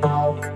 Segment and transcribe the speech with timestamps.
[0.00, 0.46] Talk.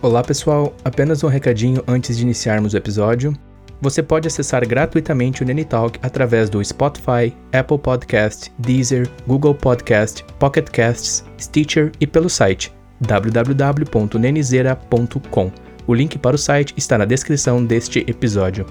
[0.00, 3.34] Olá pessoal, apenas um recadinho antes de iniciarmos o episódio.
[3.82, 10.70] Você pode acessar gratuitamente o Nenitalk através do Spotify, Apple Podcast, Deezer, Google Podcast, Pocket
[10.70, 15.52] Casts, Stitcher e pelo site www.nenizeira.com.
[15.86, 18.66] O link para o site está na descrição deste episódio.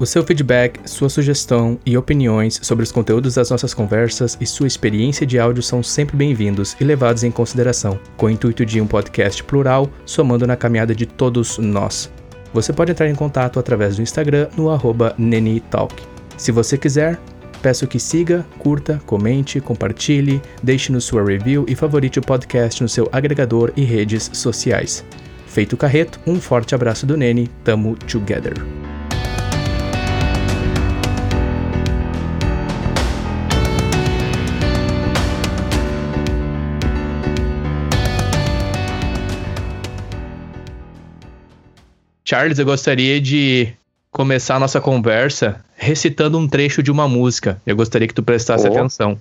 [0.00, 4.66] O seu feedback, sua sugestão e opiniões sobre os conteúdos das nossas conversas e sua
[4.66, 8.86] experiência de áudio são sempre bem-vindos e levados em consideração, com o intuito de um
[8.86, 12.10] podcast plural, somando na caminhada de todos nós.
[12.54, 16.02] Você pode entrar em contato através do Instagram no arroba Nenitalk.
[16.34, 17.20] Se você quiser,
[17.62, 23.08] peço que siga, curta, comente, compartilhe, deixe-nos sua review e favorite o podcast no seu
[23.12, 25.04] agregador e redes sociais.
[25.46, 28.54] Feito o carreto, um forte abraço do Nene, tamo together.
[42.24, 43.74] Charles, eu gostaria de
[44.10, 47.60] começar a nossa conversa recitando um trecho de uma música.
[47.66, 48.78] Eu gostaria que tu prestasse Boa.
[48.80, 49.20] atenção.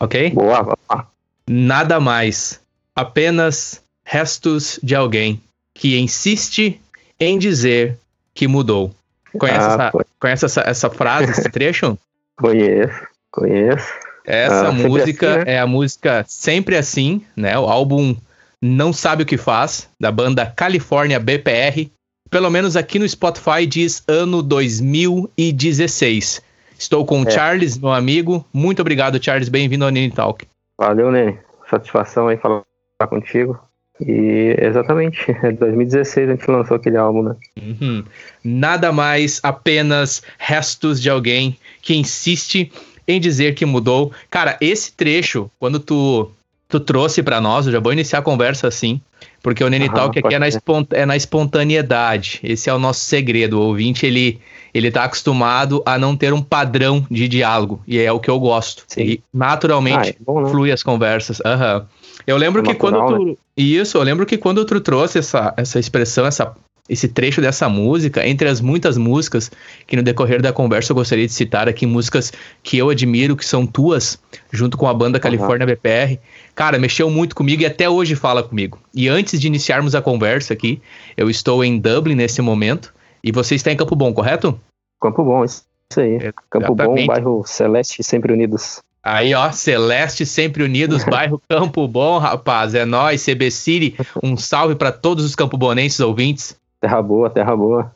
[0.00, 0.30] Ok?
[0.30, 1.06] Boa, vamos lá.
[1.48, 2.60] Nada mais.
[2.94, 5.40] Apenas restos de alguém
[5.74, 6.80] que insiste
[7.18, 7.98] em dizer
[8.34, 8.94] que mudou.
[9.38, 10.04] Conhece, Ah, essa, foi.
[10.20, 11.98] conhece essa, essa frase, esse trecho?
[12.36, 13.86] Conheço, conheço.
[14.24, 15.52] Essa Ah, música assim, né?
[15.54, 17.56] é a música Sempre Assim, né?
[17.58, 18.16] O álbum
[18.60, 21.90] Não Sabe o Que Faz, da banda California BPR.
[22.30, 26.42] Pelo menos aqui no Spotify diz ano 2016.
[26.78, 27.30] Estou com o É.
[27.30, 28.44] Charles, meu amigo.
[28.52, 29.48] Muito obrigado, Charles.
[29.48, 30.46] Bem-vindo ao Nini Talk.
[30.78, 31.38] Valeu, né?
[31.70, 32.62] Satisfação aí falar
[33.08, 33.58] contigo.
[34.00, 37.36] E exatamente, em 2016 a gente lançou aquele álbum, né?
[37.56, 38.04] Uhum.
[38.44, 42.70] Nada mais, apenas restos de alguém que insiste
[43.08, 44.12] em dizer que mudou.
[44.28, 46.30] Cara, esse trecho, quando tu,
[46.68, 49.00] tu trouxe pra nós, eu já vou iniciar a conversa assim,
[49.46, 50.46] porque o Nene Talk aqui é na,
[50.90, 52.40] é na espontaneidade.
[52.42, 53.60] Esse é o nosso segredo.
[53.60, 54.40] O ouvinte, ele,
[54.74, 58.40] ele tá acostumado a não ter um padrão de diálogo, e é o que eu
[58.40, 58.82] gosto.
[58.88, 59.02] Sim.
[59.02, 60.50] E naturalmente Ah, é bom, né?
[60.50, 61.40] flui as conversas.
[61.46, 61.86] Aham.
[62.26, 63.38] Eu lembro É que natural, quando tu.
[63.56, 66.52] Isso, eu lembro que quando tu trouxe essa, essa expressão, essa,
[66.88, 69.50] esse trecho dessa música, entre as muitas músicas
[69.86, 72.32] que no decorrer da conversa eu gostaria de citar aqui, músicas
[72.62, 74.18] que eu admiro, que são tuas,
[74.52, 76.18] junto com a banda California BPR.
[76.54, 78.78] Cara, mexeu muito comigo e até hoje fala comigo.
[78.94, 80.80] E antes de iniciarmos a conversa aqui,
[81.16, 84.58] eu estou em Dublin nesse momento e você está em Campo Bom, correto?
[85.00, 85.64] Campo Bom, isso
[85.96, 86.32] aí.
[86.50, 88.80] Campo Bom, bairro Celeste, sempre unidos.
[89.08, 92.74] Aí, ó, Celeste Sempre Unidos, bairro Campo Bom, rapaz.
[92.74, 93.96] É nóis, CB City.
[94.20, 96.56] Um salve para todos os campobonenses ouvintes.
[96.86, 97.92] Terra boa, terra boa.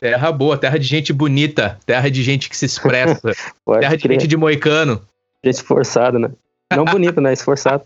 [0.00, 3.20] Terra boa, terra de gente bonita, terra de gente que se expressa,
[3.78, 4.18] terra de crer.
[4.18, 5.00] gente de moicano,
[5.44, 6.28] Gente esforçada, né?
[6.74, 7.32] Não bonito, né?
[7.32, 7.84] Esforçado.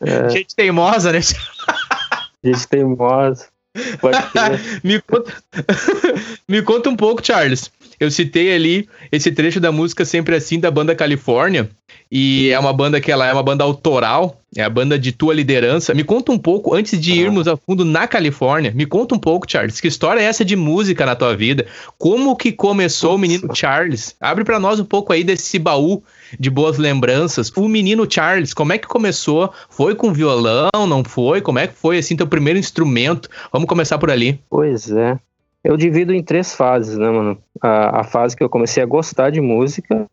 [0.00, 1.20] é, gente teimosa, né?
[2.42, 3.46] gente teimosa.
[4.82, 5.32] Me conta,
[6.48, 7.70] me conta um pouco, Charles.
[8.00, 11.70] Eu citei ali esse trecho da música Sempre Assim da banda Califórnia.
[12.10, 15.34] E é uma banda que ela é uma banda autoral, é a banda de tua
[15.34, 15.94] liderança.
[15.94, 17.16] Me conta um pouco, antes de Ah.
[17.16, 20.56] irmos a fundo na Califórnia, me conta um pouco, Charles, que história é essa de
[20.56, 21.66] música na tua vida?
[21.98, 24.14] Como que começou o menino Charles?
[24.20, 26.02] Abre pra nós um pouco aí desse baú
[26.38, 27.50] de boas lembranças.
[27.56, 29.52] O menino Charles, como é que começou?
[29.70, 31.40] Foi com violão, não foi?
[31.40, 33.28] Como é que foi assim teu primeiro instrumento?
[33.52, 34.40] Vamos começar por ali.
[34.50, 35.18] Pois é.
[35.64, 37.38] Eu divido em três fases, né, mano?
[37.60, 40.06] A, a fase que eu comecei a gostar de música,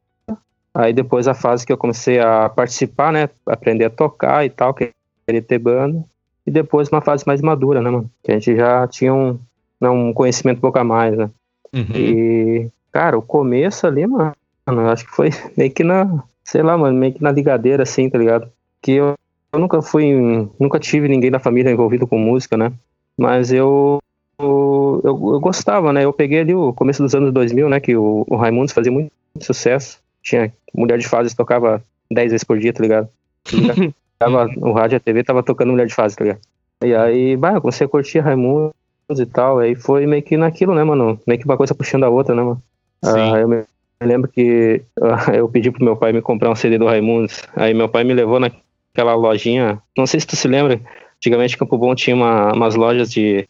[0.74, 3.30] aí depois a fase que eu comecei a participar, né?
[3.46, 6.04] Aprender a tocar e tal, querer ter banda.
[6.46, 8.10] E depois uma fase mais madura, né, mano?
[8.24, 9.40] Que a gente já tinha um,
[9.80, 11.30] né, um conhecimento um pouco a mais, né?
[11.74, 11.96] Uhum.
[11.96, 14.34] E, cara, o começo ali, mano,
[14.92, 18.18] acho que foi meio que na, sei lá, mano, meio que na ligadeira, assim, tá
[18.18, 18.50] ligado?
[18.82, 19.16] Que eu,
[19.54, 20.12] eu nunca fui,
[20.60, 22.72] nunca tive ninguém da família envolvido com música, né?
[23.18, 24.00] Mas eu,
[24.40, 26.06] eu, eu, eu gostava, né?
[26.06, 27.80] Eu peguei ali o começo dos anos 2000, né?
[27.80, 30.00] Que o, o Raimundos fazia muito sucesso.
[30.24, 33.10] Tinha Mulher de Fases, tocava 10 vezes por dia, tá ligado?
[34.20, 36.42] Tava, o rádio e a TV tava tocando Mulher de Fases, tá ligado?
[36.84, 38.74] E aí, bah, eu comecei a curtir Raimundos
[39.18, 39.60] e tal.
[39.60, 41.18] Aí foi meio que naquilo, né, mano?
[41.26, 42.62] Meio que uma coisa puxando a outra, né, mano?
[43.02, 43.12] Sim.
[43.34, 43.64] Ah, eu me
[44.04, 47.44] lembro que ah, eu pedi pro meu pai me comprar um CD do Raimundos.
[47.56, 49.80] Aí meu pai me levou naquela lojinha.
[49.98, 50.82] Não sei se tu se lembra.
[51.16, 53.48] Antigamente, Campo Bom tinha uma- umas lojas de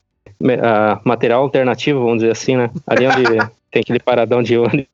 [0.61, 2.69] ah, material alternativo, vamos dizer assim, né?
[2.85, 3.23] Ali onde
[3.71, 4.85] tem aquele paradão de ônibus.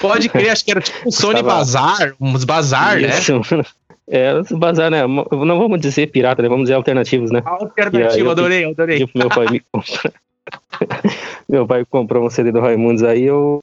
[0.00, 3.08] Pode crer, acho que era tipo um Sony Tava- Bazar, uns bazar, né?
[3.08, 3.64] Isso, mano.
[4.06, 5.06] É, bazar, né?
[5.06, 6.48] Não vamos dizer pirata, né?
[6.50, 7.40] Vamos dizer alternativos, né?
[7.42, 8.98] Alternativo, adorei, adorei.
[8.98, 9.62] Tipo, meu pai me
[11.48, 13.62] meu pai comprou um CD do Raimundos aí, eu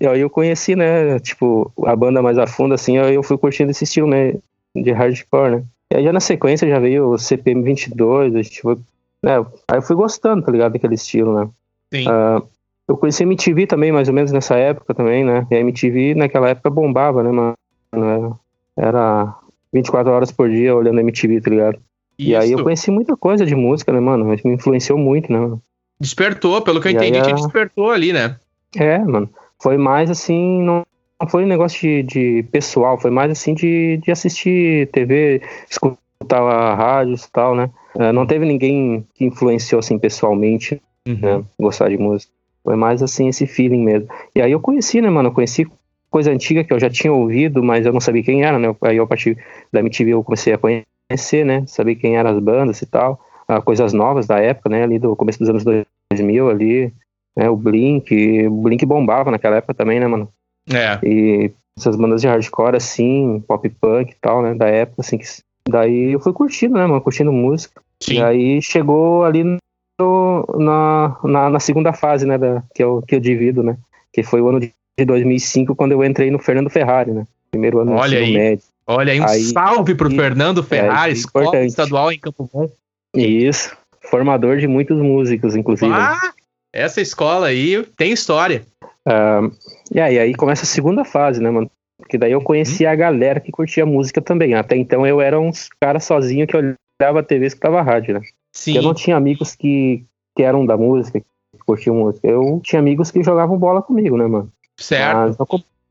[0.00, 3.70] aí eu conheci, né, tipo, a banda mais a fundo, assim, aí eu fui curtindo
[3.70, 4.34] esse estilo, né,
[4.74, 5.64] de hardcore, né.
[5.92, 8.76] E aí já na sequência já veio o CPM 22, a gente foi,
[9.22, 9.38] né,
[9.68, 11.48] aí eu fui gostando, tá ligado, daquele estilo, né.
[11.92, 12.06] Sim.
[12.08, 12.42] Uh,
[12.88, 16.14] eu conheci a MTV também, mais ou menos nessa época também, né, e a MTV
[16.14, 17.54] naquela época bombava, né, mano,
[17.92, 18.32] era,
[18.76, 19.34] era
[19.72, 21.78] 24 horas por dia olhando a MTV, tá ligado.
[22.18, 22.30] Isso.
[22.30, 25.38] E aí eu conheci muita coisa de música, né, mano, mas me influenciou muito, né,
[25.38, 25.62] mano.
[25.98, 28.36] Despertou, pelo que eu e entendi, te despertou ali, né?
[28.76, 29.28] É, mano.
[29.58, 30.84] Foi mais assim, não,
[31.28, 36.74] foi um negócio de, de, pessoal, foi mais assim de, de assistir TV, escutar a
[36.74, 37.70] rádio e tal, né?
[37.98, 41.18] É, não teve ninguém que influenciou assim pessoalmente, uhum.
[41.20, 41.44] né?
[41.58, 42.30] Gostar de música.
[42.66, 44.08] Foi mais assim esse feeling mesmo.
[44.34, 45.28] E aí eu conheci, né, mano?
[45.28, 45.68] Eu conheci
[46.10, 48.74] coisa antiga que eu já tinha ouvido, mas eu não sabia quem era, né?
[48.82, 49.38] Aí a partir
[49.72, 51.62] da MTV eu comecei a conhecer, né?
[51.68, 53.20] Saber quem eram as bandas e tal.
[53.46, 54.82] Ah, coisas novas da época, né?
[54.82, 56.92] Ali do começo dos anos 2000 ali,
[57.36, 57.48] né?
[57.48, 60.28] O Blink, o Blink bombava naquela época também, né, mano?
[60.68, 60.98] É.
[61.06, 64.54] E essas bandas de hardcore, assim, pop punk e tal, né?
[64.54, 65.26] Da época, assim, que...
[65.68, 67.00] daí eu fui curtindo, né, mano?
[67.00, 67.80] Curtindo música.
[68.02, 68.14] Sim.
[68.14, 69.56] E aí chegou ali
[69.98, 72.36] na, na, na, segunda fase, né?
[72.36, 73.76] Da, que, eu, que eu divido, né?
[74.12, 74.72] Que foi o ano de
[75.04, 77.26] 2005, quando eu entrei no Fernando Ferrari, né?
[77.50, 78.32] Primeiro ano Olha aí.
[78.32, 78.64] médio.
[78.86, 82.70] Olha aí, um aí, salve pro e, Fernando Ferrari, é, escola estadual em Campo Bom.
[83.14, 83.76] Isso.
[84.00, 85.92] Formador de muitos músicos, inclusive.
[85.92, 86.32] Ah,
[86.72, 88.64] essa escola aí tem história.
[89.06, 89.50] Uh,
[89.92, 91.68] e aí, aí começa a segunda fase, né, mano?
[91.98, 92.90] Porque daí eu conheci hum.
[92.90, 94.54] a galera que curtia música também.
[94.54, 98.20] Até então eu era uns cara sozinho que olhava a TV e escutava rádio, né?
[98.56, 98.74] Sim.
[98.74, 100.02] Eu não tinha amigos que,
[100.34, 101.26] que eram da música, que
[101.66, 102.26] curtiam música.
[102.26, 104.50] Eu tinha amigos que jogavam bola comigo, né, mano?
[104.78, 105.14] Certo.
[105.14, 105.46] Mas não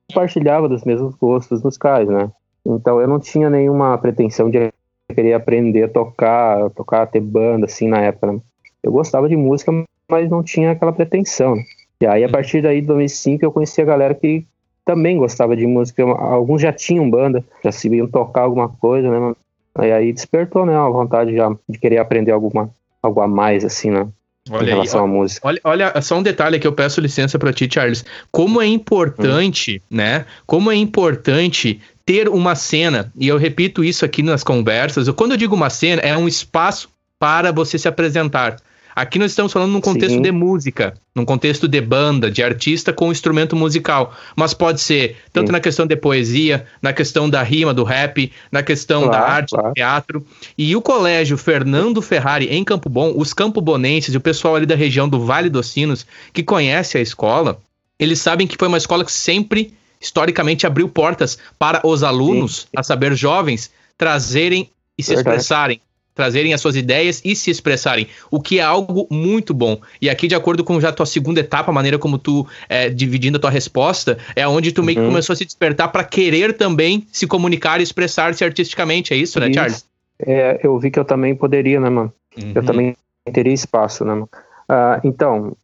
[0.10, 2.32] compartilhava dos mesmos gostos musicais, né?
[2.66, 4.74] Então eu não tinha nenhuma pretensão de
[5.14, 8.42] querer aprender a tocar, tocar, ter banda, assim, na época, né?
[8.82, 9.72] Eu gostava de música,
[10.10, 11.64] mas não tinha aquela pretensão, né?
[12.02, 14.44] E aí, a partir daí, de 2005, eu conheci a galera que
[14.84, 16.04] também gostava de música.
[16.04, 19.36] Alguns já tinham banda, já sabiam tocar alguma coisa, né?
[19.82, 22.70] E aí despertou, né, a vontade já de querer aprender alguma,
[23.02, 24.08] algo a mais, assim, né?
[24.50, 25.48] Olha em relação aí, à música.
[25.48, 28.06] Olha, olha, só um detalhe que eu peço licença para ti, Charles.
[28.32, 29.98] Como é importante, hum.
[29.98, 30.26] né?
[30.46, 35.38] Como é importante ter uma cena, e eu repito isso aqui nas conversas, quando eu
[35.38, 36.88] digo uma cena, é um espaço
[37.18, 38.58] para você se apresentar.
[38.96, 40.22] Aqui nós estamos falando num contexto Sim.
[40.22, 44.16] de música, num contexto de banda, de artista com instrumento musical.
[44.38, 45.52] Mas pode ser tanto Sim.
[45.52, 49.50] na questão de poesia, na questão da rima, do rap, na questão claro, da arte,
[49.50, 49.68] claro.
[49.68, 50.26] do teatro.
[50.58, 54.76] E o colégio Fernando Ferrari, em Campo Bom, os campobonenses e o pessoal ali da
[54.76, 57.60] região do Vale dos Sinos, que conhece a escola,
[58.00, 62.68] eles sabem que foi uma escola que sempre historicamente abriu portas para os alunos, Sim.
[62.78, 65.36] a saber, jovens, trazerem e se Verdade.
[65.36, 65.82] expressarem,
[66.16, 69.80] trazerem as suas ideias e se expressarem, o que é algo muito bom.
[70.02, 72.90] E aqui, de acordo com já a tua segunda etapa, a maneira como tu é,
[72.90, 75.10] dividindo a tua resposta, é onde tu meio que uhum.
[75.10, 79.14] começou a se despertar para querer também se comunicar e expressar-se artisticamente.
[79.14, 79.56] É isso, né, isso.
[79.56, 79.86] Charles?
[80.26, 82.14] É, eu vi que eu também poderia, né, mano?
[82.42, 82.54] Uhum.
[82.56, 82.96] Eu também
[83.34, 84.30] teria espaço, né, mano?
[84.68, 85.56] Uh, então,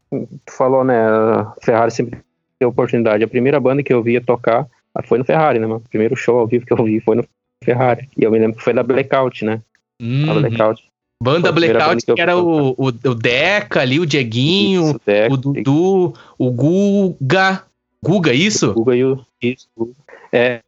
[0.45, 0.95] tu falou, né,
[1.63, 2.19] Ferrari sempre
[2.59, 3.24] ter oportunidade.
[3.24, 4.68] A primeira banda que eu via tocar
[5.06, 5.81] foi no Ferrari, né, mano?
[5.86, 7.25] O primeiro show ao vivo que eu vi foi no
[7.63, 8.09] Ferrari.
[8.18, 9.62] E eu me lembro que foi da Blackout, né?
[10.01, 10.42] Uhum.
[10.42, 10.83] Blackout.
[11.21, 16.13] Banda Blackout, que, era o, o, o, Deca ali, o Dieguinho, isso, Deca, o Dudu,
[16.38, 17.63] o Guga.
[18.03, 18.72] Guga, isso?
[18.72, 19.24] O Guga e o.
[19.39, 19.67] Isso.
[20.34, 20.62] É,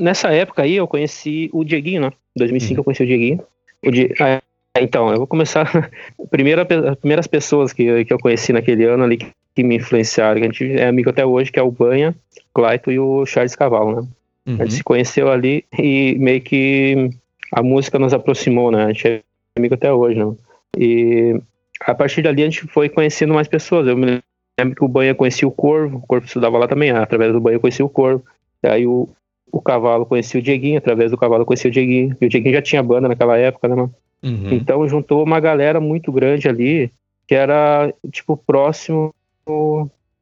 [0.00, 2.12] nessa época aí eu conheci o Dieguinho, né?
[2.34, 2.80] Em 2005 uhum.
[2.80, 3.40] eu conheci o Dieguinho.
[3.84, 3.90] O
[4.24, 4.40] ah,
[4.80, 5.90] então, eu vou começar.
[6.30, 9.18] Primeira, as primeiras pessoas que, que eu conheci naquele ano ali
[9.54, 12.14] que me influenciaram, que a gente é amigo até hoje, que é o Banha,
[12.54, 14.08] Claito e o Charles Cavalo, né?
[14.46, 14.56] Uhum.
[14.60, 17.10] A gente se conheceu ali e meio que
[17.52, 18.84] a música nos aproximou, né?
[18.84, 19.22] A gente é
[19.56, 20.34] amigo até hoje, né?
[20.76, 21.40] E
[21.80, 23.86] a partir dali a gente foi conhecendo mais pessoas.
[23.86, 24.20] Eu me
[24.58, 27.56] lembro que o Banha conhecia o Corvo, o Corvo estudava lá também, através do Banha
[27.56, 28.24] eu conheci o Corvo.
[28.62, 29.08] E aí o,
[29.50, 32.16] o Cavalo conhecia o Dieguinho, através do Cavalo conhecia o Dieguinho.
[32.20, 33.94] E o Dieguinho já tinha banda naquela época, né, mano?
[34.22, 34.52] Uhum.
[34.52, 36.90] Então juntou uma galera muito grande ali,
[37.26, 39.14] que era, tipo, próximo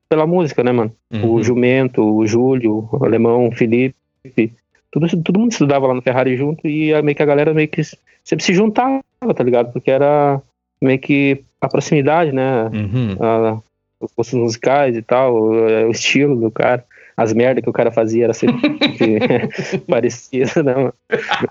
[0.09, 0.93] pela música, né, mano?
[1.13, 1.33] Uhum.
[1.33, 4.53] O Jumento, o Júlio, o Alemão, o Felipe,
[4.91, 7.83] tudo, todo mundo estudava lá no Ferrari junto e meio que a galera meio que
[8.25, 9.03] sempre se juntava,
[9.35, 9.73] tá ligado?
[9.73, 10.41] Porque era
[10.81, 12.65] meio que a proximidade, né?
[12.65, 13.17] Uhum.
[13.21, 13.61] A,
[14.01, 16.85] os gostos musicais e tal, o, o, estilo do cara,
[17.17, 18.61] as merdas que o cara fazia era sempre
[19.89, 20.75] parecido, né?
[20.75, 20.95] Mano?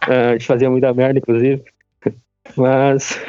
[0.01, 1.63] A gente fazia muita merda, inclusive.
[2.55, 3.19] Mas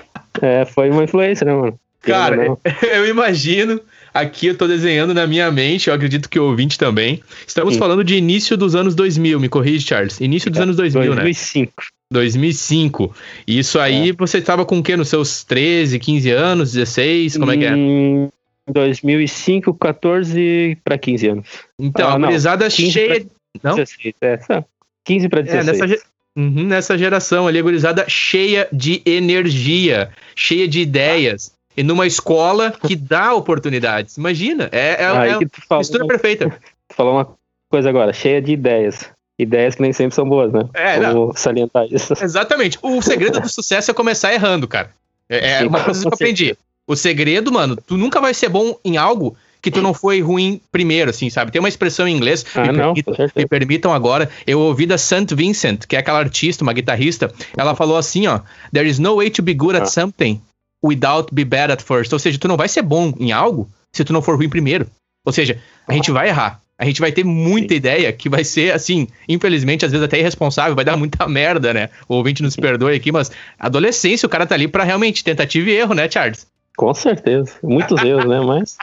[0.43, 1.79] é, foi uma influência, né, mano?
[2.07, 2.57] Cara,
[2.93, 3.81] eu imagino
[4.17, 7.23] Aqui eu tô desenhando na minha mente, eu acredito que o ouvinte também.
[7.47, 7.81] Estamos Sim.
[7.81, 10.19] falando de início dos anos 2000, me corrige, Charles.
[10.23, 11.73] Início dos é, anos 2000, 2005.
[11.77, 11.87] né?
[12.11, 13.15] 2005.
[13.47, 14.13] Isso aí, é.
[14.15, 14.97] você estava com o quê?
[14.97, 17.37] Nos seus 13, 15 anos, 16?
[17.37, 17.75] Como é que é?
[17.77, 18.31] Em
[18.73, 21.49] 2005, 14 para 15 anos.
[21.79, 23.21] Então, ah, a gurizada cheia.
[23.21, 23.71] Pra...
[23.71, 23.77] Não?
[23.77, 24.65] 16, é,
[25.05, 25.69] 15 para 16.
[25.69, 26.05] É, nessa,
[26.39, 31.55] uhum, nessa geração ali, a gurizada cheia de energia, cheia de ideias.
[31.76, 34.16] E numa escola que dá oportunidades.
[34.16, 35.38] Imagina, é, é, Aí é
[35.71, 36.49] a mistura perfeita.
[36.88, 37.28] Tu falou uma
[37.68, 40.62] coisa agora, cheia de ideias ideias que nem sempre são boas, né?
[40.73, 42.14] É, Vou salientar isso.
[42.23, 42.78] Exatamente.
[42.80, 44.90] O segredo do sucesso é começar errando, cara.
[45.28, 46.56] É, é uma coisa que eu aprendi.
[46.87, 50.61] O segredo, mano, tu nunca vai ser bom em algo que tu não foi ruim
[50.71, 51.50] primeiro, assim, sabe?
[51.50, 54.97] Tem uma expressão em inglês, ah, me, não, permitam, me, permitam, agora, eu ouvi da
[54.97, 55.35] St.
[55.35, 58.40] Vincent, que é aquela artista, uma guitarrista, ela falou assim, ó,
[58.73, 59.87] there is no way to be good at ah.
[59.87, 60.40] something
[60.87, 62.12] without be bad at first.
[62.12, 64.87] Ou seja, tu não vai ser bom em algo se tu não for ruim primeiro.
[65.25, 67.76] Ou seja, a gente vai errar a gente vai ter muita Sim.
[67.76, 71.88] ideia que vai ser, assim, infelizmente, às vezes até irresponsável, vai dar muita merda, né?
[72.09, 75.75] O ouvinte nos perdoe aqui, mas adolescência, o cara tá ali pra realmente tentativa e
[75.75, 76.47] erro, né, Charles?
[76.76, 77.52] Com certeza.
[77.62, 78.40] Muitos erros, né?
[78.40, 78.76] Mas.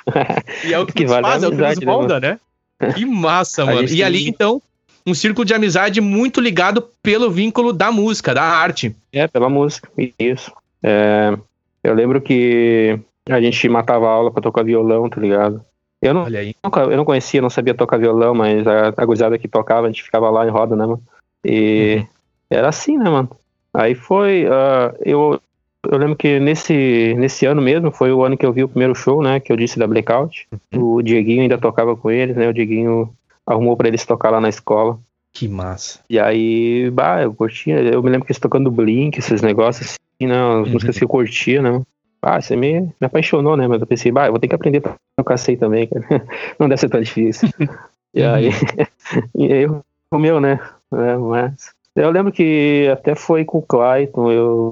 [0.65, 2.39] e é o que, que vale faz, é o que nos né, molda, né?
[2.95, 3.88] Que massa, mano.
[3.88, 4.62] E ali, então,
[5.05, 8.95] um círculo de amizade muito ligado pelo vínculo da música, da arte.
[9.12, 10.51] É, pela música, isso.
[10.81, 11.38] É,
[11.84, 13.00] eu lembro que
[13.30, 15.62] a gente matava aula pra tocar violão, tá ligado?
[16.02, 19.88] Eu não, eu não conhecia, não sabia tocar violão, mas a, a gurizada que tocava,
[19.88, 21.02] a gente ficava lá em roda, né, mano?
[21.46, 22.08] E uhum.
[22.50, 23.30] era assim, né, mano?
[23.74, 24.46] Aí foi.
[24.46, 25.42] Uh, eu,
[25.90, 28.94] eu lembro que nesse, nesse ano mesmo, foi o ano que eu vi o primeiro
[28.94, 29.40] show, né?
[29.40, 30.46] Que eu disse da Blackout.
[30.74, 30.96] Uhum.
[30.96, 32.50] O Dieguinho ainda tocava com eles, né?
[32.50, 33.13] O Dieguinho
[33.48, 35.00] arrumou para eles tocar lá na escola.
[35.34, 36.00] Que massa.
[36.10, 37.80] E aí, bah, eu curtia.
[37.80, 40.36] Eu me lembro que eles tocando Blink, esses negócios né?
[40.36, 40.74] As uhum.
[40.74, 41.82] músicas que eu curtia, né?
[42.22, 43.68] Ah, você me, me apaixonou, né?
[43.68, 46.06] Mas eu pensei, bah, eu vou ter que aprender a tocar sei também, cara.
[46.58, 47.50] Não deve ser tão difícil.
[48.13, 48.50] e aí,
[49.36, 50.60] e aí o meu, né?
[50.94, 54.72] É, mas eu lembro que até foi com o Clayton, eu,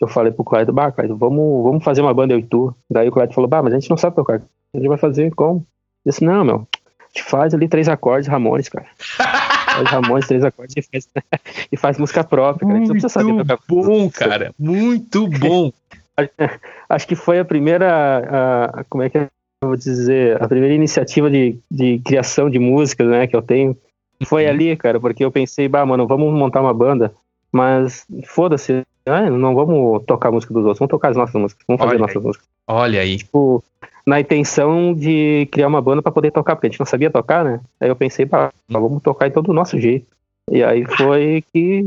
[0.00, 2.74] eu falei pro Clayton, bah, Clayton, vamos, vamos fazer uma banda eu e tu.
[2.90, 4.40] Daí o Clayton falou, bah, mas a gente não sabe tocar.
[4.74, 5.66] A gente vai fazer como?
[6.04, 8.86] Eu disse, não, meu, a gente faz ali três acordes Ramones, cara.
[9.78, 11.08] faz Ramones, três acordes e faz,
[11.72, 12.80] e faz música própria, cara.
[12.80, 13.58] Não precisa saber tocar.
[13.68, 15.72] Bom, cara, muito bom.
[16.88, 19.28] acho que foi a primeira, a, como é que eu
[19.62, 23.76] vou dizer, a primeira iniciativa de, de criação de músicas, né, que eu tenho.
[24.24, 24.50] Foi uhum.
[24.50, 27.12] ali, cara, porque eu pensei, bah, mano, vamos montar uma banda,
[27.52, 31.64] mas foda-se, né, não vamos tocar a música dos outros, vamos tocar as nossas músicas,
[31.66, 32.22] vamos fazer Olha nossas aí.
[32.22, 32.48] músicas.
[32.66, 33.16] Olha aí.
[33.16, 33.64] Tipo,
[34.08, 37.44] na intenção de criar uma banda para poder tocar, porque a gente não sabia tocar,
[37.44, 37.60] né?
[37.78, 40.06] Aí eu pensei, bah, vamos tocar então do nosso jeito.
[40.50, 41.84] E aí foi que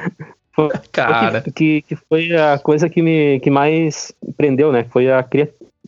[0.52, 1.42] foi, Cara.
[1.42, 4.84] Que, que foi a coisa que me que mais prendeu, né?
[4.84, 5.20] Foi a,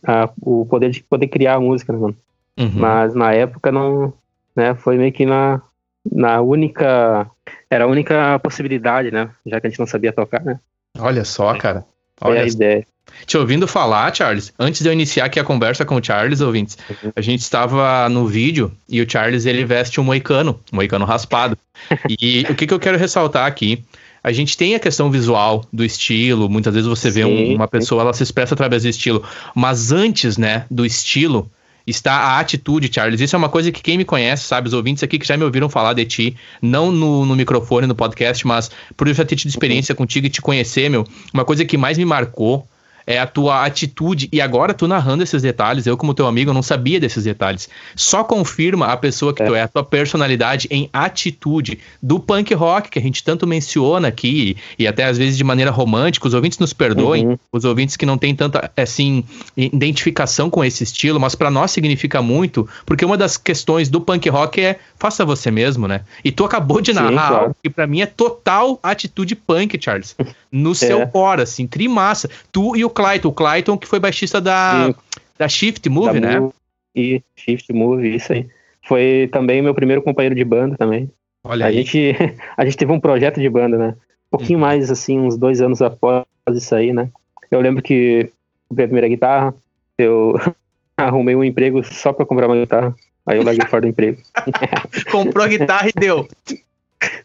[0.05, 2.15] a o poder de poder criar a música, né, mano?
[2.59, 2.71] Uhum.
[2.75, 4.13] Mas na época não,
[4.55, 4.75] né?
[4.75, 5.63] Foi meio que na,
[6.11, 7.27] na única
[7.71, 9.31] era a única possibilidade, né?
[9.47, 10.59] Já que a gente não sabia tocar, né?
[10.99, 11.83] Olha só, cara.
[12.21, 12.85] Olha é a ideia.
[13.25, 16.77] Te ouvindo falar, Charles, antes de eu iniciar aqui a conversa com o Charles, ouvintes,
[16.89, 17.11] uhum.
[17.15, 21.57] a gente estava no vídeo e o Charles ele veste um moicano, um moicano raspado.
[22.09, 23.83] e o que, que eu quero ressaltar aqui
[24.23, 28.03] a gente tem a questão visual do estilo, muitas vezes você vê um, uma pessoa,
[28.03, 29.23] ela se expressa através do estilo,
[29.55, 31.49] mas antes, né, do estilo,
[31.91, 33.21] está a atitude, Charles.
[33.21, 35.43] Isso é uma coisa que quem me conhece, sabe, os ouvintes aqui que já me
[35.43, 39.35] ouviram falar de ti, não no, no microfone, no podcast, mas por eu já ter
[39.35, 42.67] tido experiência contigo e te conhecer, meu, uma coisa que mais me marcou
[43.11, 44.29] é a tua atitude.
[44.31, 47.69] E agora tu narrando esses detalhes, eu como teu amigo, eu não sabia desses detalhes.
[47.95, 49.45] Só confirma a pessoa que é.
[49.45, 54.07] tu é, a tua personalidade em atitude do punk rock que a gente tanto menciona
[54.07, 56.27] aqui e até às vezes de maneira romântica.
[56.27, 57.37] Os ouvintes nos perdoem, uhum.
[57.51, 59.23] os ouvintes que não têm tanta assim
[59.55, 64.29] identificação com esse estilo, mas para nós significa muito, porque uma das questões do punk
[64.29, 66.01] rock é faça você mesmo, né?
[66.23, 67.35] E tu acabou de narrar Sim, claro.
[67.35, 70.15] algo que para mim é total atitude punk, Charles.
[70.51, 71.05] No seu é.
[71.05, 72.29] core, assim, trimassa.
[72.51, 73.29] Tu e o Clayton.
[73.29, 74.93] O Clayton que foi baixista da,
[75.37, 76.49] da Shift Move, da né?
[76.95, 78.47] E Shift Move, isso aí.
[78.83, 81.09] Foi também meu primeiro companheiro de banda também.
[81.43, 81.75] Olha a aí.
[81.75, 82.15] Gente,
[82.57, 83.95] a gente teve um projeto de banda, né?
[84.27, 84.65] Um pouquinho uhum.
[84.65, 87.09] mais, assim, uns dois anos após isso aí, né?
[87.49, 88.29] Eu lembro que
[88.67, 89.53] comprei a primeira guitarra,
[89.97, 90.35] eu
[90.97, 92.95] arrumei um emprego só pra comprar uma guitarra.
[93.25, 94.19] Aí eu larguei fora do emprego.
[95.11, 96.27] Comprou a guitarra e deu.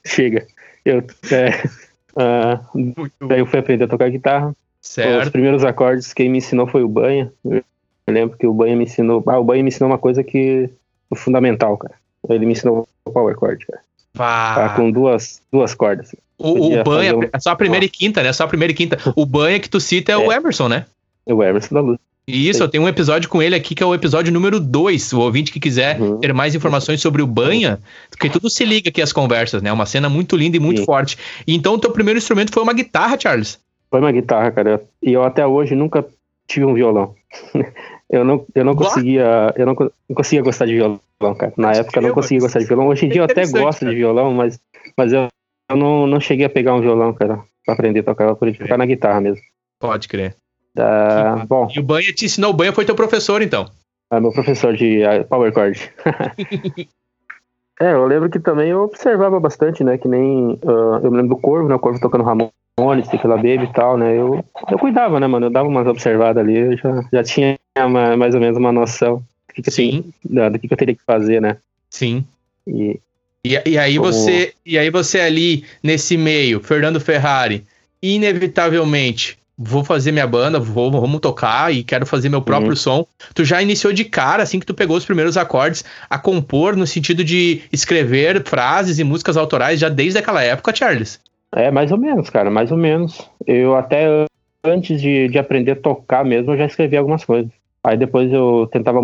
[0.04, 0.46] Chega.
[0.84, 1.02] Eu,
[1.32, 1.68] é,
[2.16, 4.54] uh, daí eu fui aprender a tocar guitarra.
[4.80, 5.24] Certo.
[5.24, 7.32] Os primeiros acordes quem me ensinou foi o Banha.
[7.44, 7.62] Eu
[8.08, 9.22] lembro que o Banha me ensinou.
[9.26, 10.70] Ah, o Banha me ensinou uma coisa que
[11.14, 11.94] fundamental, cara.
[12.28, 13.80] Ele me ensinou o power chord, cara.
[14.16, 16.14] Tá com duas, duas cordas.
[16.38, 17.22] O, o Banha, um...
[17.22, 18.32] é só a primeira e quinta, né?
[18.32, 18.98] Só a primeira e quinta.
[19.14, 20.18] O Banha que tu cita é, é.
[20.18, 20.86] o Emerson, né?
[21.26, 21.98] O Emerson da Luz.
[22.28, 25.12] Isso, eu tenho um episódio com ele aqui que é o episódio número 2.
[25.12, 26.18] O ouvinte que quiser uhum.
[26.18, 27.78] ter mais informações sobre o banha,
[28.10, 29.72] porque tudo se liga aqui as conversas, né?
[29.72, 30.84] Uma cena muito linda e muito Sim.
[30.84, 31.16] forte.
[31.46, 33.60] Então, o teu primeiro instrumento foi uma guitarra, Charles?
[33.88, 34.82] Foi uma guitarra, cara.
[35.00, 36.04] E eu até hoje nunca
[36.48, 37.14] tive um violão.
[38.10, 41.00] eu não, eu não conseguia, eu não, não conseguia gostar de violão,
[41.38, 41.52] cara.
[41.56, 42.88] Na época eu não conseguia gostar de violão.
[42.88, 43.92] Hoje em dia eu até gosto cara.
[43.92, 44.58] de violão, mas,
[44.96, 45.28] mas eu,
[45.70, 48.24] eu não, não cheguei a pegar um violão, cara, pra aprender a tocar.
[48.24, 49.42] Eu aprendi a tocar na guitarra mesmo.
[49.78, 50.34] Pode crer.
[50.78, 51.68] Uh, bom.
[51.74, 53.66] E o Banha te ensinou, o Banha foi teu professor, então?
[54.10, 55.90] É meu professor de uh, Power Chord.
[57.80, 59.98] é, eu lembro que também eu observava bastante, né?
[59.98, 60.58] Que nem.
[60.62, 61.74] Uh, eu me lembro do Corvo, né?
[61.74, 64.16] O Corvo tocando Ramones, Tequila Baby e tal, né?
[64.16, 65.46] Eu, eu cuidava, né, mano?
[65.46, 69.16] Eu dava umas observadas ali, eu já, já tinha uma, mais ou menos uma noção
[69.48, 70.12] do que, que, Sim.
[70.30, 71.56] Eu, do que, que eu teria que fazer, né?
[71.90, 72.24] Sim.
[72.66, 73.00] E,
[73.44, 74.12] e, e aí como...
[74.12, 77.64] você e aí você ali nesse meio, Fernando Ferrari,
[78.02, 82.76] inevitavelmente vou fazer minha banda, vou, vamos tocar e quero fazer meu próprio uhum.
[82.76, 83.06] som.
[83.34, 86.86] Tu já iniciou de cara, assim que tu pegou os primeiros acordes, a compor no
[86.86, 91.20] sentido de escrever frases e músicas autorais já desde aquela época, Charles?
[91.54, 93.26] É, mais ou menos, cara, mais ou menos.
[93.46, 94.26] Eu até
[94.64, 97.50] antes de, de aprender a tocar mesmo, eu já escrevi algumas coisas.
[97.82, 99.00] Aí depois eu tentava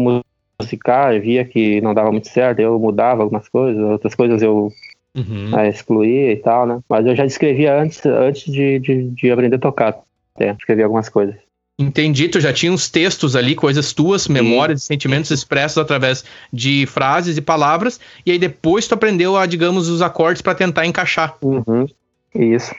[0.61, 4.71] musicar, via que não dava muito certo, eu mudava algumas coisas, outras coisas eu
[5.17, 5.59] uhum.
[5.59, 6.81] é, excluía e tal, né?
[6.89, 10.03] Mas eu já escrevia antes, antes de, de, de aprender a tocar
[10.35, 11.37] até, escrevi algumas coisas.
[11.79, 17.37] Entendi, tu já tinha uns textos ali, coisas tuas, memórias, sentimentos expressos através de frases
[17.37, 21.37] e palavras, e aí depois tu aprendeu a, digamos, os acordes para tentar encaixar.
[21.43, 21.87] Uhum,
[22.35, 22.75] isso.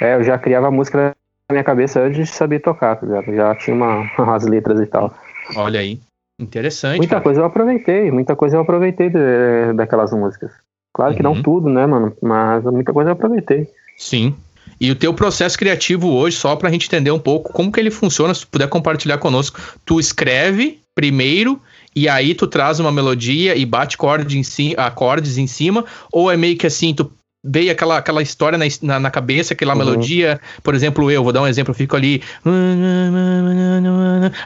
[0.00, 1.14] É, eu já criava música
[1.48, 3.34] na minha cabeça antes de saber tocar, tá ligado?
[3.34, 5.12] Já tinha uma, umas letras e tal.
[5.56, 6.00] Olha aí,
[6.38, 6.98] interessante.
[6.98, 7.24] Muita cara.
[7.24, 10.52] coisa eu aproveitei, muita coisa eu aproveitei de, daquelas músicas.
[10.94, 11.16] Claro uhum.
[11.16, 11.42] que não uhum.
[11.42, 12.16] tudo, né, mano?
[12.22, 13.68] Mas muita coisa eu aproveitei.
[13.96, 14.34] Sim.
[14.82, 17.78] E o teu processo criativo hoje, só para a gente entender um pouco como que
[17.78, 19.60] ele funciona, se tu puder compartilhar conosco.
[19.84, 21.62] Tu escreve primeiro
[21.94, 23.96] e aí tu traz uma melodia e bate
[24.36, 27.12] em acordes em cima, ou é meio que assim, tu
[27.44, 29.78] veio aquela, aquela história na, na, na cabeça, aquela uhum.
[29.78, 30.40] melodia.
[30.62, 32.22] Por exemplo, eu, vou dar um exemplo, eu fico ali.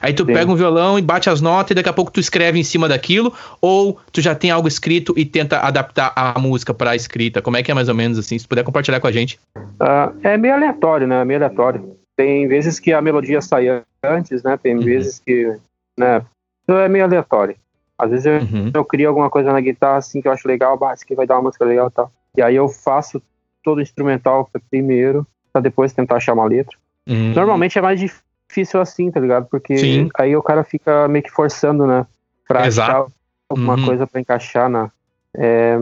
[0.00, 0.32] Aí tu Sim.
[0.32, 2.88] pega um violão e bate as notas e daqui a pouco tu escreve em cima
[2.88, 7.42] daquilo, ou tu já tem algo escrito e tenta adaptar a música para a escrita.
[7.42, 8.38] Como é que é mais ou menos assim?
[8.38, 9.38] Se puder compartilhar com a gente.
[9.56, 11.22] Uh, é meio aleatório, né?
[11.24, 11.96] Meio aleatório.
[12.16, 14.56] Tem vezes que a melodia sai antes, né?
[14.56, 14.80] Tem uhum.
[14.80, 15.54] vezes que.
[15.98, 16.22] Né?
[16.64, 17.56] Então é meio aleatório.
[17.98, 18.70] Às vezes eu, uhum.
[18.74, 21.26] eu crio alguma coisa na guitarra assim que eu acho legal, bah, isso aqui vai
[21.26, 22.12] dar uma música legal e tal.
[22.36, 23.22] E aí eu faço
[23.62, 26.76] todo o instrumental primeiro, para depois tentar achar uma letra.
[27.08, 27.32] Uhum.
[27.34, 29.46] Normalmente é mais difícil assim, tá ligado?
[29.50, 30.08] Porque Sim.
[30.16, 32.06] aí o cara fica meio que forçando, né?
[32.46, 32.90] Pra Exato.
[32.90, 33.06] achar
[33.48, 33.84] alguma uhum.
[33.84, 34.90] coisa para encaixar na.
[35.34, 35.76] É,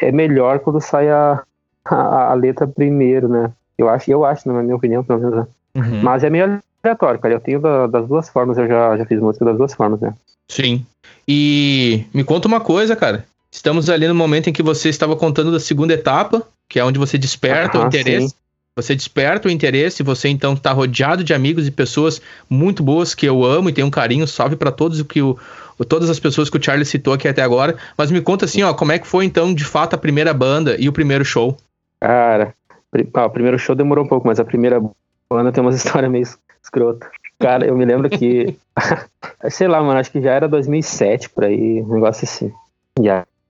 [0.00, 1.42] é melhor quando sai a,
[1.84, 3.52] a, a, letra primeiro, né?
[3.76, 5.36] Eu acho, eu acho, na minha opinião, pelo menos.
[5.36, 5.46] Né?
[5.76, 6.02] Uhum.
[6.02, 7.34] Mas é meio aleatório, cara.
[7.34, 10.14] Eu tenho da, das duas formas, eu já, já fiz música das duas formas, né?
[10.48, 10.84] Sim.
[11.26, 13.24] E me conta uma coisa, cara.
[13.50, 16.98] Estamos ali no momento em que você estava contando da segunda etapa, que é onde
[16.98, 18.28] você desperta ah, o interesse.
[18.28, 18.34] Sim.
[18.76, 23.26] Você desperta o interesse, você então está rodeado de amigos e pessoas muito boas que
[23.26, 25.36] eu amo e tenho um carinho, salve para todos o que o,
[25.88, 27.76] todas as pessoas que o Charlie citou aqui até agora.
[27.96, 30.76] Mas me conta assim, ó, como é que foi então de fato a primeira banda
[30.78, 31.56] e o primeiro show?
[32.00, 32.54] Cara,
[33.14, 34.80] ah, o primeiro show demorou um pouco, mas a primeira
[35.28, 36.28] banda tem umas histórias meio
[36.62, 37.10] escrota.
[37.40, 38.56] Cara, eu me lembro que,
[39.50, 42.52] sei lá, mano, acho que já era 2007 por aí, um negócio assim.
[43.00, 43.08] E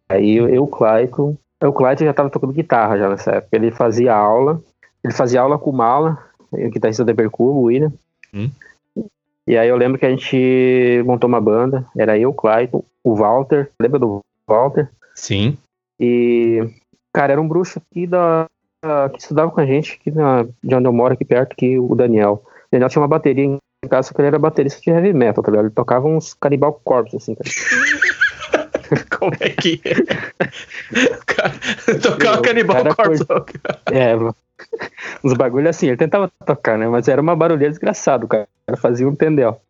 [0.09, 3.57] Aí eu, Clayton, o Clayton já estava tocando guitarra já nessa época.
[3.57, 4.61] Ele fazia aula,
[5.05, 6.19] ele fazia aula com o Mala,
[6.51, 7.93] o guitarrista da Percubo, o William.
[8.33, 8.51] Hum.
[9.47, 13.15] E aí eu lembro que a gente montou uma banda, era eu, o Clayton, o
[13.15, 14.91] Walter, lembra do Walter?
[15.15, 15.57] Sim.
[15.99, 16.69] E,
[17.13, 18.47] cara, era um bruxo aqui da,
[19.13, 21.95] que estudava com a gente, aqui na, de onde eu moro, aqui perto, que o
[21.95, 22.43] Daniel.
[22.45, 25.43] O Daniel tinha uma bateria em casa, só que ele era baterista de heavy metal,
[25.43, 25.67] tá ligado?
[25.67, 27.49] Ele tocava uns Cannibal Corpse, assim, cara.
[29.19, 29.95] Como é que é?
[31.27, 31.55] Cara,
[32.01, 33.25] tocar o Canibal Corpse.
[33.93, 34.15] É,
[35.23, 36.89] uns bagulho assim, ele tentava tocar, né?
[36.89, 38.49] Mas era uma barulheira desgraçado, cara.
[38.77, 39.61] Fazia um tendel.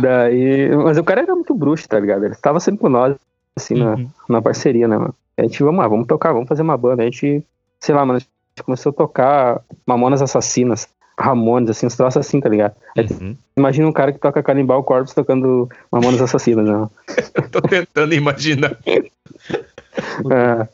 [0.00, 2.24] Daí, mas o cara era muito bruxo, tá ligado?
[2.24, 3.16] Ele estava sempre com nós,
[3.56, 4.08] assim, uhum.
[4.28, 5.14] na, na parceria, né, mano?
[5.36, 7.02] A gente, vamos lá, vamos tocar, vamos fazer uma banda.
[7.02, 7.44] A gente,
[7.78, 10.88] sei lá, mano, a gente começou a tocar Mamonas Assassinas.
[11.18, 12.74] Ramones, assim, uns troços assim, tá ligado?
[12.96, 13.36] Uhum.
[13.56, 16.88] Imagina um cara que toca Cannibal Corpse tocando Mamonas Assassinas, né?
[17.50, 18.78] Tô tentando imaginar.
[18.86, 20.68] é,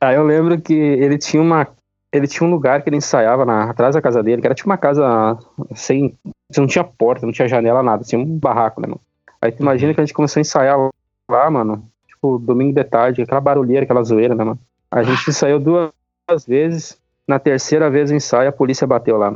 [0.00, 1.68] aí eu lembro que ele tinha uma.
[2.12, 4.68] Ele tinha um lugar que ele ensaiava na, atrás da casa dele, que era tipo
[4.68, 5.38] uma casa
[5.74, 6.16] sem.
[6.56, 9.00] Não tinha porta, não tinha janela, nada, tinha um barraco, né, mano?
[9.40, 10.90] Aí tu imagina que a gente começou a ensaiar
[11.30, 11.86] lá, mano.
[12.08, 14.58] Tipo, domingo de tarde, aquela barulheira, aquela zoeira, né, mano?
[14.90, 15.92] A gente ensaiou duas
[16.46, 16.98] vezes.
[17.26, 19.34] Na terceira vez o ensaio, a polícia bateu lá.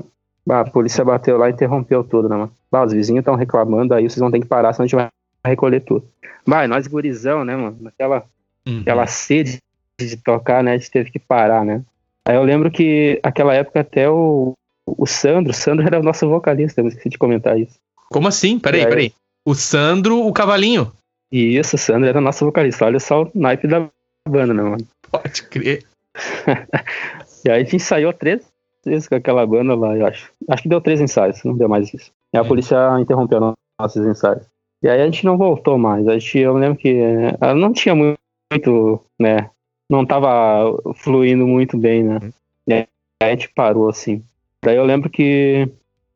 [0.49, 2.53] A polícia bateu lá e interrompeu tudo, né, mano?
[2.73, 5.09] Ah, os vizinhos estão reclamando, aí vocês vão ter que parar, senão a gente vai
[5.45, 6.07] recolher tudo.
[6.47, 7.77] Vai, nós gurizão, né, mano?
[7.81, 8.25] Naquela
[8.69, 8.81] Uhum.
[8.81, 9.59] aquela sede
[9.99, 10.73] de tocar, né?
[10.73, 11.83] A gente teve que parar, né?
[12.27, 14.53] Aí eu lembro que aquela época até o,
[14.87, 17.79] o Sandro, o Sandro era o nosso vocalista, eu esqueci de comentar isso.
[18.11, 18.59] Como assim?
[18.59, 18.89] Peraí, aí?
[18.89, 19.13] peraí.
[19.47, 20.93] O Sandro, o cavalinho.
[21.33, 22.85] Isso, o Sandro era o nosso vocalista.
[22.85, 23.89] Olha só o naipe da
[24.29, 24.87] banda, né, mano?
[25.11, 25.85] Pode crer.
[27.45, 28.43] E aí a gente ensaiou três
[28.88, 30.33] vezes com aquela banda lá, eu acho.
[30.48, 32.11] Acho que deu três ensaios, não deu mais isso.
[32.33, 32.48] E a Hum.
[32.48, 34.44] polícia interrompeu no- nossos ensaios.
[34.83, 36.07] E aí a gente não voltou mais.
[36.09, 39.51] A gente, eu lembro que eh, ela não tinha muito, né?
[39.90, 42.18] Não tava fluindo muito bem, né?
[42.66, 42.87] E aí
[43.22, 44.22] a gente parou, assim.
[44.62, 45.68] Daí eu lembro que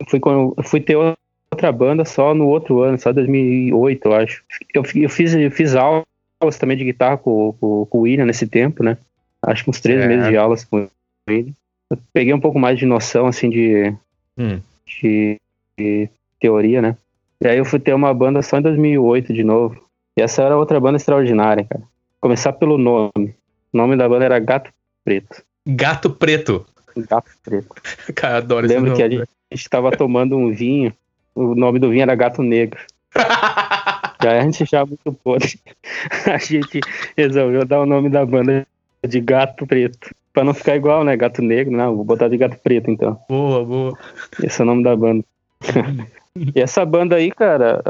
[0.09, 0.21] fui,
[0.65, 4.45] fui ter outra banda só no outro ano, só 2008, eu acho.
[4.75, 8.47] Eu, eu fiz, eu fiz aulas também de guitarra com, com, com o William nesse
[8.47, 8.97] tempo, né?
[9.43, 10.09] Acho que uns três Certo.
[10.11, 10.87] meses de aulas com
[11.29, 11.53] ele.
[11.93, 13.95] Eu peguei um pouco mais de noção, assim, de,
[14.39, 14.61] Hum.
[14.87, 15.39] de,
[15.79, 16.09] de
[16.41, 16.97] teoria, né?
[17.41, 19.77] E aí eu fui ter uma banda só em 2008 de novo.
[20.17, 21.83] E essa era outra banda extraordinária, cara.
[22.21, 23.35] Começar pelo nome.
[23.73, 24.71] O nome da banda era Gato
[25.05, 25.43] Preto.
[25.67, 26.65] Gato preto.
[26.97, 27.69] Gato Preto.
[28.15, 28.97] Cara, adoro esse Lembro nome.
[28.97, 30.93] que a gente, a gente tava tomando um vinho.
[31.35, 32.81] O nome do vinho era Gato Negro.
[34.23, 35.59] E aí a gente já muito podre.
[36.33, 36.79] A gente
[37.17, 38.65] resolveu dar o nome da banda
[39.05, 40.15] de Gato Preto.
[40.33, 41.17] Pra não ficar igual, né?
[41.17, 41.95] Gato Negro, não.
[41.97, 43.19] Vou botar de Gato Preto, então.
[43.29, 43.99] boa, boa.
[44.43, 45.25] Esse é o nome da banda.
[46.55, 47.83] e essa banda aí, cara,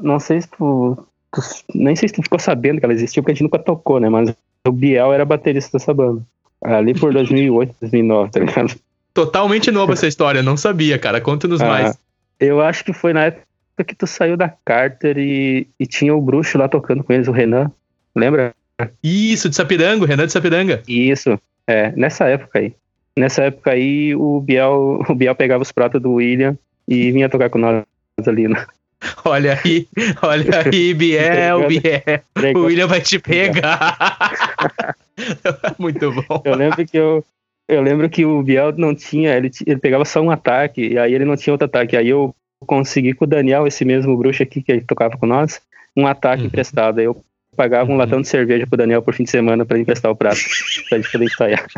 [0.00, 0.96] não sei se tu,
[1.32, 1.40] tu-
[1.74, 4.08] Nem sei se tu ficou sabendo que ela existiu, porque a gente nunca tocou, né?
[4.08, 4.34] Mas
[4.66, 6.22] o Biel era baterista dessa banda.
[6.62, 8.74] Ali por 2008, 2009, tá ligado?
[9.12, 11.20] Totalmente nova essa história, não sabia, cara.
[11.20, 11.98] Conta-nos Ah, mais.
[12.40, 13.44] Eu acho que foi na época
[13.86, 17.32] que tu saiu da Carter e, e tinha o bruxo lá tocando com eles, o
[17.32, 17.70] Renan.
[18.14, 18.54] Lembra?
[19.02, 20.82] Isso, de Sapirango, Renan de Sapiranga.
[20.86, 22.74] Isso, é, nessa época aí.
[23.18, 27.48] Nessa época aí, o Biel, o Biel pegava os pratos do William e vinha tocar
[27.50, 27.84] com nós
[28.26, 28.48] ali.
[28.48, 28.64] Né?
[29.24, 29.86] Olha aí,
[30.22, 32.56] olha aí, Biel, Biel.
[32.56, 33.96] O William vai te pegar.
[35.78, 36.42] Muito bom.
[36.44, 37.24] Eu lembro que eu,
[37.68, 41.14] eu lembro que o Biel não tinha, ele, ele pegava só um ataque, e aí
[41.14, 41.96] ele não tinha outro ataque.
[41.96, 42.34] Aí eu
[42.66, 45.60] consegui com o Daniel, esse mesmo bruxo aqui que ele tocava com nós,
[45.96, 46.48] um ataque Uhum.
[46.48, 46.98] emprestado.
[46.98, 47.22] Aí eu
[47.56, 47.98] pagava um Uhum.
[47.98, 50.38] latão de cerveja pro Daniel por fim de semana pra ele emprestar o prato,
[50.88, 51.66] pra gente poder ensaiar.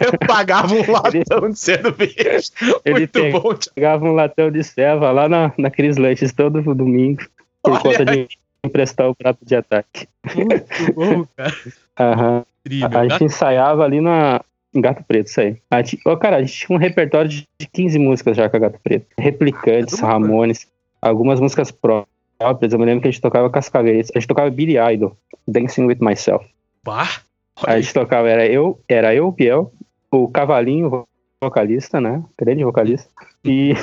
[0.00, 2.50] Eu pagava um latão de cerveja.
[2.84, 3.54] Ele Muito pega- bom.
[3.74, 7.22] Pegava um latão de ceva lá na, na Cris Lanches todo domingo,
[7.62, 8.28] por Olha conta de
[8.64, 10.06] emprestar o prato de ataque.
[10.34, 11.54] Muito bom, cara.
[11.98, 12.44] Aham.
[12.64, 12.98] Incrível.
[12.98, 14.40] A gente ensaiava ali na
[14.74, 15.56] Gato Preto, isso aí.
[15.70, 18.56] A gente, ô, cara, a gente tinha um repertório de de 15 músicas já com
[18.56, 19.06] a Gato Preto.
[19.18, 19.98] Replicantes.
[20.00, 20.66] Ramones,
[21.02, 22.08] algumas músicas próprias.
[22.40, 24.10] Eu me lembro que a gente tocava Cascavéis.
[24.14, 26.46] A gente tocava Billy Idol, Dancing With Myself.
[26.82, 27.20] Pá.
[27.62, 29.70] A gente tocava, era eu, era eu, o Biel,
[30.10, 31.04] o Cavalinho,
[31.42, 32.24] vocalista, né?
[32.40, 33.08] Grande vocalista.
[33.44, 33.74] E,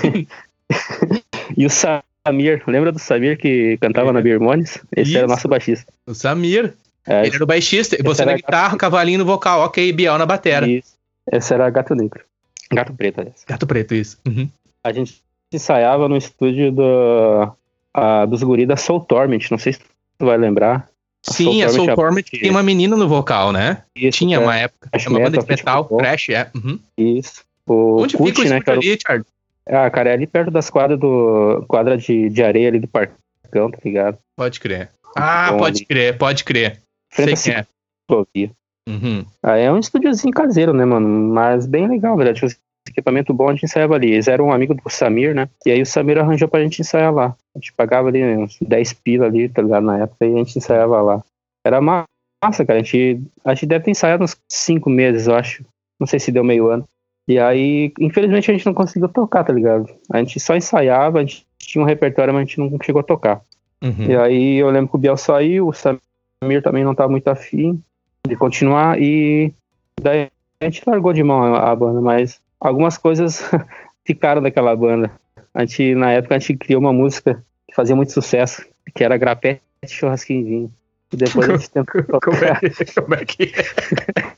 [1.56, 4.80] e o Samir, lembra do Samir que cantava na Birmones?
[4.96, 5.36] Esse era o Isso.
[5.36, 5.94] nosso baixista.
[6.08, 6.74] O Samir.
[7.06, 7.96] É, Ele era o baixista.
[8.00, 9.62] e Você na guitarra, cavalinho no vocal.
[9.62, 10.68] Ok, Biel na batera.
[10.68, 10.98] isso.
[11.32, 12.24] Esse era Gato Negro.
[12.72, 13.46] Gato Preto, aliás.
[13.48, 14.18] Gato preto, isso.
[14.28, 14.50] Uhum.
[14.84, 15.22] A gente
[15.54, 17.54] ensaiava no estúdio do,
[17.98, 19.80] ah, dos guri da Soul Torment, não sei se
[20.20, 20.88] tu vai lembrar.
[21.28, 23.84] A Sim, a Soul Soul Torment Torment tem uma menina no vocal, né?
[23.96, 24.90] Isso, Tinha é, uma época.
[24.94, 26.50] É uma banda de metal, trash, é.
[26.56, 26.80] Uhum.
[26.98, 27.44] Isso.
[27.68, 29.26] O Onde fica o né, o- ali, Richard?
[29.68, 31.66] Ah, cara, é ali perto das quadras do.
[31.68, 34.18] quadra de, de areia ali do Parcão, tá ligado?
[34.38, 34.90] Pode crer.
[35.16, 35.86] Ah, Bom pode ali.
[35.86, 36.82] crer, pode crer.
[37.12, 38.50] Frente Sei quem é.
[38.88, 39.26] Uhum.
[39.44, 41.08] Ah, é um estúdiozinho caseiro, né, mano?
[41.10, 42.40] Mas bem legal, verdade.
[42.48, 44.12] Tipo, equipamento bom, a gente ensaiava ali.
[44.12, 45.50] Eles eram um amigo do Samir, né?
[45.66, 47.36] E aí o Samir arranjou pra gente ensaiar lá.
[47.56, 49.84] A gente pagava ali uns 10 pila ali, tá ligado?
[49.84, 51.24] Na época, e a gente ensaiava lá.
[51.66, 52.06] Era ma-
[52.44, 52.80] massa, cara.
[52.80, 55.64] A gente, a gente deve ter ensaiado uns 5 meses, eu acho.
[56.00, 56.88] Não sei se deu meio ano.
[57.28, 59.90] E aí, infelizmente, a gente não conseguiu tocar, tá ligado?
[60.12, 63.04] A gente só ensaiava, a gente tinha um repertório, mas a gente não chegou a
[63.04, 63.42] tocar.
[63.82, 64.06] Uhum.
[64.10, 67.82] E aí eu lembro que o Biel saiu, o Samir também não tava muito afim
[68.28, 69.54] de continuar e
[70.02, 73.44] daí a gente largou de mão a, a banda, mas algumas coisas
[74.06, 75.12] ficaram daquela banda.
[75.54, 79.18] A gente, na época, a gente criou uma música que fazia muito sucesso, que era
[79.18, 80.72] Grapete Churrasquinho e Vinho.
[81.14, 82.62] E depois a gente tentou Como é tocar.
[83.04, 84.38] como é, que é?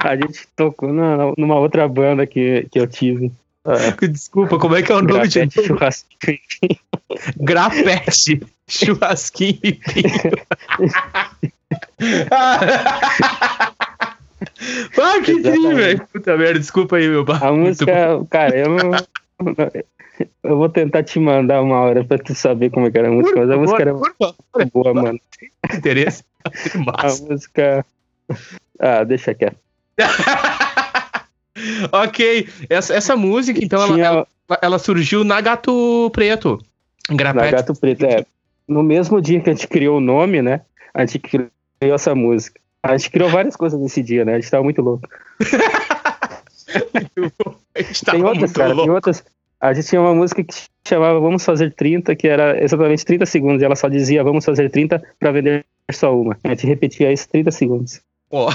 [0.00, 3.30] A gente tocou na- numa outra banda que, que eu tive.
[3.64, 6.38] É, Desculpa, como é que é o nome de Grapete Churrasquinho.
[7.36, 10.36] Grapete, churrasquinho e vinho.
[14.40, 15.74] Ah, que Exatamente.
[15.74, 16.08] velho.
[16.12, 17.42] Puta merda, desculpa aí, meu bar.
[17.42, 18.90] A música, cara, eu não.
[20.42, 23.12] Eu vou tentar te mandar uma hora pra tu saber como é que era a
[23.12, 25.20] música, mas a música era Por favor, boa, mano.
[25.74, 26.24] interesse.
[26.44, 27.84] A música.
[28.78, 29.58] Ah, deixa quieto.
[31.92, 34.04] ok, essa, essa música, então, Tinha...
[34.04, 34.26] ela,
[34.62, 36.58] ela, surgiu na Gato Preto.
[37.10, 37.44] Grapete.
[37.44, 38.24] Na Gato Preto, é.
[38.68, 40.62] No mesmo dia que a gente criou o nome, né?
[40.92, 42.60] A gente criou essa música.
[42.92, 44.34] A gente criou várias coisas nesse dia, né?
[44.34, 45.08] A gente tava muito louco.
[48.04, 48.84] tem outras, cara, louco.
[48.84, 49.24] tem outras.
[49.60, 50.54] A gente tinha uma música que
[50.86, 54.70] chamava Vamos Fazer 30, que era exatamente 30 segundos, e ela só dizia Vamos fazer
[54.70, 56.38] 30 para vender só uma.
[56.44, 58.00] A gente repetia isso 30 segundos.
[58.30, 58.48] Oh.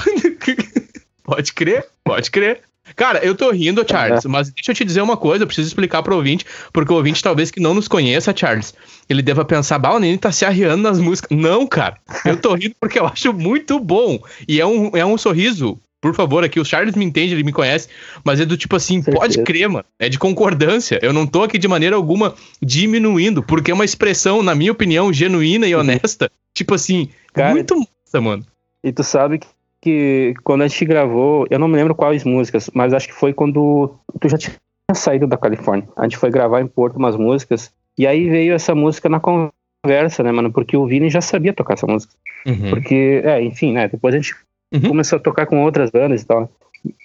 [1.24, 2.62] pode crer, pode crer.
[2.96, 6.04] Cara, eu tô rindo, Charles, mas deixa eu te dizer uma coisa, eu preciso explicar
[6.04, 8.74] pro ouvinte, porque o ouvinte talvez que não nos conheça, Charles,
[9.08, 11.38] ele deva pensar, bah, o Nene tá se arriando nas músicas.
[11.38, 14.20] Não, cara, eu tô rindo porque eu acho muito bom.
[14.48, 17.54] E é um, é um sorriso por favor, aqui o Charles me entende, ele me
[17.54, 17.88] conhece,
[18.24, 19.86] mas é do tipo assim, pode crer, mano.
[20.00, 21.00] É de concordância.
[21.00, 25.14] Eu não tô aqui de maneira alguma diminuindo, porque é uma expressão, na minha opinião,
[25.14, 26.32] genuína e honesta.
[26.56, 28.44] Tipo assim, Cara, muito massa, mano.
[28.84, 29.48] E tu sabe que,
[29.82, 33.34] que quando a gente gravou, eu não me lembro quais músicas, mas acho que foi
[33.34, 34.56] quando tu já tinha
[34.94, 35.88] saído da Califórnia.
[35.96, 40.24] A gente foi gravar em Porto umas músicas, e aí veio essa música na conversa,
[40.24, 40.52] né, mano?
[40.52, 42.14] Porque o Vini já sabia tocar essa música.
[42.46, 42.70] Uhum.
[42.70, 43.88] Porque, é, enfim, né?
[43.88, 44.36] Depois a gente
[44.72, 44.90] Uhum.
[44.90, 46.50] Começou a tocar com outras bandas e tal.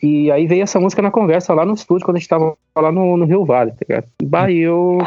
[0.03, 2.93] E aí veio essa música na conversa lá no estúdio, quando a gente tava lá
[2.93, 4.07] no, no Rio Vale, tá ligado?
[4.23, 4.99] Daí eu.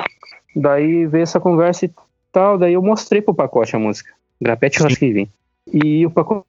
[0.55, 1.91] Daí veio essa conversa e
[2.31, 4.11] tal, daí eu mostrei pro pacote a música.
[4.41, 5.29] Grapete e Vinho.
[5.71, 6.45] E o pacote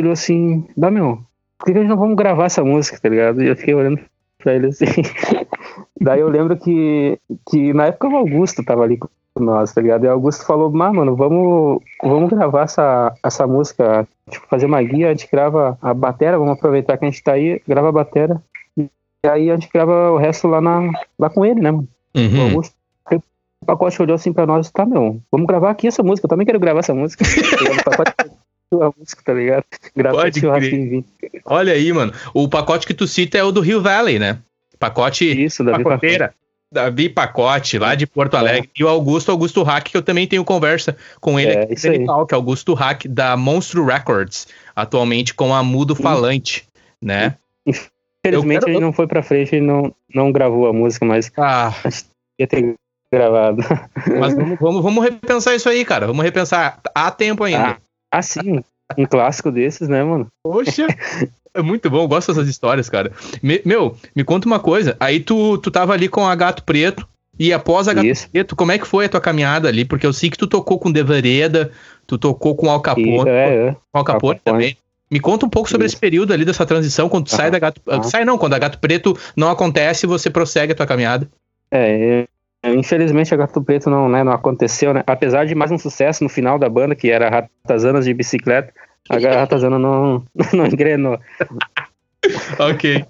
[0.00, 1.18] olhou assim, dá meu,
[1.58, 3.42] por que, que a gente não vamos gravar essa música, tá ligado?
[3.42, 4.00] E eu fiquei olhando
[4.38, 4.86] pra ele assim.
[6.00, 7.18] daí eu lembro que,
[7.48, 8.98] que na época o Augusto tava ali
[9.38, 10.04] nós, tá ligado?
[10.04, 15.08] E o Augusto falou, mano, vamos, vamos gravar essa, essa música, tipo, fazer uma guia,
[15.08, 18.42] a gente grava a batera, vamos aproveitar que a gente tá aí, grava a batera,
[18.76, 18.88] e
[19.24, 21.88] aí a gente grava o resto lá, na, lá com ele, né, mano?
[22.14, 22.38] Uhum.
[22.38, 22.74] O Augusto.
[23.62, 26.44] O pacote olhou assim pra nós, tá, meu, vamos gravar aqui essa música, eu também
[26.44, 27.24] quero gravar essa música.
[27.24, 28.12] o pacote
[28.80, 29.64] a música, tá ligado?
[30.12, 31.04] Pode crer.
[31.44, 32.12] Olha aí, mano.
[32.32, 34.38] O pacote que tu cita é o do Rio Valley, né?
[34.78, 36.34] Pacote Isso, da pacoteira.
[36.72, 38.80] Davi Pacote, lá de Porto Alegre, é.
[38.80, 41.86] e o Augusto, Augusto Hack, que eu também tenho conversa com ele é, aqui isso
[41.86, 41.98] aí.
[41.98, 46.66] que é Augusto Hack, da Monstro Records, atualmente com a Mudo Falante,
[47.00, 47.36] né?
[47.66, 48.72] Infelizmente quero...
[48.72, 51.74] ele não foi pra frente, ele não, não gravou a música, mas ah.
[52.38, 52.74] ia ter
[53.12, 53.62] gravado.
[54.18, 57.72] Mas vamos, vamos, vamos, repensar isso aí, cara, vamos repensar, há tempo ainda.
[57.72, 57.76] Ah,
[58.12, 58.62] ah sim,
[58.96, 60.28] um clássico desses, né, mano?
[60.44, 60.86] Poxa,
[61.54, 63.12] É muito bom, eu gosto dessas histórias, cara.
[63.42, 64.96] Me, meu, me conta uma coisa.
[64.98, 67.06] Aí tu, tu tava ali com a Gato Preto,
[67.38, 68.28] e após a Gato Isso.
[68.30, 69.84] Preto, como é que foi a tua caminhada ali?
[69.84, 71.70] Porque eu sei que tu tocou com Devereda,
[72.06, 73.76] tu tocou com Al Capone, é, é.
[73.90, 74.76] com Al Capone, também.
[75.10, 75.94] Me conta um pouco sobre Isso.
[75.94, 77.82] esse período ali dessa transição, quando tu sai da Gato...
[78.04, 81.28] Sai não, quando a Gato Preto não acontece, você prossegue a tua caminhada.
[81.70, 82.24] É
[82.64, 85.02] infelizmente a Gato Preto não, né, não aconteceu, né?
[85.06, 88.72] Apesar de mais um sucesso no final da banda, que era Ratazanas de Bicicleta,
[89.08, 90.22] a ratazana não,
[90.54, 91.18] não engrenou.
[92.58, 93.04] ok.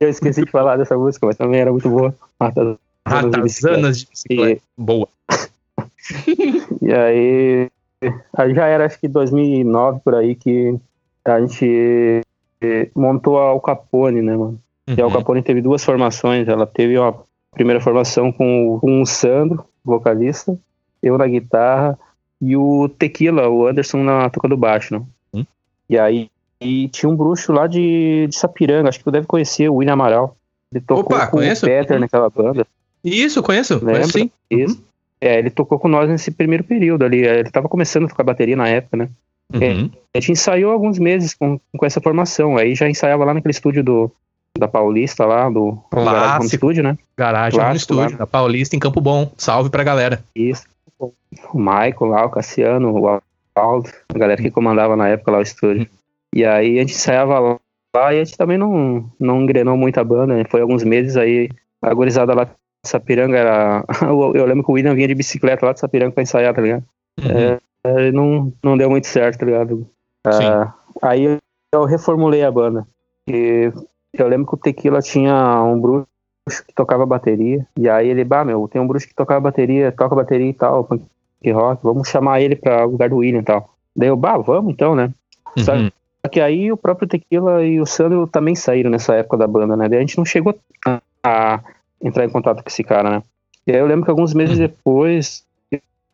[0.00, 2.14] Eu esqueci de falar dessa música, mas também era muito boa.
[2.40, 4.60] Ratazanas, Ratazanas de bicicleta.
[4.60, 4.82] E...
[4.82, 5.08] Boa.
[6.82, 7.70] e aí,
[8.36, 10.74] aí já era acho que 2009 por aí que
[11.24, 12.20] a gente
[12.94, 14.60] montou a Al Capone, né, mano?
[14.88, 14.94] Uhum.
[14.96, 15.16] E a Al uhum.
[15.16, 16.48] Capone teve duas formações.
[16.48, 17.23] Ela teve uma
[17.54, 20.58] primeira formação com, com o Sandro, vocalista,
[21.02, 21.98] eu na guitarra
[22.40, 25.02] e o Tequila, o Anderson, na tocando baixo, né?
[25.32, 25.44] Hum?
[25.88, 29.68] E aí e tinha um bruxo lá de, de Sapiranga, acho que tu deve conhecer,
[29.68, 30.36] o William Amaral.
[30.72, 31.66] Ele tocou Opa, com conheço?
[31.66, 32.66] o Peter naquela banda.
[33.04, 33.92] Isso, conheço, Lembra?
[33.92, 34.30] conheço sim.
[34.50, 34.76] Isso.
[34.76, 34.82] Uhum.
[35.20, 37.24] É, ele tocou com nós nesse primeiro período ali.
[37.24, 39.08] Ele tava começando a tocar bateria na época, né?
[39.52, 39.90] Uhum.
[40.12, 42.56] É, a gente ensaiou alguns meses com, com essa formação.
[42.56, 44.10] Aí já ensaiava lá naquele estúdio do,
[44.58, 46.96] da Paulista lá, do Garagem Estúdio, né?
[47.16, 49.30] Garagem Clássico, Estúdio, da Paulista em Campo Bom.
[49.36, 50.22] Salve pra galera.
[50.34, 50.64] Isso
[51.52, 53.20] o Michael lá, o Cassiano, o
[53.52, 55.88] Paulo, a galera que comandava na época lá o estúdio.
[56.34, 57.58] E aí a gente ensaiava
[57.94, 60.44] lá e a gente também não, não engrenou muito a banda, né?
[60.48, 61.48] Foi alguns meses aí,
[61.82, 62.52] a gorizada lá de
[62.86, 63.84] Sapiranga era.
[64.34, 66.84] Eu lembro que o William vinha de bicicleta lá de Sapiranga pra ensaiar, tá ligado?
[67.20, 67.58] Uhum.
[67.86, 69.86] É, não, não deu muito certo, tá ligado?
[70.26, 71.38] Ah, aí
[71.72, 72.86] eu reformulei a banda.
[73.28, 73.70] E
[74.22, 76.06] eu lembro que o Tequila tinha um bruxo
[76.66, 77.66] que tocava bateria.
[77.78, 80.84] E aí ele, bah, meu, tem um bruxo que tocava bateria, toca bateria e tal,
[80.84, 81.04] punk
[81.52, 83.74] rock, vamos chamar ele pra lugar do William e tal.
[83.94, 85.12] Daí eu, bah, vamos então, né?
[85.56, 85.64] Uhum.
[85.64, 89.76] Só que aí o próprio Tequila e o Sandro também saíram nessa época da banda,
[89.76, 89.88] né?
[89.88, 91.60] Daí a gente não chegou a, a
[92.02, 93.22] entrar em contato com esse cara, né?
[93.66, 94.66] E aí eu lembro que alguns meses uhum.
[94.66, 95.44] depois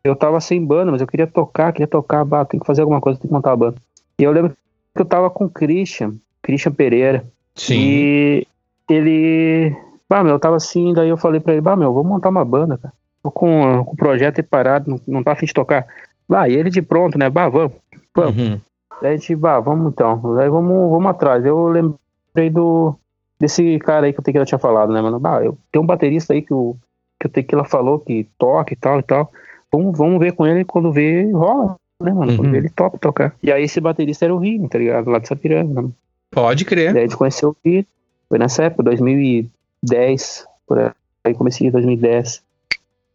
[0.03, 2.99] eu tava sem banda, mas eu queria tocar, queria tocar, bah, tem que fazer alguma
[2.99, 3.75] coisa, tem que montar a banda.
[4.19, 4.51] E eu lembro
[4.95, 7.23] que eu tava com o Christian, Christian Pereira.
[7.61, 7.79] Sim.
[7.79, 8.47] E
[8.89, 9.75] ele
[10.09, 12.43] Bah, meu, eu tava assim, daí eu falei pra ele, bah, meu, vamos montar uma
[12.43, 12.93] banda, cara.
[13.23, 15.85] Tô com, com o projeto aí parado, não, não tá afim de tocar.
[16.27, 17.29] Bah, e ele de pronto, né?
[17.29, 17.73] Bah, vamos,
[18.15, 18.37] vamos.
[18.37, 18.59] Uhum.
[19.01, 20.19] Daí a gente, bah, vamos então.
[20.35, 21.45] Daí vamos, vamos atrás.
[21.45, 22.95] Eu lembrei do,
[23.39, 25.19] desse cara aí que o Tequila tinha falado, né, mano?
[25.19, 26.75] Bah, eu tenho um baterista aí que o,
[27.19, 29.31] que o Tequila falou que toca e tal e tal.
[29.71, 32.35] Vamos, vamos ver com ele quando vê, rola, né, mano?
[32.35, 32.51] Quando Uhum.
[32.51, 33.33] vê ele topa tocar.
[33.41, 35.09] E aí esse baterista era o Vini, tá ligado?
[35.09, 35.89] Lá de Sapiranga, né?
[36.31, 36.93] Pode crer.
[36.93, 37.85] Daí a gente conheceu o Vini,
[38.29, 42.41] foi nessa época, 2010, por aí, comecei em 2010.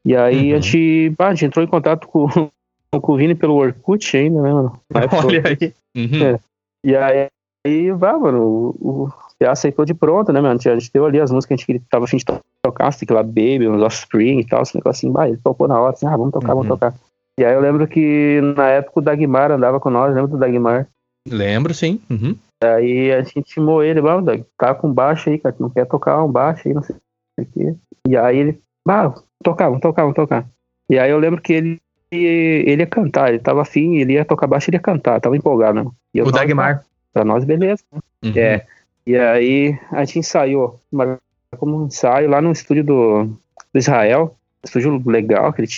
[0.04, 0.58] E aí Uhum.
[0.58, 2.26] a, gente, a gente entrou em contato com,
[3.00, 4.80] com o Vini pelo Orkut ainda, né, mano?
[4.94, 5.72] Olha aí.
[5.96, 6.22] Uhum.
[6.34, 6.38] É.
[6.84, 7.28] E aí,
[7.66, 8.40] aí vá, mano,
[8.80, 10.60] o, o PA aceitou de pronto, né, mano?
[10.64, 13.04] A gente, deu ali as músicas que a gente tava afim de to- tocar, assim,
[13.10, 16.16] lá Baby, uns Offspring e tal, esse negocinho, bah, ele tocou na hora, assim, ah,
[16.16, 16.62] vamos tocar, Uhum.
[16.62, 16.94] vamos tocar.
[17.38, 20.86] E aí eu lembro que na época o Dagmar andava com nós, lembra do Dagmar?
[21.28, 22.00] Lembro, sim.
[22.08, 22.34] Uhum.
[22.62, 26.30] Aí a gente intimou ele, Dag, tá com baixo aí, cara, não quer tocar um
[26.30, 26.96] baixo aí, não sei
[27.38, 27.74] o quê.
[28.08, 30.46] E aí ele, bah, tocar, vamos tocar, vamos tocar.
[30.88, 34.46] E aí eu lembro que ele, ele ia cantar, ele tava afim, ele ia tocar
[34.46, 35.90] baixo, ele ia cantar, tava empolgado, né?
[36.14, 36.84] E eu O Dagmar.
[37.12, 37.82] Pra nós, beleza.
[37.92, 38.32] Uhum.
[38.36, 38.66] É.
[39.06, 41.18] E aí a gente ensaiou, marcou
[41.58, 45.68] como um ensaio lá no estúdio do, do Israel, estúdio legal que ele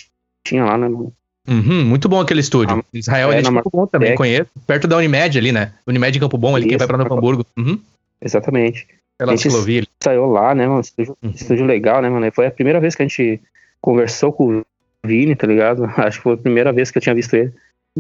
[0.45, 0.89] tinha lá, né?
[1.49, 2.85] Uhum, muito bom aquele estúdio.
[2.93, 4.17] Israel é, é Campo Bom também, Martec.
[4.19, 4.51] conheço.
[4.67, 5.73] Perto da Unimed ali, né?
[5.87, 7.47] Unimed Campo Bom, ali quem Isso, vai pra Novo Hamburgo.
[7.57, 7.81] Uhum.
[8.21, 8.87] Exatamente.
[9.17, 9.79] Pela A gente- ciclovia.
[9.81, 9.89] ali.
[10.01, 10.81] Ensaiou lá, né, mano?
[10.81, 11.31] Estúdio, Uhum.
[11.31, 12.27] estúdio legal, né, mano?
[12.27, 13.41] E Foi a primeira vez que a gente
[13.81, 14.65] conversou com o
[15.05, 15.85] Vini, tá ligado?
[15.97, 17.53] Acho que foi a primeira vez que eu tinha visto ele.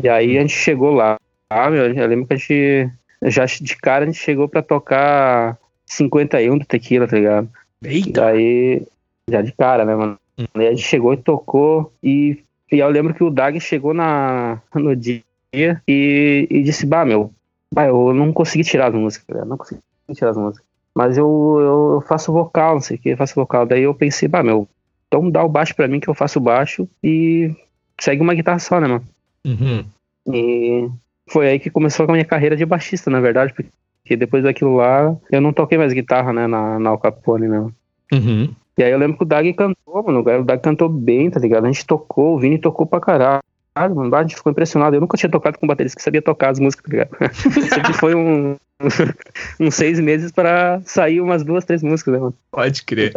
[0.02, 1.16] E aí a gente chegou lá,
[1.50, 2.90] ah, meu, eu lembro que a gente,
[3.24, 5.56] já de cara, a gente chegou pra tocar
[5.86, 7.48] 51 do Tequila, tá ligado?
[7.82, 8.26] E Eita!
[8.26, 8.82] aí,
[9.30, 10.18] já de cara, né, mano?
[10.38, 10.44] Hum.
[10.54, 11.92] Aí a gente chegou e tocou.
[12.02, 12.38] E,
[12.70, 15.22] e eu lembro que o Dag chegou na, no dia
[15.54, 17.32] e, e disse: Bah, meu,
[17.72, 19.80] bah, eu não consegui tirar as músicas, cara, não consegui
[20.12, 20.66] tirar as músicas.
[20.94, 23.66] Mas eu, eu, eu faço vocal, não sei o que, faço vocal.
[23.66, 24.68] Daí eu pensei: Bah, meu,
[25.06, 27.54] então dá o baixo pra mim que eu faço baixo e
[27.98, 29.04] segue uma guitarra só, né, mano?
[29.46, 29.84] Uhum.
[30.32, 30.88] E
[31.28, 35.16] foi aí que começou a minha carreira de baixista, na verdade, porque depois daquilo lá
[35.30, 37.70] eu não toquei mais guitarra, né, na, na Al Capone, né?
[38.12, 38.54] Uhum.
[38.78, 40.20] E aí eu lembro que o Dag cantou, mano.
[40.20, 41.64] O Dag cantou bem, tá ligado?
[41.64, 43.42] A gente tocou, o Vini tocou pra caralho.
[43.76, 44.94] Mano, a gente ficou impressionado.
[44.96, 47.10] Eu nunca tinha tocado com baterista que sabia tocar as músicas, tá ligado?
[47.74, 48.56] Sempre foi um,
[49.60, 52.34] uns seis meses pra sair umas duas, três músicas, né, mano?
[52.52, 53.12] Pode crer.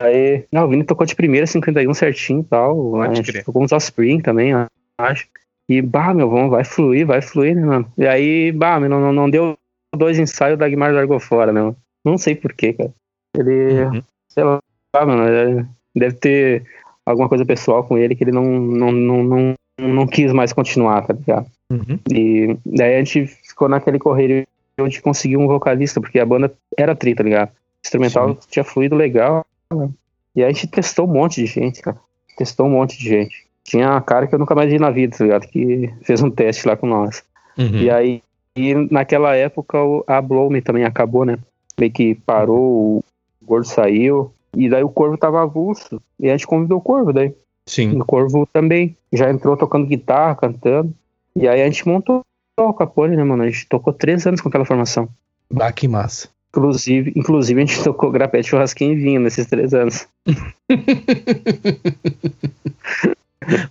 [0.00, 2.90] Aí, não, o Vini tocou de primeira 51 certinho e tal.
[2.92, 3.44] Pode A gente crer.
[3.44, 4.52] tocou uns Offspring também,
[4.98, 5.26] acho.
[5.68, 7.92] E, bah, meu, vamos, vai fluir, vai fluir, né, mano?
[7.96, 9.56] E aí, bah, meu, não, não, não deu
[9.94, 11.76] dois ensaios, o Dagmar largou fora, né, mano?
[12.04, 12.90] Não sei porquê, cara.
[13.36, 14.02] Ele, Uhum.
[14.28, 14.58] sei lá,
[15.06, 16.64] mano, é, deve ter
[17.04, 21.06] alguma coisa pessoal com ele que ele não, não, não, não, não quis mais continuar,
[21.06, 21.46] tá ligado?
[21.70, 21.98] Uhum.
[22.10, 24.46] E daí a gente ficou naquele correio
[24.88, 27.48] de conseguir um vocalista, porque a banda era tri, tá ligado?
[27.48, 27.52] O
[27.84, 28.48] instrumental Sim.
[28.50, 29.90] tinha fluído legal, né?
[30.36, 31.98] E aí a gente testou um monte de gente, cara.
[32.36, 33.46] Testou um monte de gente.
[33.64, 35.48] Tinha uma cara que eu nunca mais vi na vida, tá ligado?
[35.48, 37.24] Que fez um teste lá com nós.
[37.58, 37.80] Uhum.
[37.80, 38.22] E aí,
[38.56, 41.38] e naquela época, a Blow Me também acabou, né?
[41.78, 43.04] Meio que parou, o
[43.44, 44.32] Gordo saiu.
[44.58, 46.02] E daí o Corvo tava avulso.
[46.18, 47.32] E a gente convidou o Corvo daí.
[47.64, 48.00] Sim.
[48.00, 50.92] O Corvo também já entrou tocando guitarra, cantando.
[51.36, 52.22] E aí a gente montou
[52.58, 53.44] o Capone, né, mano?
[53.44, 55.08] A gente tocou três anos com aquela formação.
[55.48, 56.28] Bah, que massa.
[56.48, 60.08] Inclusive, inclusive a gente tocou grapete, churrasquinho e vinho nesses três anos.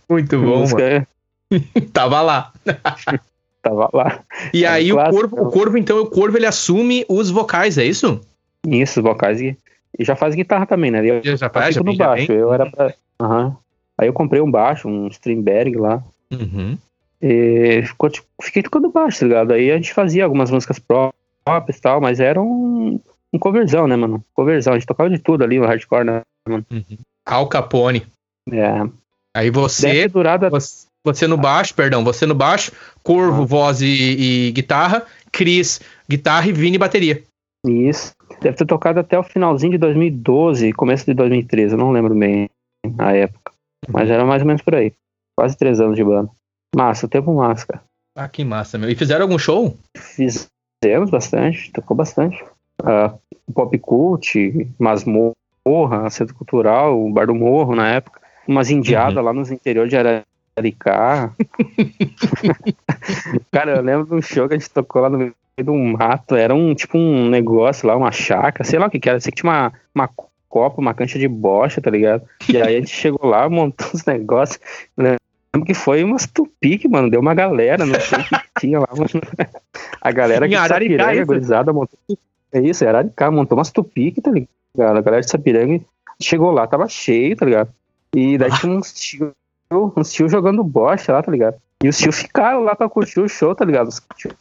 [0.09, 1.05] Muito bom, Música
[1.51, 1.51] mano.
[1.91, 2.53] Tava lá.
[3.61, 4.23] tava lá.
[4.53, 7.29] E É um aí o clássico, corvo, o corvo, então, o corvo ele assume os
[7.29, 8.21] vocais, é isso?
[8.65, 9.57] Isso, vocais e,
[9.97, 10.99] e já faz guitarra também, né?
[11.03, 12.31] Eu, Já, faz, já fico no baixo.
[12.31, 12.93] Eu era pra.
[13.21, 13.55] Aham.
[13.97, 16.03] Aí eu comprei um baixo, um Strindberg lá.
[16.31, 16.77] Uhum.
[17.21, 19.53] E ficou, tipo, fiquei tocando baixo, tá ligado?
[19.53, 22.99] Aí a gente fazia algumas músicas próprias e tal, mas era um,
[23.33, 24.23] um coverzão, né, mano?
[24.33, 24.73] Coverzão.
[24.73, 26.21] A gente tocava de tudo ali, o hardcore, né?
[26.47, 26.83] Uhum.
[27.25, 28.05] Al Capone.
[28.51, 28.87] É.
[29.35, 32.71] Aí você, ter durado você, você no baixo, perdão, você no baixo,
[33.03, 33.45] Corvo, Ah.
[33.45, 33.87] voz e,
[34.47, 37.23] e guitarra, Cris, guitarra e Vini, bateria.
[37.65, 38.13] Isso.
[38.41, 42.49] Deve ter tocado até o finalzinho de 2012, começo de 2013, eu não lembro bem
[42.97, 43.51] a época.
[43.89, 44.93] Mas era mais ou menos por aí.
[45.35, 46.29] Quase três anos de banda.
[46.75, 47.83] Massa, tempo massa, cara.
[48.15, 48.89] Ah, que massa, meu.
[48.89, 49.77] E fizeram algum show?
[49.95, 52.43] Fizemos bastante, tocou bastante.
[52.83, 53.13] Ah,
[53.53, 58.21] Pop Cult, Masmorra, Centro Cultural, o Bar do Morro na época.
[58.47, 61.33] Umas indiadas lá nos interiores de Araricá.
[63.51, 65.33] Cara, eu lembro de um show que a gente tocou lá no
[65.63, 66.35] de um mato.
[66.35, 69.19] Era um tipo um negócio lá, uma chácara, sei lá o que que era.
[69.19, 70.09] Sei que tinha uma, uma
[70.47, 72.23] copa, uma cancha de bocha, tá ligado?
[72.49, 74.59] E aí a gente chegou lá, montou os negócios.
[74.97, 77.09] Lembro que foi umas tupique, mano.
[77.09, 79.09] Deu uma galera, não sei o que tinha lá, mano.
[80.01, 81.25] A galera que de Sapiranga, isso?
[81.25, 81.99] gurizada, montou.
[82.51, 84.49] É isso, é Araricá, montou umas tupique, tá ligado?
[84.97, 85.81] A galera de Sapiranga
[86.21, 87.69] chegou lá, tava cheio, tá ligado?
[88.15, 89.33] E daí tinha uns tio,
[89.71, 91.57] uns tio jogando bocha lá, tá ligado?
[91.83, 93.87] E os tios ficaram lá pra curtir o show, tá ligado?
[93.87, 94.33] Os tios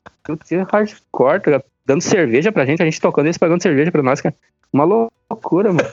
[0.46, 1.64] tinham hardcore, tá ligado?
[1.84, 4.34] Dando cerveja pra gente, a gente tocando eles pagando cerveja pra nós, cara.
[4.72, 5.88] Uma loucura, mano.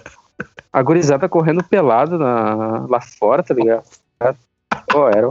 [0.71, 3.83] A gurizada correndo pelado na, lá fora, tá ligado?
[4.87, 5.29] Pô, era.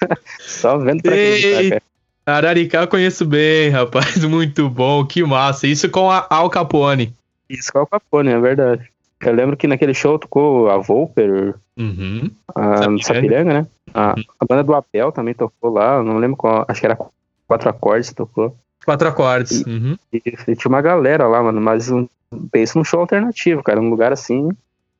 [0.40, 1.82] Só vendo pra acreditar, cara.
[2.26, 4.22] Araricá eu conheço bem, rapaz.
[4.26, 5.68] Muito bom, que massa.
[5.68, 7.14] Isso com a Al Capone.
[7.48, 8.90] Isso com a Al Capone, é verdade.
[9.20, 12.30] Eu lembro que naquele show tocou a Volper, uhum.
[12.54, 13.66] a Sapiranga, Sapiranga né?
[13.92, 14.24] A, uhum.
[14.40, 16.98] a, banda do Apel também tocou lá, não lembro qual, acho que era
[17.46, 18.56] quatro acordes tocou.
[18.84, 19.60] Quatro acordes.
[19.60, 19.96] E, uhum.
[20.12, 22.06] e, e tinha uma galera lá, mano, mas um,
[22.50, 24.48] pensa num show alternativo, cara, um lugar assim,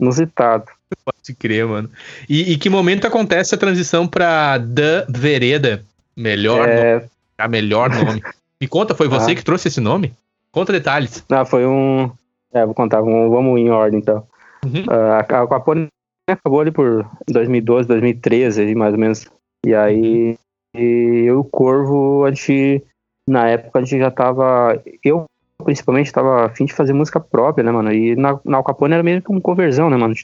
[0.00, 0.66] inusitado.
[1.04, 1.90] Pode crer, mano.
[2.28, 5.84] E, e que momento acontece a transição pra The Vereda?
[6.16, 6.94] Melhor é...
[6.94, 7.06] nome.
[7.38, 8.22] A melhor nome.
[8.60, 9.34] Me conta, foi você ah.
[9.34, 10.14] que trouxe esse nome?
[10.50, 11.22] Conta detalhes.
[11.28, 12.10] Não, foi um.
[12.52, 14.26] É, vou contar, vamos, vamos em ordem então.
[14.64, 14.84] Uhum.
[14.84, 15.88] Uh, a, a Capone
[16.32, 19.26] acabou ali por 2012, 2013, mais ou menos.
[19.64, 20.38] E aí,
[20.74, 22.82] e eu e o Corvo, a gente,
[23.28, 24.80] na época, a gente já tava.
[25.02, 25.24] Eu,
[25.64, 27.92] principalmente, tava afim de fazer música própria, né, mano?
[27.92, 30.14] E na, na Al Capone era meio que uma conversão, né, mano?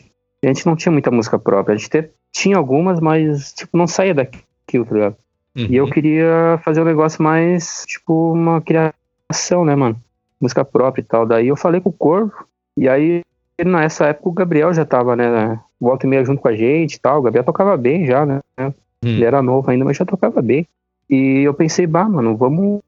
[0.45, 1.75] A gente não tinha muita música própria.
[1.75, 5.17] A gente te, tinha algumas, mas, tipo, não saía daquilo, tá ligado?
[5.57, 5.67] Uhum.
[5.69, 9.97] E eu queria fazer um negócio mais, tipo, uma criação, né, mano?
[10.41, 11.27] Música própria e tal.
[11.27, 12.33] Daí eu falei com o Corvo,
[12.77, 13.23] e aí,
[13.65, 15.61] nessa época, o Gabriel já tava, né?
[15.83, 17.19] Volta e meia junto com a gente e tal.
[17.19, 18.41] O Gabriel tocava bem já, né?
[18.59, 18.73] Uhum.
[19.03, 20.67] Ele era novo ainda, mas já tocava bem.
[21.11, 22.81] E eu pensei, bah, mano, vamos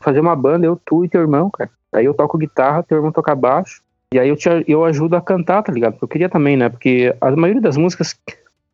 [0.00, 1.70] fazer uma banda, eu, tu e teu irmão, cara.
[1.92, 3.82] Aí eu toco guitarra, teu irmão toca baixo.
[4.12, 5.92] E aí eu, te, eu ajudo a cantar, tá ligado?
[5.92, 6.68] Porque eu queria também, né?
[6.68, 8.18] Porque a maioria das músicas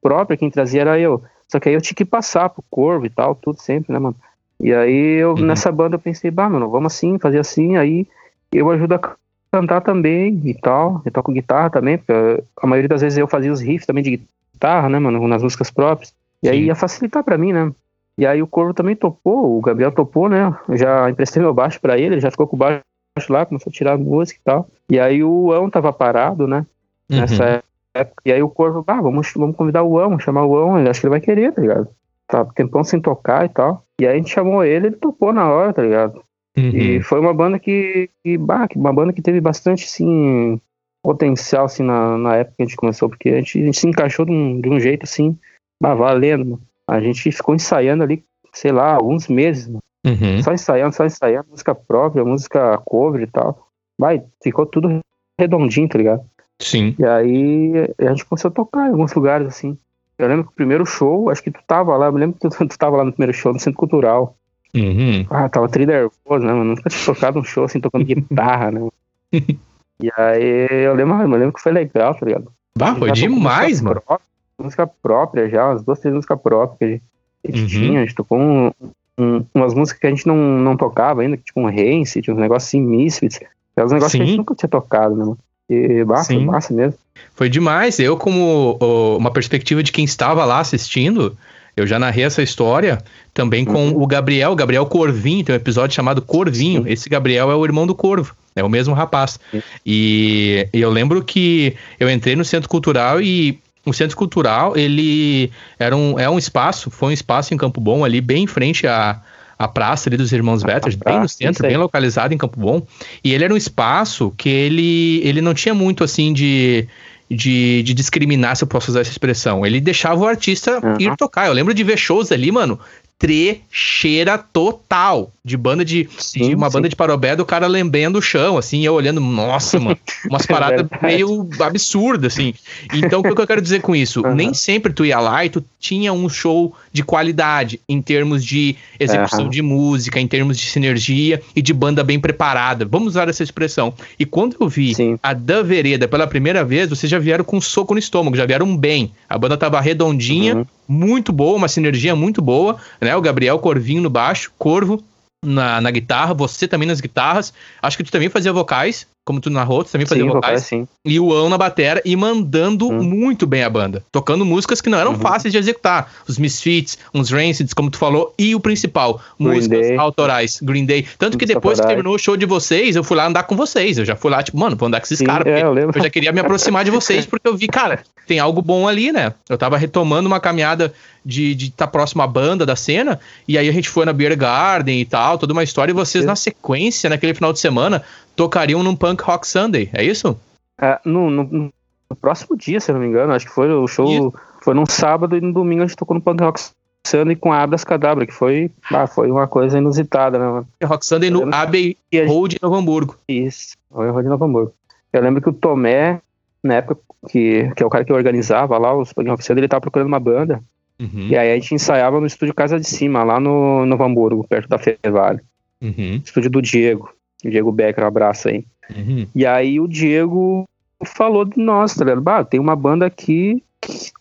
[0.00, 1.22] próprias quem trazia era eu.
[1.48, 4.16] Só que aí eu tinha que passar pro corvo e tal, tudo sempre, né, mano?
[4.60, 5.44] E aí eu, uhum.
[5.44, 8.06] nessa banda eu pensei, bah, mano, vamos assim, fazer assim, aí
[8.52, 9.16] eu ajudo a
[9.54, 11.00] cantar também e tal.
[11.04, 14.20] Eu toco guitarra também, porque a maioria das vezes eu fazia os riffs também de
[14.52, 16.12] guitarra, né, mano, nas músicas próprias.
[16.42, 17.72] E aí ia facilitar para mim, né?
[18.18, 20.52] E aí o Corvo também topou, o Gabriel topou, né?
[20.68, 22.82] Eu já emprestei meu baixo para ele, ele já ficou com o baixo
[23.28, 24.68] lá, começou a tirar a música e tal.
[24.90, 26.66] E aí o Ão tava parado, né?
[27.10, 27.20] Uhum.
[27.20, 27.62] Nessa
[27.94, 28.22] época.
[28.24, 31.00] E aí o Corvo, ah, vamos, vamos convidar o Ão, chamar o Ão, ele acho
[31.00, 31.88] que ele vai querer, tá ligado?
[32.26, 33.84] Tá tempão sem tocar e tal.
[34.00, 36.20] E aí a gente chamou ele, ele topou na hora, tá ligado?
[36.56, 36.70] Uhum.
[36.70, 40.60] E foi uma banda que, que, bah, uma banda que teve bastante, assim,
[41.02, 43.88] potencial, assim, na, na época que a gente começou, porque a gente, a gente se
[43.88, 45.36] encaixou de um, de um jeito, assim,
[45.80, 46.62] bah, valendo, mano.
[46.86, 49.80] A gente ficou ensaiando ali, sei lá, alguns meses, mano.
[50.06, 50.42] Uhum.
[50.42, 53.68] Só ensaiando, só ensaiando, música própria, música cover e tal.
[53.98, 55.00] Vai, ficou tudo
[55.38, 56.22] redondinho, tá ligado?
[56.60, 56.94] Sim.
[56.98, 59.78] E aí a gente começou a tocar em alguns lugares, assim.
[60.18, 62.48] Eu lembro que o primeiro show, acho que tu tava lá, eu me lembro que
[62.48, 64.36] tu, tu tava lá no primeiro show, no Centro Cultural.
[64.74, 65.26] Uhum.
[65.30, 66.64] Ah, tava tri nervoso, né, mano?
[66.64, 68.88] Nunca tinha tocado um show assim, tocando guitarra, né?
[69.32, 72.52] e aí eu lembro, eu lembro que foi legal, tá ligado?
[72.76, 74.02] Bah, foi demais, música mano.
[74.02, 74.26] Própria,
[74.58, 77.02] música própria já, umas duas, três músicas próprias que a gente,
[77.44, 77.82] a gente uhum.
[77.82, 78.00] tinha.
[78.00, 78.70] A gente tocou um,
[79.18, 82.40] um, umas músicas que a gente não, não tocava ainda, tipo um Rancid, tinha uns
[82.40, 83.40] negócios assim, Misfits.
[83.78, 84.18] Uns negócios Sim.
[84.18, 85.38] que a gente nunca tinha tocado, né, mano?
[85.68, 86.44] E massa, Sim.
[86.44, 86.98] massa mesmo.
[87.34, 87.98] Foi demais.
[87.98, 91.36] Eu, como oh, uma perspectiva de quem estava lá assistindo,
[91.76, 92.98] eu já narrei essa história
[93.32, 94.02] também com uhum.
[94.02, 96.84] o Gabriel, o Gabriel Corvinho, tem um episódio chamado Corvinho.
[96.86, 99.38] Esse Gabriel é o irmão do Corvo, é o mesmo rapaz.
[99.84, 105.96] E, eu lembro que eu entrei no Centro Cultural e o Centro Cultural, ele era
[105.96, 109.20] um, é um espaço, foi um espaço em Campo Bom ali, bem em frente a,
[109.58, 112.86] a praça ali dos Irmãos Vetters, bem no centro, bem localizado em Campo Bom.
[113.22, 116.86] E ele era um espaço que ele, ele não tinha muito assim de
[117.30, 119.64] de, de discriminar, se eu posso usar essa expressão.
[119.64, 120.96] Ele deixava o artista uhum.
[120.98, 121.46] ir tocar.
[121.46, 122.78] Eu lembro de ver shows ali, mano,
[123.18, 126.72] trecheira total de banda de, sim, de uma sim.
[126.72, 129.98] banda de parobé do cara lambendo o chão, assim, eu olhando, nossa, mano,
[130.30, 132.54] umas é paradas é meio absurdas, assim.
[132.94, 134.22] Então, o que eu quero dizer com isso?
[134.22, 134.34] Uhum.
[134.34, 138.74] Nem sempre tu ia lá e tu tinha um show de qualidade em termos de
[138.98, 139.50] execução uhum.
[139.50, 142.86] de música, em termos de sinergia e de banda bem preparada.
[142.86, 143.92] Vamos usar essa expressão.
[144.18, 145.18] E quando eu vi sim.
[145.22, 148.46] a Da Vereda pela primeira vez, vocês já vieram com um soco no estômago, já
[148.46, 149.12] vieram bem.
[149.28, 150.66] A banda tava redondinha, uhum.
[150.88, 153.14] muito boa, uma sinergia muito boa, né?
[153.14, 155.04] O Gabriel Corvinho no baixo, Corvo
[155.44, 157.52] na, na guitarra, você também nas guitarras.
[157.80, 160.62] Acho que tu também fazia vocais, como tu narrou, tu também fazia sim, vocais.
[160.62, 160.86] sim.
[161.04, 163.02] E o Ão na batera e mandando hum.
[163.02, 164.04] muito bem a banda.
[164.12, 165.18] Tocando músicas que não eram uhum.
[165.18, 166.12] fáceis de executar.
[166.28, 169.96] Os Misfits, uns Rancids, como tu falou, e o principal, Green músicas Day.
[169.96, 171.06] autorais, Green Day.
[171.18, 173.96] Tanto que depois que terminou o show de vocês, eu fui lá andar com vocês.
[173.96, 175.46] Eu já fui lá, tipo, mano, vou andar com esses caras.
[175.46, 178.60] É, eu, eu, já queria me aproximar de vocês, porque eu vi, cara, tem algo
[178.60, 179.32] bom ali, né?
[179.48, 180.92] Eu tava retomando uma caminhada
[181.24, 183.18] de estar tá próximo à banda da cena,
[183.48, 186.24] e aí a gente foi na Beer Garden e tal, toda uma história, e vocês,
[186.24, 188.02] na sequência, naquele final de semana,
[188.36, 190.38] tocariam num Punk Rock Sunday, é isso?
[190.80, 193.86] É, no, no, no próximo dia, se eu não me engano, acho que foi o
[193.86, 196.60] show, foi num sábado e no domingo a gente tocou no Punk Rock
[197.06, 200.68] Sunday com a Abras Cadabra, que foi, ah, foi uma coisa inusitada, né, mano?
[200.82, 203.16] Rock Sunday no Abbey Road em Novo Hamburgo.
[203.28, 204.74] Isso, Abbey Road em Novo Hamburgo.
[205.12, 206.20] Eu lembro que o Tomé,
[206.62, 209.82] na época, que, que é o cara que organizava lá os Rock Sunday, ele tava
[209.82, 210.62] procurando uma banda.
[210.98, 211.28] Uhum.
[211.28, 214.68] E aí a gente ensaiava no estúdio Casa de Cima, lá no Novo Hamburgo, perto
[214.68, 215.40] da Fevale.
[215.80, 216.20] Uhum.
[216.24, 217.13] Estúdio do Diego.
[217.44, 218.64] O Diego Becker, um abraço aí.
[218.94, 219.26] Uhum.
[219.34, 220.64] E aí o Diego
[221.04, 222.22] falou de nós, tá ligado?
[222.22, 223.62] Bah, tem uma banda aqui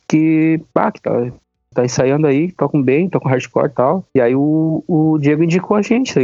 [0.08, 1.12] que, bah, que tá,
[1.74, 4.06] tá ensaiando aí, tocam bem, tocam hardcore e tal.
[4.16, 6.20] E aí o, o Diego indicou a gente, tá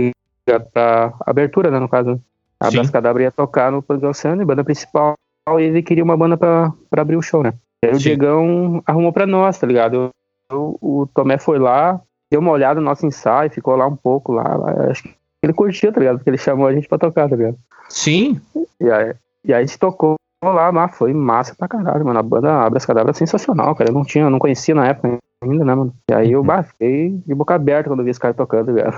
[0.47, 0.71] ligado?
[0.71, 2.21] Pra abertura, né, no caso.
[2.59, 5.15] A Bras Cadabra ia tocar no Plug Oceano, banda principal,
[5.57, 7.53] e ele queria uma banda pra, pra abrir o show, né?
[7.81, 7.99] E aí Sim.
[7.99, 10.09] o Diegão arrumou pra nós, tá ligado?
[10.51, 14.33] Eu, o Tomé foi lá, deu uma olhada no nosso ensaio, ficou lá um pouco
[14.33, 14.43] lá.
[14.89, 16.17] Acho que ele curtiu, tá ligado?
[16.17, 17.57] Porque ele chamou a gente pra tocar, tá ligado?
[17.89, 18.39] Sim.
[18.79, 19.13] E aí,
[19.45, 22.19] e aí a gente tocou lá, mas foi massa pra caralho, mano.
[22.19, 23.89] A banda Abras Cadabra é sensacional, cara.
[23.89, 25.93] Eu não tinha, não conhecia na época ainda, né, mano?
[26.09, 28.93] E aí eu bah, fiquei de boca aberta quando vi esse cara tocando, velho.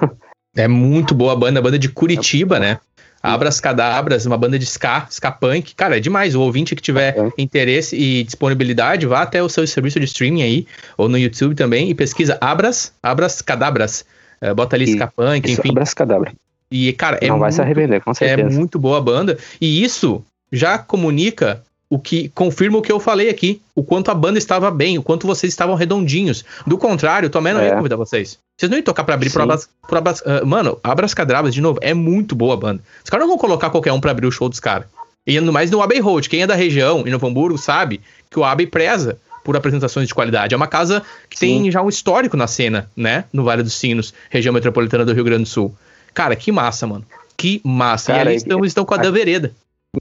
[0.56, 2.80] É muito boa a banda, a banda de Curitiba, é, né?
[3.24, 5.76] Abras Cadabras, uma banda de ska, ska punk.
[5.76, 6.36] Cara, é demais.
[6.36, 7.32] O ouvinte que tiver é.
[7.38, 10.68] interesse e disponibilidade, vá até o seu serviço de streaming aí,
[10.98, 14.04] ou no YouTube também, e pesquisa Abras, Abras Cadabras.
[14.42, 15.70] É, bota ali ska punk, enfim.
[15.70, 16.34] Abras Cadabra.
[16.72, 18.50] E, cara, é Não vai muito, se arrepender, com certeza.
[18.50, 19.38] É muito boa a banda.
[19.60, 24.16] E isso já comunica o que confirma o que eu falei aqui, o quanto a
[24.16, 26.46] banda estava bem, o quanto vocês estavam redondinhos.
[26.66, 27.68] Do contrário, eu também não é.
[27.68, 28.40] ia convidar vocês.
[28.58, 31.60] Vocês não iam tocar pra abrir pro Abras, pro Abras, uh, Mano, Abras Cadravas, de
[31.60, 32.82] novo, é muito boa a banda.
[33.04, 34.88] Os caras não vão colocar qualquer um pra abrir o show dos caras.
[35.28, 36.30] E no mais no Abbey Road.
[36.30, 40.14] Quem é da região, em Novo Hamburgo, sabe que o Abbey preza por apresentações de
[40.14, 40.54] qualidade.
[40.54, 41.62] É uma casa que Sim.
[41.62, 43.26] tem já um histórico na cena, né?
[43.32, 45.76] No Vale dos Sinos, região metropolitana do Rio Grande do Sul.
[46.14, 47.06] Cara, que massa, mano.
[47.38, 48.14] Que massa.
[48.14, 49.52] Cara, e ali estão, estão com a, a da vereda.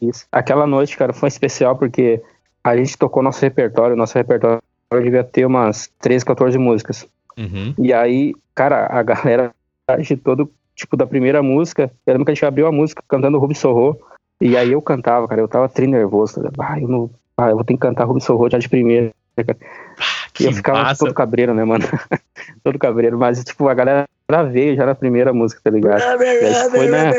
[0.01, 0.27] Isso.
[0.31, 2.21] Aquela noite, cara, foi especial porque
[2.63, 3.97] a gente tocou nosso repertório.
[3.97, 4.61] Nosso repertório
[4.93, 7.07] devia ter umas 13, 14 músicas.
[7.37, 7.75] Uhum.
[7.79, 9.53] E aí, cara, a galera
[10.01, 13.39] de todo, tipo, da primeira música, eu lembro que a gente abriu a música cantando
[13.39, 13.99] Ruby Sorro.
[14.41, 16.41] E aí eu cantava, cara, eu tava tri nervoso.
[16.59, 17.11] Ah, eu não.
[17.37, 19.11] Ah, eu vou ter que cantar Ruby Sorro já de primeira.
[19.45, 19.59] Cara.
[19.99, 21.05] Ah, e eu ficava massa.
[21.05, 21.85] todo cabreiro, né, mano?
[22.65, 24.07] todo cabreiro, mas, tipo, a galera
[24.51, 26.01] veio já na primeira música, tá ligado?
[26.01, 27.13] e aí foi, né?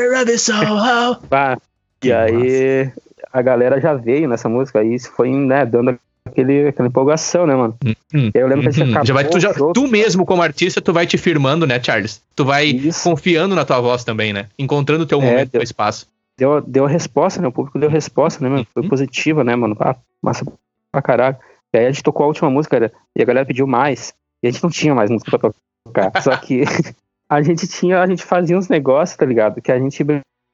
[1.30, 1.56] ah,
[2.02, 3.02] e que aí massa.
[3.32, 7.76] a galera já veio nessa música, aí foi, né, dando aquele, aquela empolgação, né, mano?
[8.14, 9.04] Hum, eu lembro hum, que a gente hum.
[9.04, 12.22] já vai, tu, já, tu mesmo, como artista, tu vai te firmando, né, Charles?
[12.34, 13.08] Tu vai Isso.
[13.08, 14.46] confiando na tua voz também, né?
[14.58, 16.06] Encontrando o teu é, momento, deu, teu espaço.
[16.36, 17.48] Deu, deu a resposta, né?
[17.48, 18.66] O público deu resposta, né, mano?
[18.72, 18.88] Foi uhum.
[18.88, 19.76] positiva, né, mano?
[19.78, 20.44] Ah, massa
[20.90, 21.36] pra caralho.
[21.74, 24.14] E aí a gente tocou a última música, e a galera pediu mais.
[24.42, 25.50] E a gente não tinha mais música pra
[25.86, 26.12] tocar.
[26.22, 26.64] Só que
[27.28, 29.60] a gente tinha, a gente fazia uns negócios, tá ligado?
[29.62, 30.04] Que a gente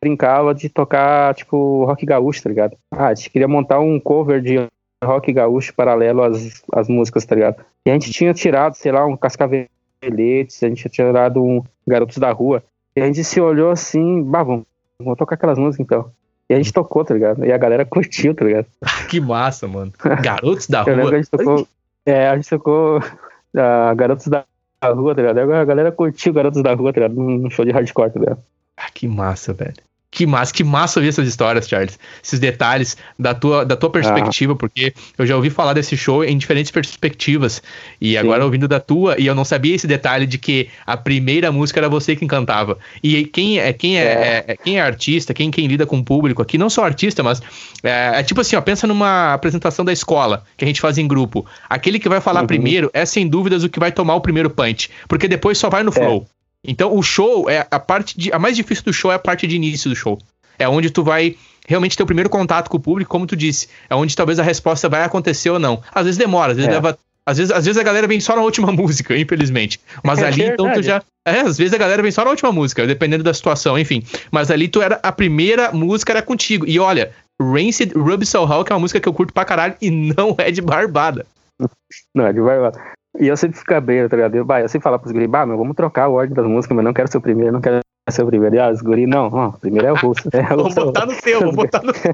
[0.02, 2.76] brincava de tocar, tipo, rock gaúcho, tá ligado?
[2.92, 4.66] Ah, a gente queria montar um cover de
[5.04, 7.64] rock gaúcho paralelo às, às músicas, tá ligado?
[7.86, 12.18] E a gente tinha tirado, sei lá, um Cascaveletes, a gente tinha tirado um Garotos
[12.18, 12.62] da Rua.
[12.96, 14.64] E a gente se olhou assim, bah, vamos,
[15.00, 16.12] vamos tocar aquelas músicas então.
[16.48, 17.44] E a gente tocou, tá ligado?
[17.44, 18.66] E a galera curtiu, tá ligado?
[19.08, 19.92] que massa, mano.
[20.22, 20.90] Garotos da Rua.
[20.92, 21.68] Eu lembro que a gente tocou.
[22.06, 24.44] É, a gente tocou uh, Garotos da
[24.82, 25.52] Rua, tá ligado?
[25.52, 27.20] A galera curtiu Garotos da Rua, tá ligado?
[27.20, 28.42] Num show de hardcore, tá ligado?
[28.76, 29.74] Ah, que massa, velho.
[30.10, 31.98] Que massa, que massa ouvir essas histórias, Charles.
[32.22, 34.56] Esses detalhes da tua, da tua perspectiva, ah.
[34.56, 37.62] porque eu já ouvi falar desse show em diferentes perspectivas.
[38.00, 38.16] E Sim.
[38.16, 41.78] agora ouvindo da tua, e eu não sabia esse detalhe de que a primeira música
[41.78, 42.78] era você quem cantava.
[43.02, 44.44] E quem é, quem é, é.
[44.48, 47.42] é quem é artista, quem, quem lida com o público aqui, não só artista, mas
[47.82, 51.06] é, é, tipo assim, ó, pensa numa apresentação da escola que a gente faz em
[51.06, 51.44] grupo.
[51.68, 52.46] Aquele que vai falar uhum.
[52.46, 55.82] primeiro é sem dúvidas o que vai tomar o primeiro punch, porque depois só vai
[55.82, 55.92] no é.
[55.92, 56.26] flow.
[56.64, 59.46] Então o show é a parte de, a mais difícil do show é a parte
[59.46, 60.18] de início do show.
[60.58, 61.36] É onde tu vai
[61.66, 63.68] realmente ter o primeiro contato com o público, como tu disse.
[63.88, 65.82] É onde talvez a resposta vai acontecer ou não.
[65.94, 66.74] Às vezes demora, às vezes é.
[66.74, 66.98] leva
[67.28, 69.78] às vezes, às vezes a galera vem só na última música, infelizmente.
[70.02, 70.54] Mas é ali, verdade.
[70.54, 71.02] então, tu já.
[71.26, 74.02] É, às vezes a galera vem só na última música, dependendo da situação, enfim.
[74.30, 74.98] Mas ali tu era.
[75.02, 76.64] A primeira música era contigo.
[76.66, 79.74] E olha, Rancid Rub So How, que é uma música que eu curto pra caralho
[79.78, 81.26] e não é de barbada.
[82.14, 82.80] Não é de barbada.
[83.18, 84.34] E eu sempre fico bem, tá ligado?
[84.34, 86.76] Eu, bah, eu sempre falo pros guris, bah, meu, vamos trocar a ordem das músicas,
[86.76, 87.80] mas não quero ser o primeiro, não quero
[88.10, 88.54] ser o primeiro.
[88.54, 90.28] E ah, os guris, não, ó, o primeiro é o russo.
[90.32, 92.12] É, vou botar no teu, vou botar no teu.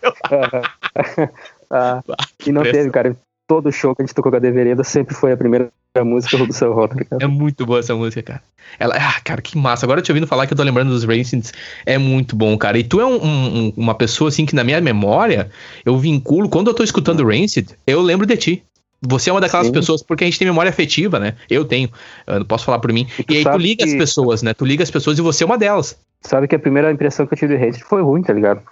[1.70, 2.02] ah,
[2.46, 3.16] e não teve, cara.
[3.46, 5.70] Todo show que a gente tocou com a Devereda sempre foi a primeira
[6.02, 8.42] música do seu Rota, tá É muito boa essa música, cara.
[8.78, 9.84] Ela, ah, cara, que massa.
[9.84, 11.52] Agora eu te ouvindo falar que eu tô lembrando dos Racings.
[11.84, 12.78] É muito bom, cara.
[12.78, 15.50] E tu é um, um, uma pessoa, assim, que na minha memória,
[15.84, 18.64] eu vinculo, quando eu tô escutando Rancid, eu lembro de ti.
[19.06, 19.72] Você é uma daquelas Sim.
[19.72, 21.34] pessoas, porque a gente tem memória afetiva, né?
[21.50, 21.90] Eu tenho,
[22.26, 23.06] eu não posso falar por mim.
[23.28, 23.90] E, e aí tu liga que...
[23.90, 24.54] as pessoas, né?
[24.54, 25.98] Tu liga as pessoas e você é uma delas.
[26.22, 28.62] Sabe que a primeira impressão que eu tive de Rancid foi ruim, tá ligado?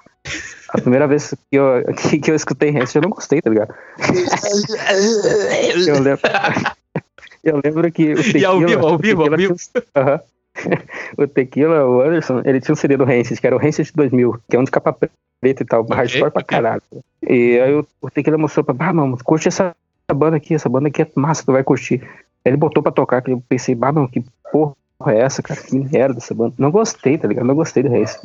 [0.70, 3.74] A primeira vez que eu, que, que eu escutei Rancid, eu não gostei, tá ligado?
[5.86, 6.20] eu lembro.
[7.44, 8.48] Eu lembro que o E Tequila...
[8.48, 9.56] ao vivo, ao o vivo, ao vivo.
[9.96, 10.20] Aham.
[11.16, 14.38] o Tequila, o Anderson, ele tinha um CD do Rancid, que era o Rancid 2000,
[14.48, 14.96] que é um de capa
[15.40, 16.82] preta e tal, hardcore pra caralho.
[17.22, 19.74] E aí o, o Tequila mostrou pra, ah, mano, curte essa
[20.14, 22.00] banda aqui, essa banda aqui é massa, tu vai curtir.
[22.02, 24.74] Aí ele botou pra tocar, que eu pensei, bah, que porra
[25.08, 25.60] é essa, cara?
[25.60, 26.54] Que merda essa banda.
[26.58, 27.46] Não gostei, tá ligado?
[27.46, 28.20] Não gostei do Rancid.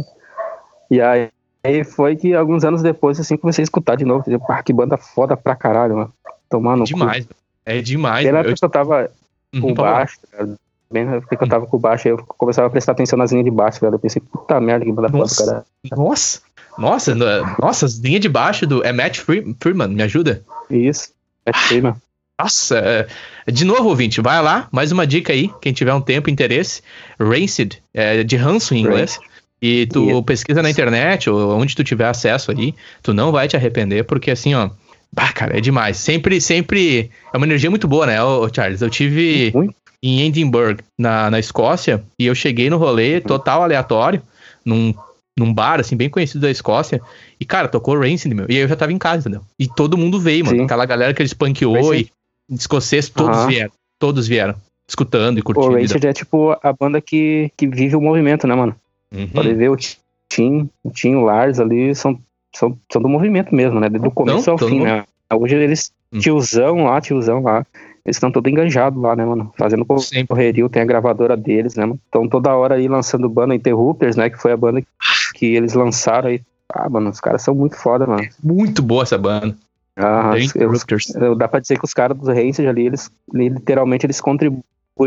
[0.89, 1.29] E aí,
[1.63, 4.21] aí foi que alguns anos depois, assim, comecei a escutar de novo.
[4.21, 4.39] Entendeu?
[4.39, 6.13] Pá, que banda foda pra caralho, mano.
[6.49, 6.87] Tomar no cu.
[6.89, 7.27] Demais.
[7.65, 8.25] É demais.
[8.25, 9.11] Pela época que eu tava
[9.53, 9.91] Eu- com Uhum, fala.
[9.91, 10.49] baixo, cara.
[10.89, 13.31] Bem na época que eu tava com baixo, aí eu começava a prestar atenção nas
[13.31, 13.93] linhas de baixo, cara.
[13.95, 15.45] Eu pensei, puta merda, que banda foda, Nossa.
[15.45, 15.65] cara.
[15.97, 16.41] Nossa,
[16.77, 17.25] nossa, no-
[17.61, 18.81] nossa, as linhas de baixo do.
[18.85, 20.41] É Matt Free- Freeman, me ajuda?
[20.69, 21.09] Isso.
[21.47, 22.01] É feio, mano.
[22.39, 23.07] Nossa, é,
[23.51, 26.83] de novo, ouvinte, vai lá, mais uma dica aí, quem tiver um tempo, interesse.
[27.19, 29.17] Rancid, é, de ranço em inglês.
[29.59, 30.23] E tu Isso.
[30.23, 34.29] pesquisa na internet, ou onde tu tiver acesso aí, tu não vai te arrepender, porque
[34.29, 34.69] assim, ó.
[35.11, 35.97] Bah, cara, é demais.
[35.97, 37.09] Sempre, sempre.
[37.33, 38.81] É uma energia muito boa, né, ô, Charles?
[38.81, 39.73] Eu tive Muito.
[40.03, 44.21] em Edinburgh, na, na Escócia, e eu cheguei no rolê total aleatório,
[44.65, 44.93] num,
[45.37, 46.99] num bar, assim, bem conhecido da Escócia,
[47.39, 49.41] e, cara, tocou Rancid, meu, e aí eu já tava em casa, entendeu?
[49.59, 50.63] E todo mundo veio, mano, Sim.
[50.65, 52.11] aquela galera que eles Rancid.
[52.49, 53.47] e escoceses, todos Aham.
[53.47, 54.55] vieram, todos vieram,
[54.87, 55.73] escutando e O curtindo.
[55.75, 58.75] Rancid é tipo a banda que, que vive o movimento, né, mano?
[59.13, 59.27] Uhum.
[59.27, 59.77] Pode ver o
[60.27, 62.19] Tim, o Tim, o Lars ali são,
[62.55, 63.89] são, são do movimento mesmo, né?
[63.89, 65.05] Desde o começo ao todo fim, né?
[65.31, 66.19] Hoje eles, Hum.
[66.19, 67.65] tiozão lá, tiozão lá,
[68.05, 69.51] eles estão todos enganjados lá, né, mano?
[69.57, 69.85] Fazendo
[70.25, 71.99] correrio, tem a gravadora deles, né, mano?
[72.05, 74.29] Estão toda hora aí lançando banda Interrupters, né?
[74.29, 74.87] Que foi a banda que
[75.41, 76.41] eles lançaram aí.
[76.69, 78.27] Ah, mano, os caras são muito foda, mano.
[78.43, 79.55] Muito boa essa banda.
[79.95, 84.61] Ah, eu, dá pra dizer que os caras dos Rancid ali, eles literalmente eles contribuem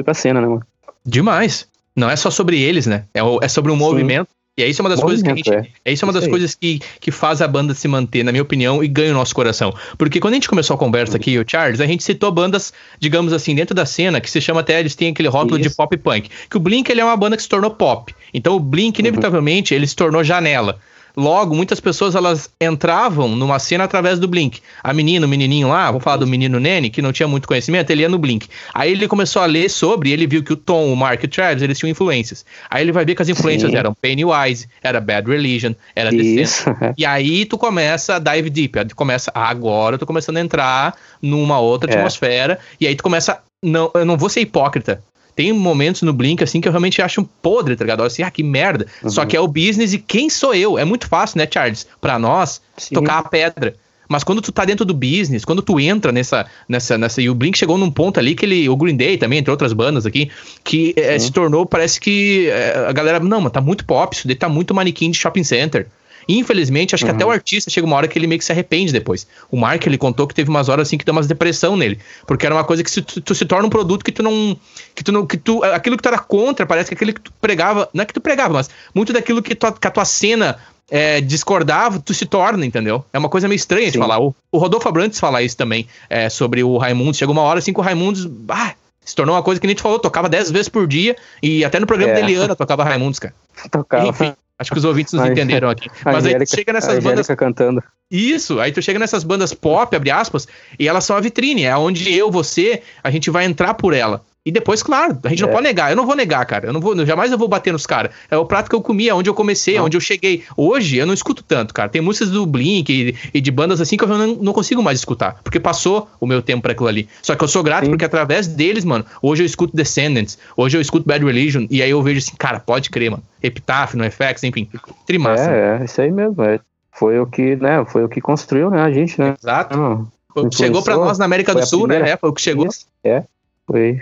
[0.04, 0.66] pra cena, né, mano?
[1.06, 1.68] Demais.
[1.94, 3.04] Não é só sobre eles, né?
[3.14, 3.80] É, é sobre um Sim.
[3.80, 4.28] movimento.
[4.60, 5.48] E é isso uma das coisas que a gente.
[5.50, 6.30] Movimento, É isso é uma Isso das aí.
[6.30, 9.34] coisas que, que faz a banda se manter, na minha opinião, e ganha o nosso
[9.34, 9.74] coração.
[9.98, 13.32] Porque quando a gente começou a conversa aqui, o Charles, a gente citou bandas, digamos
[13.32, 15.76] assim, dentro da cena, que se chama até, eles têm aquele rótulo de Isso.
[15.76, 16.28] pop punk.
[16.48, 18.14] Que o Blink, ele é uma banda que se tornou pop.
[18.34, 19.06] Então o Blink, Uhum.
[19.06, 20.78] inevitavelmente, ele se tornou janela.
[21.16, 24.60] Logo, muitas pessoas elas entravam numa cena através do Blink.
[24.82, 27.90] A menina, o menininho lá, vou falar do menino Nene, que não tinha muito conhecimento,
[27.90, 28.48] ele ia no Blink.
[28.72, 31.28] Aí ele começou a ler sobre, ele viu que o Tom, o Mark e o
[31.28, 32.44] Travis, eles tinham influências.
[32.68, 33.76] Aí ele vai ver que as influências Sim.
[33.76, 36.14] eram Pennywise, era Bad Religion, era.
[36.14, 36.64] Isso.
[36.96, 40.94] E aí tu começa a dive deep, tu começa, agora eu tô começando a entrar
[41.22, 41.94] numa outra É.
[41.96, 45.02] atmosfera, e aí tu começa, não, eu não vou ser hipócrita.
[45.40, 48.02] Tem momentos no Blink, assim, que eu realmente acho um podre, tá ligado?
[48.02, 48.86] Assim, ah, que merda.
[49.02, 49.08] Uhum.
[49.08, 50.78] Só que é o business e quem sou eu?
[50.78, 51.86] É muito fácil, né, Charles?
[51.98, 52.94] Pra nós, Sim.
[52.94, 53.74] tocar a pedra.
[54.06, 57.22] Mas quando tu tá dentro do business, quando tu entra nessa, nessa, nessa.
[57.22, 58.68] E o Blink chegou num ponto ali que ele.
[58.68, 60.30] O Green Day também, entre outras bandas aqui,
[60.62, 61.18] que Sim.
[61.18, 63.18] se tornou, parece que eh, a galera.
[63.18, 65.86] Não, mas tá muito pop, isso daí tá muito manequim de shopping center.
[66.28, 67.16] Infelizmente, acho que Uhum.
[67.16, 69.26] até o artista chega uma hora que ele meio que se arrepende depois.
[69.50, 71.98] O Mark, ele contou que teve umas horas assim que deu umas depressão nele.
[72.26, 74.56] Porque era uma coisa que se tu, tu se torna um produto que tu não.
[74.94, 75.26] Que tu não.
[75.26, 77.88] Que tu, aquilo que tu era contra, parece que aquilo que tu pregava.
[77.92, 80.58] Não é que tu pregava, mas muito daquilo que, tua, que a tua cena
[80.90, 83.04] é, discordava, tu se torna, entendeu?
[83.12, 84.20] É uma coisa meio estranha de falar.
[84.20, 87.16] O, o Rodolfo Abrantes fala isso também, é, sobre o Raimundos.
[87.18, 88.28] Chegou uma hora assim que o Raimundos.
[88.48, 91.16] Ah, se tornou uma coisa que nem tu falou, tocava 10 vezes por dia.
[91.42, 92.14] E até no programa É.
[92.16, 93.34] da Eliana tocava Raimundos, cara.
[93.70, 94.06] Tocava.
[94.06, 95.88] Enfim, acho que os ouvintes nos entenderam aqui.
[96.04, 97.82] Mas aí tu Angélica- chega nessas bandas Angélica cantando.
[98.10, 100.46] isso, aí tu chega nessas bandas pop, abre aspas,
[100.78, 104.22] e elas são a vitrine, é onde eu, você, a gente vai entrar por ela.
[104.44, 105.52] E depois, claro, a gente não É.
[105.52, 107.84] pode negar, eu não vou negar, cara, eu não vou, jamais eu vou bater nos
[107.84, 108.10] caras.
[108.30, 109.84] É o prato que eu comi, é onde eu comecei, Não.
[109.84, 110.44] onde eu cheguei.
[110.56, 111.90] Hoje eu não escuto tanto, cara.
[111.90, 114.98] Tem músicas do Blink e, e de bandas assim que eu não, não consigo mais
[114.98, 117.06] escutar, porque passou o meu tempo pra aquilo ali.
[117.20, 117.90] Só que eu sou grato Sim.
[117.90, 121.90] porque através deles, mano, hoje eu escuto Descendants, hoje eu escuto Bad Religion, e aí
[121.90, 123.22] eu vejo assim, cara, pode crer, mano.
[123.42, 124.66] Epitáfio, no FX, enfim,
[125.06, 125.50] trimassa.
[125.50, 126.42] É, é, isso aí mesmo.
[126.42, 126.58] É.
[126.92, 127.84] Foi o que, né?
[127.86, 128.80] Foi o que construiu, né?
[128.80, 129.34] A gente, né?
[129.38, 129.76] Exato.
[129.76, 130.08] Não,
[130.50, 131.94] chegou pra influenciou, nós na América do Sul, né?
[131.96, 132.14] primeira.
[132.14, 132.66] É, foi o que chegou.
[132.66, 133.22] Isso, É.
[133.66, 134.00] Foi.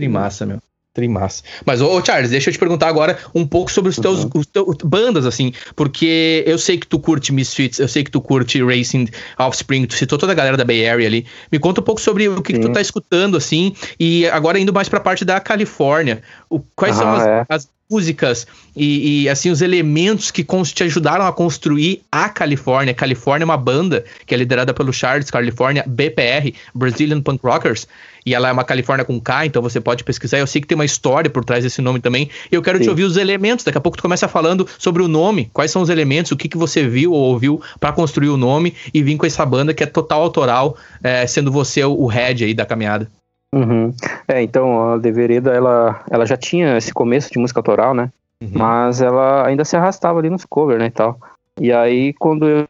[0.00, 0.58] Trimassa, meu.
[0.92, 1.42] Trimassa.
[1.66, 4.30] Mas, ô, Charles, deixa eu te perguntar agora um pouco sobre os teus, Uhum.
[4.36, 8.18] os teus bandas, assim, porque eu sei que tu curte Misfits, eu sei que tu
[8.18, 9.06] curte Racing,
[9.38, 11.26] Offspring, tu citou toda a galera da Bay Area ali.
[11.52, 14.72] Me conta um pouco sobre o que, que tu tá escutando, assim, e agora indo
[14.72, 16.22] mais pra parte da Califórnia.
[16.48, 17.46] O, quais são Ah, as, é.
[17.50, 22.92] as músicas e, e, assim, os elementos que te ajudaram a construir a Califórnia?
[22.92, 27.86] Califórnia é uma banda que é liderada pelo Charles California, BPR, Brazilian Punk Rockers,
[28.26, 30.38] e ela é uma Califórnia com K, então você pode pesquisar.
[30.38, 32.28] Eu sei que tem uma história por trás desse nome também.
[32.50, 32.90] E eu quero te Sim.
[32.90, 33.64] ouvir os elementos.
[33.64, 36.48] Daqui a pouco tu começa falando sobre o nome, quais são os elementos, o que,
[36.48, 39.84] que você viu ou ouviu pra construir o nome e vir com essa banda que
[39.84, 43.08] é total autoral, é, sendo você o head aí da caminhada.
[43.56, 43.92] Uhum.
[44.28, 48.10] É, então, a Devereda, ela, ela já tinha esse começo de música autoral, né?
[48.42, 48.50] Uhum.
[48.52, 51.18] Mas ela ainda se arrastava ali nos covers, né, e tal.
[51.58, 52.68] E aí, quando eu...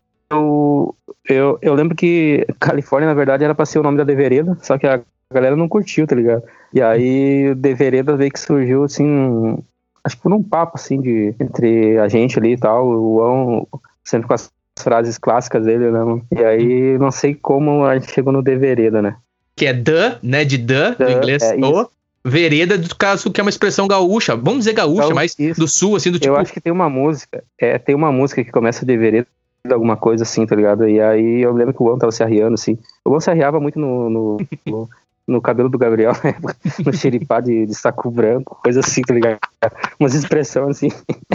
[1.28, 4.78] Eu, eu, lembro que Califórnia, na verdade, era pra ser o nome da Devereda, só
[4.78, 5.00] que a
[5.32, 6.42] galera não curtiu, tá ligado?
[6.72, 9.58] E aí o Devereda veio que surgiu assim,
[10.04, 13.68] acho que por um papo assim de entre a gente ali e tal, o João
[14.04, 15.98] sempre com as frases clássicas dele, né?
[15.98, 16.22] Mano?
[16.30, 19.16] E aí não sei como a gente chegou no Devereda, né?
[19.56, 20.44] Que é the, né?
[20.44, 21.88] De the, do inglês é, o.
[22.28, 24.34] Vereda, do caso, que é uma expressão gaúcha.
[24.34, 26.34] Vamos dizer gaúcha, mas do sul, assim, do tipo.
[26.34, 27.42] Eu acho que tem uma música.
[27.56, 29.28] É, tem uma música que começa de vereda,
[29.70, 30.88] alguma coisa assim, tá ligado?
[30.88, 32.76] E aí eu lembro que o Juan tava se arriando, assim.
[33.04, 34.36] O Juan se arriava muito no, no,
[34.66, 34.90] no,
[35.26, 36.34] no cabelo do Gabriel, né?
[36.84, 39.38] no xeripá de, de saco branco, coisa assim, tá ligado?
[39.98, 40.88] Umas expressões assim.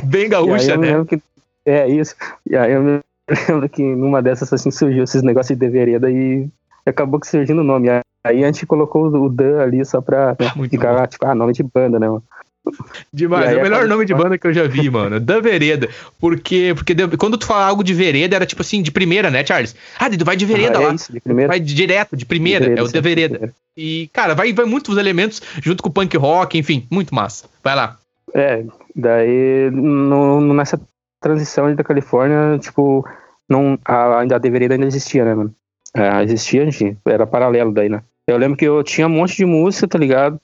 [0.03, 1.05] Bem gaúcha, né?
[1.05, 1.21] Que,
[1.65, 2.15] é, isso.
[2.45, 2.99] E aí eu me
[3.47, 6.49] lembro que numa dessas, assim, surgiu esses negócios de vereda e
[6.85, 7.87] acabou que surgindo o nome.
[8.23, 11.07] Aí a gente colocou o Dan ali só pra né, ficar, bom.
[11.07, 12.23] tipo, ah, nome de banda, né, mano?
[13.11, 15.19] Demais, é o melhor nome de banda que eu já vi, mano.
[15.19, 15.89] Da Vereda.
[16.19, 19.75] Porque, porque quando tu fala algo de vereda, era tipo assim, de primeira, né, Charles?
[19.99, 20.93] Ah, tu vai de vereda ah, é lá.
[20.93, 21.47] Isso, de primeira.
[21.49, 23.53] Vai direto, de primeira, de vereda, é o da vereda.
[23.75, 27.47] E, cara, vai, vai muitos elementos junto com o punk rock, enfim, muito massa.
[27.63, 27.97] Vai lá.
[28.33, 28.63] É,
[28.95, 30.79] daí no, nessa
[31.19, 33.05] transição da Califórnia, tipo,
[33.49, 35.53] não, a, ainda a vereda ainda existia, né, mano?
[35.95, 38.01] É, existia, gente, era paralelo daí, né?
[38.31, 40.39] Eu lembro que eu tinha um monte de música, tá ligado?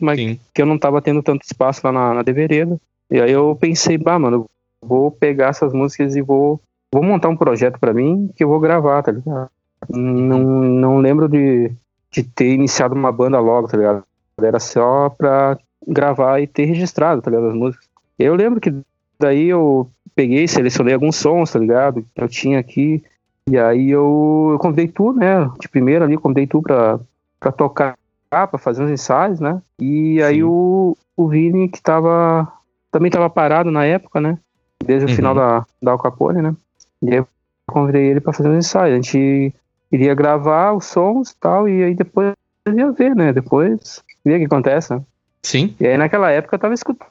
[0.00, 0.38] Mas Sim.
[0.54, 2.78] que eu não tava tendo tanto espaço lá na, na Devereda.
[3.10, 4.46] E aí eu pensei, bah, mano,
[4.80, 6.60] vou pegar essas músicas e vou,
[6.92, 9.50] vou montar um projeto para mim que eu vou gravar, tá ligado?
[9.90, 11.70] Não, não lembro de,
[12.10, 14.04] de ter iniciado uma banda logo, tá ligado?
[14.40, 17.48] Era só pra gravar e ter registrado, tá ligado?
[17.48, 17.86] As músicas.
[18.18, 18.74] Eu lembro que
[19.18, 22.04] daí eu peguei, selecionei alguns sons, tá ligado?
[22.14, 23.02] Que eu tinha aqui.
[23.50, 25.50] E aí eu, eu convidei tu, né?
[25.60, 27.00] De primeiro ali, convidei tu pra,
[27.42, 27.98] pra tocar,
[28.30, 29.60] pra fazer uns ensaios, né?
[29.80, 32.50] E aí o, o Vini, que tava.
[32.90, 34.38] Também tava parado na época, né?
[34.84, 35.12] Desde uhum.
[35.12, 36.54] o final da, da Al Capone, né?
[37.02, 37.26] E aí eu
[37.66, 38.92] convidei ele pra fazer uns ensaios.
[38.92, 39.54] A gente
[39.90, 42.32] iria gravar os sons e tal, e aí depois
[42.66, 43.32] ia ver, né?
[43.32, 45.02] Depois ver o que acontece, né?
[45.42, 45.74] Sim.
[45.80, 47.10] E aí naquela época eu tava escutando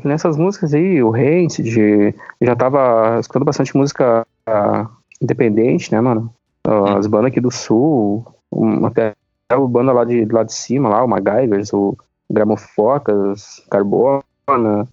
[0.00, 4.88] que nessas músicas aí, o Rancid, já tava escutando bastante música uh,
[5.20, 6.32] independente, né, mano?
[6.64, 8.24] As bandas aqui do sul,
[8.84, 9.12] até
[9.52, 11.96] a banda lá de, lá de cima, lá, o MacGyvers, o
[12.30, 14.22] Gramofocas, Carbona,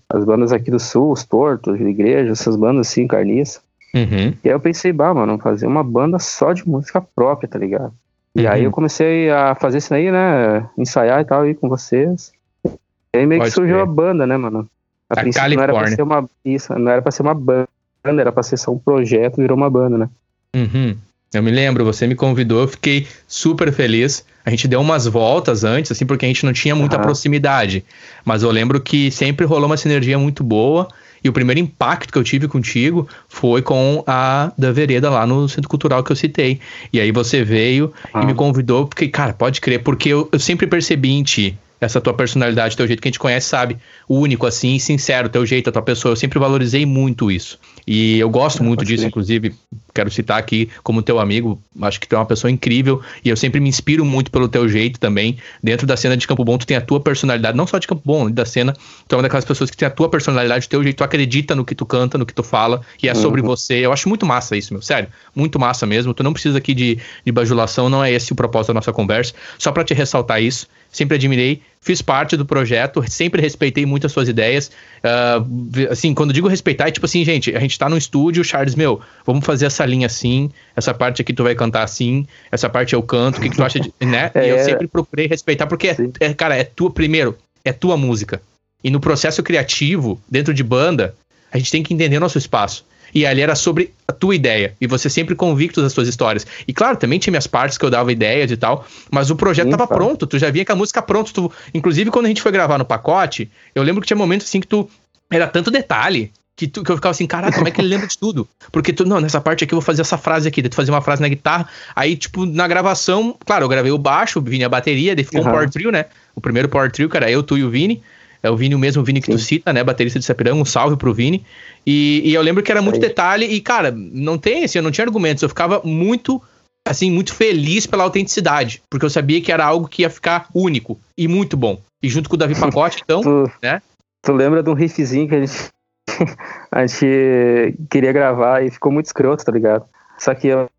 [0.09, 3.61] as bandas aqui do sul, os Tortos, de Igreja, essas bandas assim, carniça.
[3.93, 4.33] Uhum.
[4.43, 7.93] E aí eu pensei, bah, mano, fazer uma banda só de música própria, tá ligado?
[8.35, 8.51] E uhum.
[8.51, 10.67] aí eu comecei a fazer isso aí, né?
[10.77, 12.31] Ensaiar e tal aí com vocês.
[12.65, 14.69] E aí meio Pode que surgiu a banda, né, mano?
[15.09, 16.29] A, a princípio não era pra ser uma.
[16.45, 17.67] Isso, não era pra ser uma banda,
[18.05, 20.09] era pra ser só um projeto, virou uma banda, né?
[20.55, 20.95] Uhum.
[21.31, 24.25] Eu me lembro, você me convidou, eu fiquei super feliz.
[24.43, 27.03] A gente deu umas voltas antes, assim, porque a gente não tinha muita uhum.
[27.03, 27.85] proximidade.
[28.25, 30.87] Mas eu lembro que sempre rolou uma sinergia muito boa.
[31.23, 35.47] E o primeiro impacto que eu tive contigo foi com a da Vereda lá no
[35.47, 36.59] Centro Cultural que eu citei.
[36.91, 38.23] E aí você veio uhum.
[38.23, 42.01] e me convidou, porque, cara, pode crer, porque eu, eu sempre percebi em ti essa
[42.01, 43.77] tua personalidade, teu jeito que a gente conhece, sabe?
[44.07, 46.11] único, assim, sincero, teu jeito, a tua pessoa.
[46.11, 47.57] Eu sempre valorizei muito isso.
[47.87, 49.55] E eu gosto muito disso, inclusive,
[49.93, 53.37] quero citar aqui como teu amigo, acho que tu é uma pessoa incrível e eu
[53.37, 55.37] sempre me inspiro muito pelo teu jeito também.
[55.61, 58.01] Dentro da cena de Campo Bom, tu tem a tua personalidade, não só de Campo
[58.05, 58.73] Bom, da cena,
[59.07, 61.55] tu é uma daquelas pessoas que tem a tua personalidade, o teu jeito, tu acredita
[61.55, 63.47] no que tu canta, no que tu fala e é sobre uhum.
[63.47, 63.85] você.
[63.85, 66.13] Eu acho muito massa isso, meu, sério, muito massa mesmo.
[66.13, 69.33] Tu não precisa aqui de, de bajulação, não é esse o propósito da nossa conversa,
[69.57, 70.67] só para te ressaltar isso.
[70.91, 74.71] Sempre admirei, fiz parte do projeto, sempre respeitei muito as suas ideias.
[75.03, 78.75] Uh, assim, quando digo respeitar, é tipo assim, gente, a gente tá no estúdio, Charles,
[78.75, 82.93] meu, vamos fazer essa linha assim, essa parte aqui tu vai cantar assim, essa parte
[82.93, 83.93] eu canto, o que, que tu acha de.
[84.03, 84.31] né?
[84.33, 84.63] É, e eu é.
[84.63, 88.41] sempre procurei respeitar, porque, é, é, cara, é tua, primeiro, é tua música.
[88.83, 91.13] E no processo criativo, dentro de banda,
[91.51, 92.85] a gente tem que entender nosso espaço.
[93.13, 94.73] E ali era sobre a tua ideia.
[94.79, 96.45] E você sempre convicto das suas histórias.
[96.67, 98.85] E claro, também tinha minhas partes que eu dava ideias e tal.
[99.11, 100.27] Mas o projeto Sim, tava pronto.
[100.27, 101.31] Tu já vinha com a música pronta.
[101.31, 104.59] Tu, inclusive, quando a gente foi gravar no pacote, eu lembro que tinha momentos assim
[104.59, 104.89] que tu.
[105.31, 108.05] Era tanto detalhe que, tu, que eu ficava assim, caraca, como é que ele lembra
[108.05, 108.45] de tudo?
[108.69, 111.01] Porque tu, não, nessa parte aqui eu vou fazer essa frase aqui, tu fazia uma
[111.01, 115.15] frase na guitarra, aí, tipo, na gravação, claro, eu gravei o baixo, vinha a bateria,
[115.15, 115.47] daí ficou uhum.
[115.47, 116.07] um power trio, né?
[116.35, 118.03] O primeiro power trio, cara, eu, tu e o Vini.
[118.41, 119.31] É o Vini, o mesmo Vini que Sim.
[119.33, 119.83] tu cita, né?
[119.83, 121.45] Baterista de Sapiranga, um salve pro Vini.
[121.85, 124.91] E, e eu lembro que era muito detalhe, e, cara, não tem, assim, eu não
[124.91, 126.41] tinha argumentos, eu ficava muito
[126.87, 130.99] assim, muito feliz pela autenticidade, porque eu sabia que era algo que ia ficar único
[131.17, 131.79] e muito bom.
[132.01, 133.81] E junto com o Davi Pacote, então, tu, né?
[134.23, 135.69] Tu lembra de um riffzinho que a gente,
[136.71, 139.85] a gente queria gravar e ficou muito escroto, tá ligado?
[140.17, 140.69] Só que eu,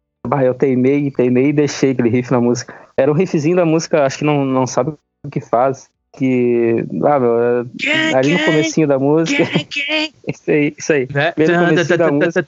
[0.42, 2.74] eu teimei, teimei e deixei aquele riff na música.
[2.96, 4.92] Era um riffzinho da música, acho que não, não sabe
[5.24, 5.88] o que faz.
[6.16, 9.42] Que ah, meu, é, ali no comecinho da música
[10.26, 11.32] isso aí, isso aí Né?
[11.36, 12.44] Bem no comecinho da música,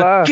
[0.00, 0.24] lá,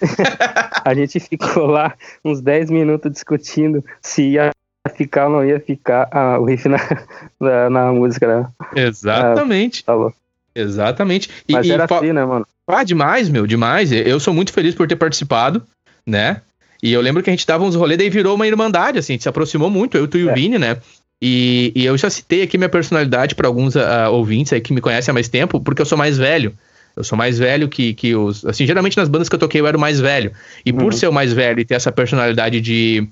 [0.84, 4.50] a gente ficou lá uns 10 minutos discutindo se ia
[4.96, 6.78] ficar ou não ia ficar ah, o riff na,
[7.40, 8.48] na, na música, né?
[8.74, 9.84] Exatamente.
[9.84, 10.16] Tá louco.
[10.54, 11.30] Exatamente.
[11.48, 12.46] E, Mas e era fa- assim, né, mano?
[12.66, 13.90] Ah, demais, meu, demais.
[13.92, 15.62] Eu sou muito feliz por ter participado,
[16.06, 16.42] né?
[16.82, 19.14] E eu lembro que a gente dava uns rolês, daí virou uma irmandade, assim, a
[19.14, 20.34] gente se aproximou muito, eu, tu e o É.
[20.34, 20.78] Vini, né?
[21.24, 24.80] E, e eu já citei aqui minha personalidade para alguns ah, ouvintes aí que me
[24.80, 26.52] conhecem há mais tempo, porque eu sou mais velho.
[26.96, 28.44] Eu sou mais velho que, que os.
[28.44, 30.32] Assim, geralmente nas bandas que eu toquei eu era o mais velho.
[30.66, 30.92] E por Uhum.
[30.92, 33.06] ser o mais velho e ter essa personalidade de.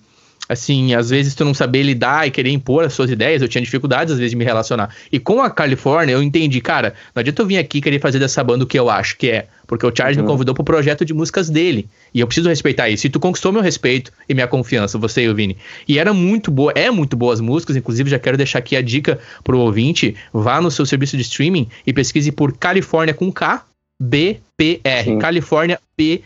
[0.48, 3.62] Assim, às vezes tu não saber lidar e querer impor as suas ideias, eu tinha
[3.62, 4.92] dificuldades às vezes de me relacionar.
[5.12, 8.42] E com a Califórnia eu entendi, cara, não adianta eu vir aqui querer fazer dessa
[8.42, 9.46] banda o que eu acho que é.
[9.68, 10.30] Porque o Charles me Uhum.
[10.30, 11.88] convidou pro projeto de músicas dele.
[12.12, 13.06] E eu preciso respeitar isso.
[13.06, 15.56] E tu conquistou meu respeito e minha confiança, você e o Vini.
[15.86, 17.76] E era muito boa, é muito boas as músicas.
[17.76, 21.68] Inclusive, já quero deixar aqui a dica pro ouvinte: vá no seu serviço de streaming
[21.86, 23.64] e pesquise por Califórnia com K,
[24.02, 25.04] BPR.
[25.04, 25.18] Sim.
[25.20, 26.24] Califórnia BPR.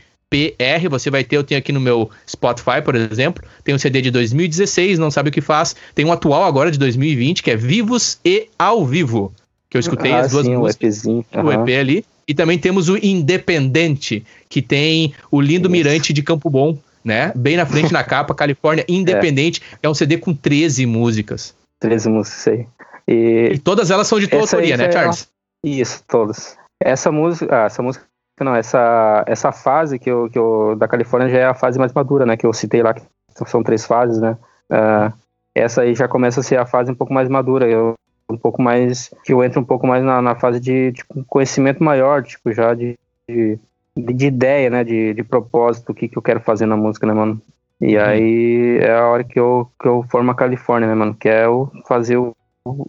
[0.91, 3.45] Você vai ter, eu tenho aqui no meu Spotify, por exemplo.
[3.63, 5.75] Tem um CD de 2016, não sabe o que faz.
[5.95, 9.33] Tem um atual agora de 2020, que é Vivos e Ao Vivo.
[9.69, 11.69] Que eu escutei ah, as duas sim, o músicas o aham.
[11.69, 12.05] EP ali.
[12.27, 15.73] E também temos o Independente, que tem o lindo Isso.
[15.73, 17.33] mirante de Campo Bom, né?
[17.35, 19.61] Bem na frente na capa, Califórnia Independente.
[19.83, 19.89] É.
[19.89, 21.55] um CD com 13 músicas.
[21.81, 22.67] 13 músicas, aí.
[23.07, 25.29] E E todas elas são de tua autoria, né, é Charles?
[25.65, 26.57] Isso, todos.
[26.83, 28.07] Essa música, ah, essa música,
[28.43, 31.93] não, essa, essa fase que eu, que eu, da Califórnia já é a fase mais
[31.93, 32.37] madura, né?
[32.37, 33.03] Que eu citei lá, que
[33.47, 34.37] são três fases, né?
[34.69, 35.13] Ah,
[35.55, 37.95] essa aí já começa a ser a fase um pouco mais madura, eu,
[38.29, 41.85] um pouco mais, que eu entro um pouco mais na, na fase de tipo, conhecimento
[41.85, 43.59] maior, tipo, já de, de,
[43.97, 44.83] de ideia, né?
[44.83, 47.41] De, de propósito, o que, que eu quero fazer na música, né, mano?
[47.81, 48.03] E Uhum.
[48.05, 51.15] aí é a hora que eu, que eu formo a Califórnia, né, mano?
[51.15, 52.35] Que é o fazer o,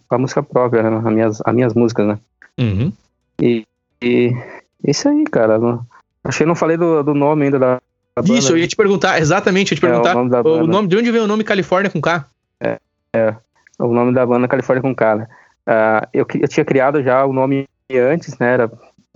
[0.08, 0.96] a música própria, né?
[0.96, 2.18] As minhas, as minhas músicas, né?
[2.58, 2.92] Uhum.
[3.40, 3.66] E,
[4.02, 4.32] e
[4.84, 5.58] isso aí, cara.
[5.58, 5.84] Não-
[6.24, 7.74] Acho que não falei do, do nome ainda da,
[8.16, 8.34] da banda.
[8.34, 10.14] Isso, eu ia te perguntar, exatamente, eu ia te É, o perguntar.
[10.14, 12.26] nome o, nome, de onde vem o nome Califórnia com K?
[13.78, 15.28] O nome da banda é Califórnia com K, né?
[15.66, 18.54] Ah, eu, eu tinha criado já o nome antes, né?
[18.54, 18.70] Era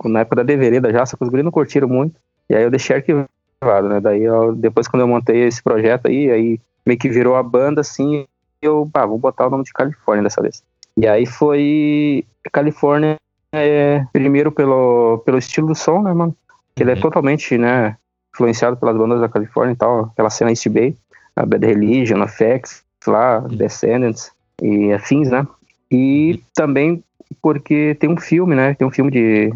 [0.05, 2.15] na época da Devereda já, só que os guris não curtiram muito.
[2.49, 3.99] E aí eu deixei arquivado, né?
[3.99, 7.81] Daí eu- depois quando eu montei esse projeto aí, aí meio que virou a banda
[7.81, 8.25] assim,
[8.61, 10.63] eu, pá, vou botar o nome de Califórnia dessa vez.
[10.95, 13.15] E aí foi Califórnia
[13.53, 16.35] é, primeiro pelo, pelo estilo do som, né, mano?
[16.75, 17.01] Que ele é Uhum.
[17.01, 17.97] totalmente, né,
[18.33, 20.95] influenciado pelas bandas da Califórnia e tal, aquela cena East Bay,
[21.35, 23.47] a Bad Religion, a FX, lá, Uhum.
[23.49, 24.31] Descendants
[24.61, 25.45] e afins, né?
[25.91, 27.03] E também
[27.41, 28.73] porque tem um filme, né?
[28.75, 29.53] Tem um filme de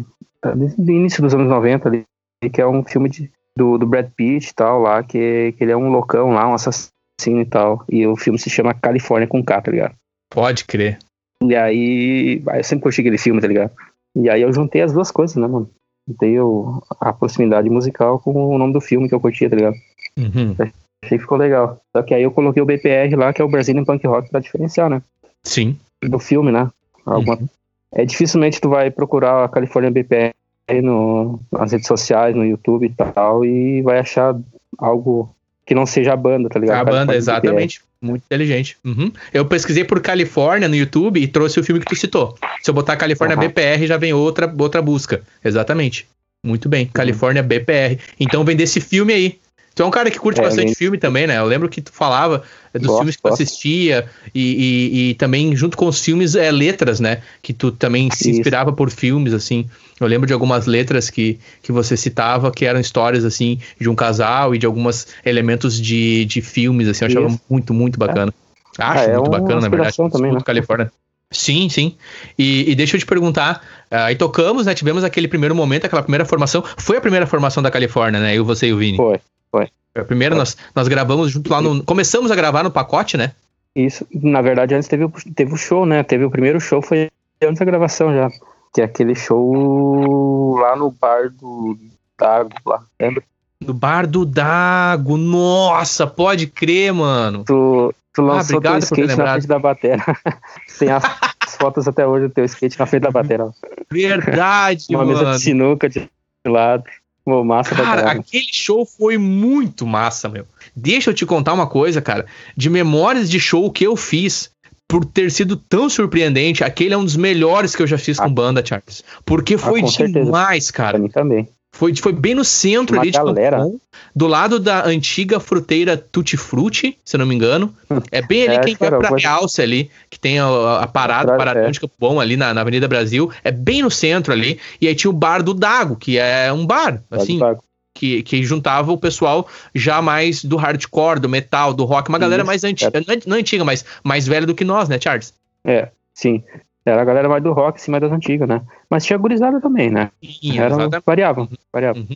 [0.78, 2.04] do início dos anos 90 ali,
[2.52, 5.72] que é um filme de, do, do Brad Pitt e tal lá, que, que ele
[5.72, 7.84] é um loucão lá, um assassino e tal.
[7.90, 9.94] E o filme se chama Califórnia com K, tá ligado?
[10.30, 10.98] Pode crer.
[11.42, 13.70] E aí, eu sempre curti aquele filme, tá ligado?
[14.14, 15.68] E aí eu juntei as duas coisas, né, mano?
[16.08, 19.76] Juntei o, a proximidade musical com o nome do filme que eu curtia, tá ligado?
[20.18, 20.54] Uhum.
[21.02, 21.80] Achei que ficou legal.
[21.94, 24.40] Só que aí eu coloquei o BPR lá, que é o Brazilian Punk Rock, pra
[24.40, 25.02] diferenciar, né?
[25.44, 25.76] Sim.
[26.02, 26.70] Do filme, né?
[27.04, 27.36] Alguma...
[27.36, 27.48] Uhum.
[27.92, 30.34] É dificilmente tu vai procurar a California BPR
[30.82, 34.36] no, nas redes sociais, no YouTube e tal, e vai achar
[34.76, 35.34] algo
[35.64, 36.80] que não seja a banda, tá ligado?
[36.80, 37.80] A banda, California exatamente.
[38.00, 38.76] Muito inteligente.
[38.84, 39.10] Uhum.
[39.32, 42.36] Eu pesquisei por Califórnia no YouTube e trouxe o filme que tu citou.
[42.62, 43.46] Se eu botar Califórnia Aham.
[43.48, 45.22] BPR, já vem outra, outra busca.
[45.44, 46.06] Exatamente.
[46.44, 46.86] Muito bem.
[46.86, 47.98] Califórnia BPR.
[48.20, 49.38] Então vem desse filme aí.
[49.74, 51.36] Tu é um cara que curte É, bastante vem- filme também, né?
[51.38, 52.42] Eu lembro que tu falava
[52.72, 53.42] dos Gosto, filmes que tu gosto.
[53.42, 57.20] assistia e, e- e também, junto com os filmes, é, letras, né?
[57.42, 58.38] Que tu também se Isso.
[58.40, 59.68] inspirava por filmes, assim.
[60.00, 63.94] Eu lembro de algumas letras que, que você citava que eram histórias, assim, de um
[63.94, 67.04] casal e de alguns elementos de, de filmes, assim.
[67.04, 67.40] Eu achava Isso.
[67.48, 68.32] muito, muito bacana.
[68.78, 69.96] Acho Ah, é muito bacana, na verdade.
[70.10, 70.40] também, né?
[70.44, 70.92] Califórnia.
[71.30, 71.96] Sim, sim.
[72.38, 74.74] E, e deixa eu te perguntar, ah, aí tocamos, né?
[74.74, 76.62] Tivemos aquele primeiro momento, aquela primeira formação.
[76.76, 78.34] Foi a primeira formação da Califórnia, né?
[78.34, 78.96] Eu, você e o Vini.
[78.96, 79.18] Foi,
[79.50, 79.68] foi.
[79.94, 81.82] A primeira, nós, nós gravamos junto lá no.
[81.82, 83.32] Começamos a gravar no pacote, né?
[83.74, 86.02] Isso, na verdade, antes teve, teve o show, né?
[86.02, 87.10] Teve o primeiro show, foi
[87.42, 88.30] antes da gravação já.
[88.76, 91.78] Que é aquele show lá no bar do
[92.18, 93.24] Dago, lá, lembra?
[93.58, 95.16] No Bar do Dago.
[95.16, 97.42] Nossa, pode crer, mano.
[97.42, 100.04] Tu, tu lançou obrigado teu skate na frente da batera.
[100.78, 101.04] Tem as,
[101.40, 103.50] as fotos até hoje do teu skate na frente da batera.
[103.90, 105.36] Verdade, Uma mesa mano.
[105.38, 106.10] de sinuca de
[106.46, 106.84] lado.
[107.24, 110.46] Pô, massa Cara, aquele show foi muito massa, meu.
[110.76, 112.26] Deixa eu te contar uma coisa, cara.
[112.54, 114.50] De memórias de show que eu fiz,
[114.88, 118.24] por ter sido tão surpreendente, aquele é um dos melhores que eu já fiz com
[118.24, 118.28] Ah.
[118.28, 119.02] banda, Charles.
[119.24, 120.24] Porque foi com certeza.
[120.24, 120.98] demais, Pra cara.
[120.98, 121.48] mim também.
[121.72, 123.58] Foi, foi bem no centro Uma ali de Campo galera.
[123.58, 123.76] Bom,
[124.14, 127.74] do lado da antiga fruteira Tutti Frutti, se eu não me engano.
[128.10, 131.32] É bem ali É, quem vai pra coisa- Realce ali, que tem a, a parada,
[131.34, 131.70] Atrás, paradão é.
[131.70, 133.30] de Campo Bom ali na, na Avenida Brasil.
[133.44, 134.58] É bem no centro ali.
[134.80, 137.56] E aí tinha o bar do Dago, que é um bar, assim, Tá-
[137.96, 142.42] que, que juntava o pessoal já mais do hardcore, do metal, do rock, uma galera
[142.42, 145.32] Isso, mais antiga, não, é, não antiga, mas mais velha do que nós, né, Charles?
[145.64, 146.44] É, sim.
[146.84, 148.60] Era a galera mais do rock, assim, mais das antigas, né?
[148.88, 150.10] Mas tinha gurizada também, né?
[150.22, 152.06] Sim, Era, variavam, variavam.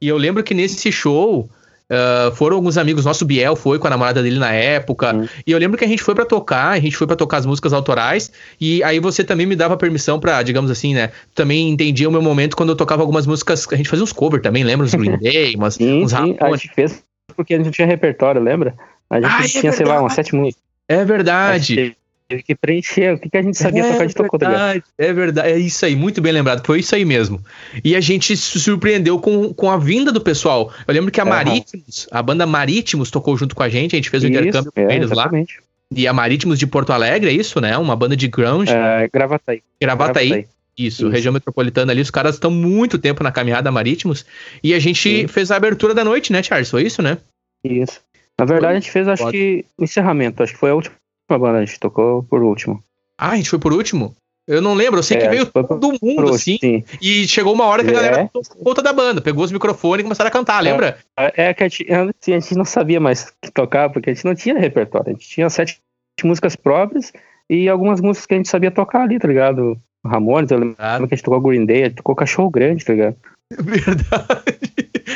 [0.00, 1.48] E eu lembro que nesse show
[1.90, 5.28] ah, foram alguns amigos, nosso Biel foi com a namorada dele na época, Hum.
[5.46, 7.46] e eu lembro que a gente foi pra tocar, a gente foi pra tocar as
[7.46, 8.30] músicas autorais,
[8.60, 12.22] e aí você também me dava permissão pra, digamos assim, né, também entendia o meu
[12.22, 14.86] momento quando eu tocava algumas músicas, a gente fazia uns covers também, lembra?
[14.86, 17.02] Os Green Day, umas, Sim, uns sim, a gente fez
[17.36, 18.74] porque a gente não tinha repertório, lembra?
[19.10, 20.62] A gente Ah, é tinha, sei lá, umas sete músicas.
[20.88, 21.96] É verdade.
[22.28, 25.12] Teve que preencher o que, que a gente sabia é tocar de tocou, tá é
[25.12, 27.40] verdade, é isso aí, muito bem lembrado, foi isso aí mesmo.
[27.84, 30.72] E a gente se surpreendeu com, com a vinda do pessoal.
[30.86, 31.30] Eu lembro que a Aham.
[31.30, 34.80] Marítimos, a banda Marítimos tocou junto com a gente, a gente fez o intercâmbio com
[34.80, 35.22] é, eles lá.
[35.22, 35.60] exatamente.
[35.94, 37.78] E a Marítimos de Porto Alegre, é isso, né?
[37.78, 39.62] Uma banda de grunge, É, Gravataí.
[39.80, 40.28] Gravataí.
[40.28, 40.56] Gravataí.
[40.76, 41.08] Isso, Isso.
[41.08, 42.02] região metropolitana ali.
[42.02, 44.26] Os caras estão muito tempo na caminhada Marítimos.
[44.62, 45.26] E a gente Sim.
[45.26, 46.68] fez a abertura da noite, né, Charles?
[46.68, 47.16] Foi isso, né?
[47.64, 48.00] Isso.
[48.38, 49.36] Na verdade, a gente fez, acho Pode.
[49.38, 50.42] que, o encerramento.
[50.42, 50.94] Acho que foi a última
[51.28, 52.82] banda, a gente tocou por último.
[53.18, 54.14] Ah, a gente foi por último?
[54.46, 56.56] Eu não lembro, eu sei É, que veio todo mundo, assim.
[56.60, 56.84] sim.
[57.02, 58.30] E chegou uma hora que a galera É.
[58.62, 60.98] conta da banda, pegou os microfones e começaram a cantar, lembra?
[61.16, 64.24] É que a gente, a gente não sabia mais o que tocar, porque a gente
[64.24, 65.08] não tinha repertório.
[65.08, 65.80] A gente tinha sete
[66.22, 67.12] músicas próprias
[67.50, 69.76] e algumas músicas que a gente sabia tocar ali, tá ligado?
[70.06, 72.84] Ramones, eu lembro Ah, que a gente tocou Green Day, a gente tocou Cachorro Grande,
[72.84, 73.16] tá ligado?
[73.58, 74.26] verdade.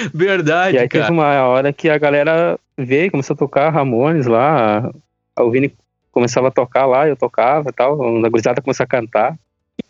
[0.15, 1.05] Verdade, E aí cara.
[1.05, 4.91] teve uma hora que a galera veio e começou a tocar Ramones lá.
[5.39, 5.73] O Vini
[6.13, 8.25] começava a tocar lá, eu tocava e tal.
[8.25, 9.37] A gurizada começou a cantar.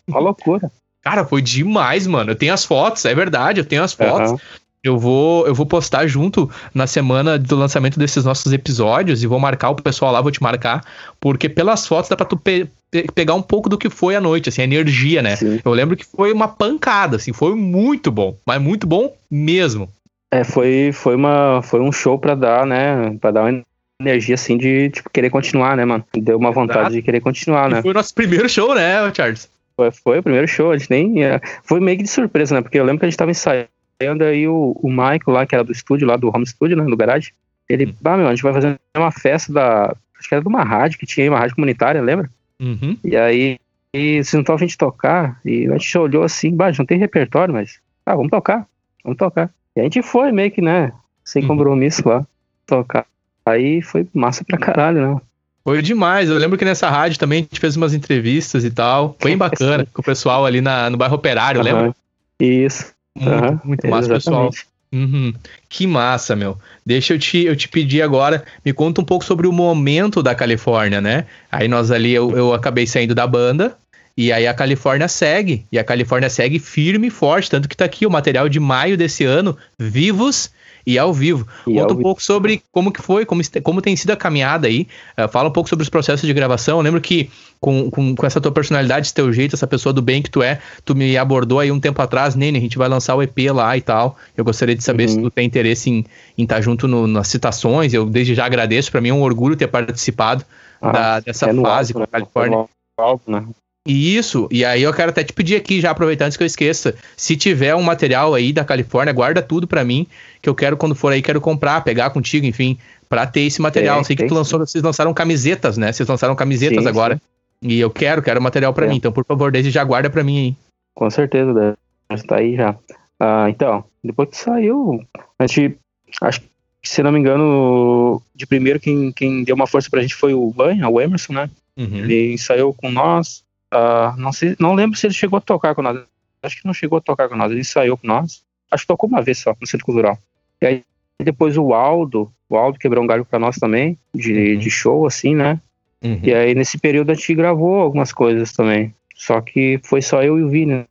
[0.07, 0.71] Uma loucura.
[1.01, 2.31] Cara, foi demais, mano.
[2.31, 4.31] Eu tenho as fotos, é verdade, eu tenho as fotos.
[4.31, 4.39] Aham.
[4.83, 9.39] Eu vou, eu vou postar junto na semana do lançamento desses nossos episódios e vou
[9.39, 10.83] marcar o pessoal lá, vou te marcar,
[11.19, 14.21] porque pelas fotos dá pra tu pe- pe- pegar um pouco do que foi a
[14.21, 15.35] noite, assim, a energia, né?
[15.35, 15.59] Sim.
[15.63, 19.87] Eu lembro que foi uma pancada, assim, foi muito bom, mas muito bom mesmo.
[20.33, 23.15] É, foi, foi, uma, foi um show pra dar, né?
[23.21, 23.63] Pra dar uma
[24.01, 26.03] energia assim de tipo, querer continuar, né, mano?
[26.13, 26.95] Deu uma vontade Exato.
[26.95, 27.81] de querer continuar, E né?
[27.81, 29.49] foi o nosso primeiro show, né, Charles?
[29.75, 31.23] Foi, foi o primeiro show, a gente nem.
[31.23, 32.61] é, foi meio que de surpresa, né?
[32.61, 35.63] Porque eu lembro que a gente tava ensaiando aí o, o Michael lá, que era
[35.63, 36.83] do estúdio, lá do home studio, né?
[36.83, 37.31] Do garagem.
[37.69, 39.95] Ele, ah, meu, a gente vai fazer uma festa da.
[40.19, 42.29] Acho que era de uma rádio que tinha aí, uma rádio comunitária, lembra?
[42.59, 42.97] Uhum.
[43.03, 43.57] E aí,
[43.93, 46.97] e se não tava a gente tocar, e a gente olhou assim, gente não tem
[46.99, 47.79] repertório, mas.
[48.05, 48.67] Ah, vamos tocar,
[49.03, 49.49] vamos tocar.
[49.75, 50.91] E a gente foi meio que, né?
[51.23, 51.49] Sem Uhum.
[51.49, 52.25] compromisso lá,
[52.65, 53.05] tocar.
[53.51, 55.21] Aí foi massa pra caralho, né?
[55.63, 56.29] Foi demais.
[56.29, 59.15] Eu lembro que nessa rádio também a gente fez umas entrevistas e tal.
[59.23, 61.83] Bem bacana com o pessoal ali na, no bairro Operário, lembra?
[61.83, 61.95] Aham.
[62.39, 62.91] Isso.
[63.15, 64.49] Muito, aham, muito massa, pessoal.
[64.49, 64.71] exatamente.
[64.93, 65.33] Uhum.
[65.69, 66.57] Que massa, meu.
[66.85, 70.35] Deixa eu te, eu te pedir agora, me conta um pouco sobre o momento da
[70.35, 71.25] Califórnia, né?
[71.49, 73.77] Aí nós ali, eu, eu acabei saindo da banda,
[74.17, 77.85] e aí a Califórnia segue, e a Califórnia segue firme e forte, tanto que tá
[77.85, 80.51] aqui o material de maio desse ano, vivos
[80.85, 81.47] e ao vivo.
[81.67, 84.67] E Conta ao um pouco sobre como que foi, como, como tem sido a caminhada
[84.67, 84.87] aí.
[85.17, 86.77] Eh, fala um pouco sobre os processos de gravação.
[86.79, 87.29] Eu lembro que
[87.59, 90.41] com, com, com essa tua personalidade, esse teu jeito, essa pessoa do bem que tu
[90.41, 93.37] é, tu me abordou aí um tempo atrás, Nene, a gente vai lançar o EP
[93.53, 94.15] lá e tal.
[94.35, 95.15] Eu gostaria de saber Uhum.
[95.15, 96.05] se tu tem interesse em
[96.37, 97.93] estar junto no- nas citações.
[97.93, 100.43] Eu desde já agradeço, para mim é um orgulho ter participado
[100.81, 102.05] Ah, da- dessa é fase álbum, com né?
[102.05, 102.57] a Califórnia.
[102.57, 103.45] No álbum, né?
[103.87, 106.47] E Isso, e aí eu quero até te pedir aqui, já aproveitando antes que eu
[106.47, 110.05] esqueça, se tiver um material aí da Califórnia, guarda tudo pra mim,
[110.39, 112.77] que eu quero, quando for aí, quero comprar, pegar contigo, enfim,
[113.09, 113.97] pra ter esse material.
[113.97, 115.91] Tem, Sei que tem tu lançou, vocês lançaram camisetas, né?
[115.91, 117.19] Vocês lançaram camisetas Sim, agora.
[117.59, 118.89] E eu quero, quero material pra É.
[118.89, 118.97] mim.
[118.97, 120.55] Então, por favor, desde já guarda pra mim aí.
[120.93, 121.75] Com certeza, deve
[122.11, 122.75] estar aí já.
[123.19, 125.03] Ah, então, depois que saiu,
[125.39, 125.75] a gente,
[126.21, 126.47] acho que,
[126.83, 130.51] se não me engano, de primeiro quem, quem deu uma força pra gente foi o
[130.51, 131.49] Banha, o Emerson, né?
[131.77, 131.97] Uhum.
[131.97, 133.43] Ele ensaiou com nós.
[133.71, 135.99] Ah, não, sei, não lembro se ele chegou a tocar com nós.
[136.43, 137.51] Acho que não chegou a tocar com nós.
[137.51, 138.43] Ele ensaiou com nós.
[138.69, 140.17] Acho que tocou uma vez só no Centro Cultural.
[140.61, 140.83] E aí
[141.19, 144.59] depois o Aldo, o Aldo quebrou um galho pra nós também, de, Uhum.
[144.59, 145.59] de show, assim, né?
[146.03, 146.19] Uhum.
[146.23, 148.93] E aí nesse período a gente gravou algumas coisas também.
[149.15, 150.83] Só que foi só eu e o Vini.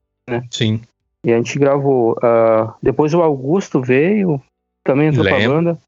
[0.51, 0.81] Sim.
[1.25, 2.17] E a gente gravou.
[2.23, 4.41] ah, depois o Augusto veio,
[4.85, 5.55] também entrou pra Lembro.
[5.57, 5.79] banda.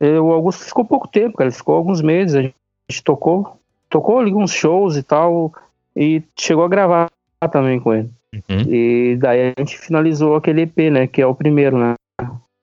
[0.00, 1.48] E o Augusto ficou pouco tempo, cara.
[1.48, 2.34] Ele ficou alguns meses.
[2.36, 3.58] A gente tocou,
[3.90, 5.52] tocou ali uns shows e tal.
[5.96, 7.10] E chegou a gravar
[7.50, 8.10] também com ele.
[8.34, 8.60] Uhum.
[8.68, 11.06] E daí a gente finalizou aquele EP, né?
[11.06, 11.94] Que é o primeiro, né?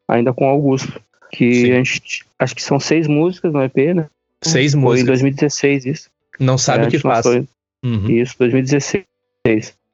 [0.08, 1.02] Ainda com o Augusto.
[1.32, 1.72] Que Sim.
[1.72, 2.26] a gente.
[2.38, 4.06] Acho que são seis músicas no EP, né?
[4.44, 5.08] Seis Foi em músicas.
[5.22, 6.10] 2016 isso.
[6.40, 7.26] Não sabe É, o que faz.
[7.26, 8.10] Uhum.
[8.10, 9.06] isso, 2016.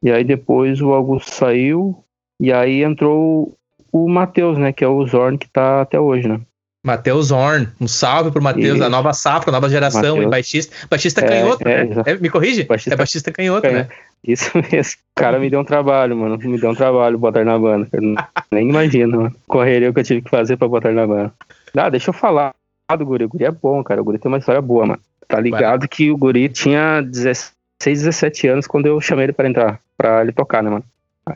[0.02, 2.04] E aí depois o Augusto saiu,
[2.40, 3.54] e aí entrou
[3.92, 4.72] o Matheus, né?
[4.74, 6.40] Que é o Zorn que tá até hoje, né?
[6.84, 10.26] Matheus Horn, um salve pro Matheus, a nova safra, nova geração, Mateus.
[10.26, 10.76] e baixista.
[10.90, 12.04] Baixista é, canhoto, é, né?
[12.06, 12.64] É, me corrige?
[12.64, 13.96] Baixista, é baixista canhoto, canhoto, né?
[14.24, 14.94] Isso mesmo.
[15.18, 16.38] O cara me deu um trabalho, mano.
[16.38, 17.88] Me deu um trabalho botar na banda.
[17.92, 18.02] Eu
[18.52, 19.36] nem imagino, mano.
[19.48, 21.34] Correria que eu tive que fazer pra botar na banda.
[21.76, 22.54] Ah, deixa eu falar
[22.98, 23.26] do Guri.
[23.26, 24.02] O Guri é bom, cara.
[24.02, 25.02] O Guri tem uma história boa, mano.
[25.28, 27.54] Tá ligado que o Guri tinha 16,
[27.84, 30.84] 17 anos quando eu chamei ele pra entrar, pra ele tocar, né, mano?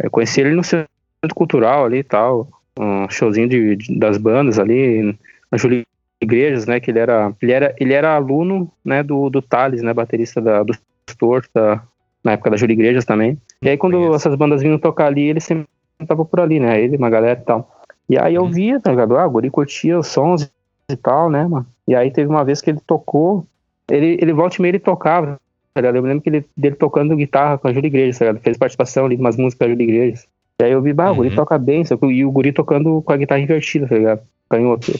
[0.01, 0.87] Eu conheci ele no centro
[1.35, 2.47] cultural ali e tal.
[2.79, 5.15] Um showzinho de, de das bandas ali
[5.57, 5.83] Júlio
[6.21, 9.93] Igrejas, né, que ele era, ele era, ele era aluno, né, do, do Thales, né,
[9.93, 10.73] baterista da, do
[11.17, 11.83] Torto, da,
[12.23, 13.37] na época da Júlio Igrejas também.
[13.61, 14.15] E aí quando Conheço.
[14.15, 15.67] essas bandas vinham tocar ali, ele sempre
[16.07, 17.81] tava por ali, né, ele, uma galera e tal.
[18.09, 18.51] E aí eu uhum.
[18.51, 19.17] via, tá ligado?
[19.17, 20.49] Ah, o Guri curtia os sons
[20.89, 21.65] e tal, né, mano.
[21.87, 23.45] E aí teve uma vez que ele tocou,
[23.89, 25.39] ele, ele volta e meia ele tocava,
[25.73, 25.95] tá ligado?
[25.95, 28.41] Eu me lembro que ele, dele tocando guitarra com a Júlia Igrejas, tá ligado?
[28.41, 30.27] Fez participação ali de umas músicas da Júlia Igrejas.
[30.61, 31.35] E aí eu vi, bah, o Guri uhum.
[31.35, 34.21] toca bem, e o Guri tocando com a guitarra invertida, tá ligado?
[34.49, 34.93] Canhoto.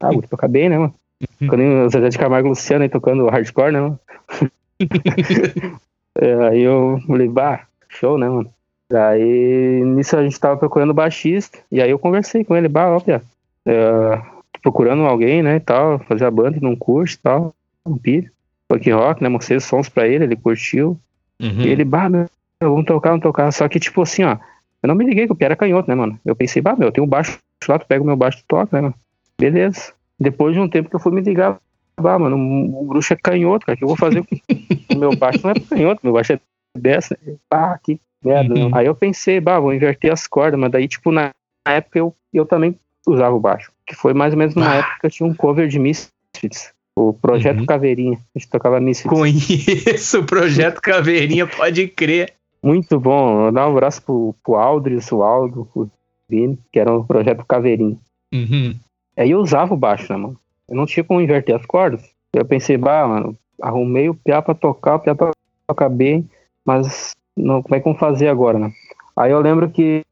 [0.00, 0.94] Ah, vou tocar bem, né, mano?
[1.40, 1.48] Uhum.
[1.48, 4.00] Quando o Zezé de Camargo e Luciano aí tocando hardcore, né, mano?
[6.18, 8.50] é, aí eu falei, bah, show, né, mano?
[8.90, 12.98] Daí, nisso a gente tava procurando baixista, e aí eu conversei com ele, bah, ó,
[12.98, 13.22] Pia,
[13.66, 14.20] é,
[14.62, 17.54] procurando alguém, né, e tal, fazer a banda num curso e tal,
[17.86, 18.30] um pilho,
[18.66, 20.98] punk rock, né, mostrei os sons pra ele, ele curtiu,
[21.40, 21.60] uhum.
[21.60, 22.26] e ele, bah, meu,
[22.60, 24.38] vamos tocar, vamos tocar, só que, tipo assim, ó,
[24.82, 26.18] eu não me liguei que o Pia era canhoto, né, mano?
[26.24, 27.38] Eu pensei, bah, meu, eu tenho um baixo
[27.68, 28.94] lá, tu pega o meu baixo e toca, né, mano?
[29.40, 29.92] Beleza.
[30.18, 31.58] Depois de um tempo que eu fui me ligar,
[31.96, 34.20] ah, mano, o bruxo é canhoto, cara, o que eu vou fazer?
[34.94, 36.40] o meu baixo não é canhoto, meu baixo é
[36.76, 37.18] dessa.
[37.50, 38.54] Ah, que merda.
[38.54, 38.70] Uhum.
[38.74, 41.30] Aí eu pensei, bah, vou inverter as cordas, mas daí, tipo, na
[41.66, 43.72] época eu, eu também usava o baixo.
[43.86, 46.72] Que foi mais ou menos numa época que eu tinha um cover de Misfits.
[46.96, 47.66] O Projeto uhum.
[47.66, 48.18] Caveirinha.
[48.34, 49.10] A gente tocava Misfits.
[49.10, 52.34] Conheço o Projeto Caveirinha, pode crer.
[52.62, 53.50] Muito bom.
[53.52, 55.88] Dar um abraço pro, pro Aldris, o Aldo, o
[56.28, 57.96] Vini, que era o Projeto Caveirinha.
[58.32, 58.74] Uhum.
[59.20, 60.38] Aí eu usava o baixo, né, mano?
[60.66, 62.02] Eu não tinha como inverter as cordas.
[62.32, 65.30] Eu pensei, bah, mano, arrumei o piá pra tocar, o piá pra
[65.66, 66.26] tocar bem,
[66.64, 68.72] mas não, como é que vamos fazer agora, né?
[69.14, 70.02] Aí eu lembro que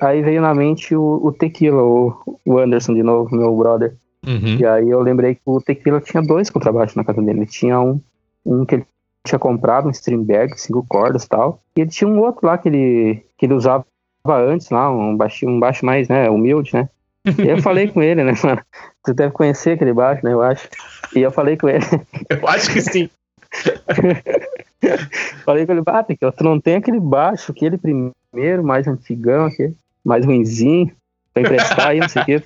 [0.00, 3.94] aí veio na mente o, o Tequila, o, o, Anderson de novo, meu brother.
[4.26, 4.56] Uhum.
[4.58, 7.40] E aí eu lembrei que o Tequila tinha dois contrabaixos na casa dele.
[7.40, 8.00] Ele tinha um,
[8.46, 8.86] um que ele
[9.22, 11.60] tinha comprado, um Streamberg, cinco cordas e tal.
[11.76, 13.84] E ele tinha um outro lá que ele, que ele usava
[14.26, 16.88] antes lá, um baixo, um baixo mais, né, humilde, né?
[17.24, 18.62] Eu falei com ele, né, mano?
[19.04, 20.32] Tu deve conhecer aquele baixo, né?
[20.32, 20.68] Eu acho.
[21.14, 21.84] E eu falei com ele.
[22.28, 23.10] Eu acho que sim.
[25.44, 29.76] falei com ele, bate que tu não tem aquele baixo, aquele primeiro, mais antigão, aquele,
[30.04, 30.92] mais ruinzinho,
[31.34, 32.42] pra emprestar aí, não sei o quê.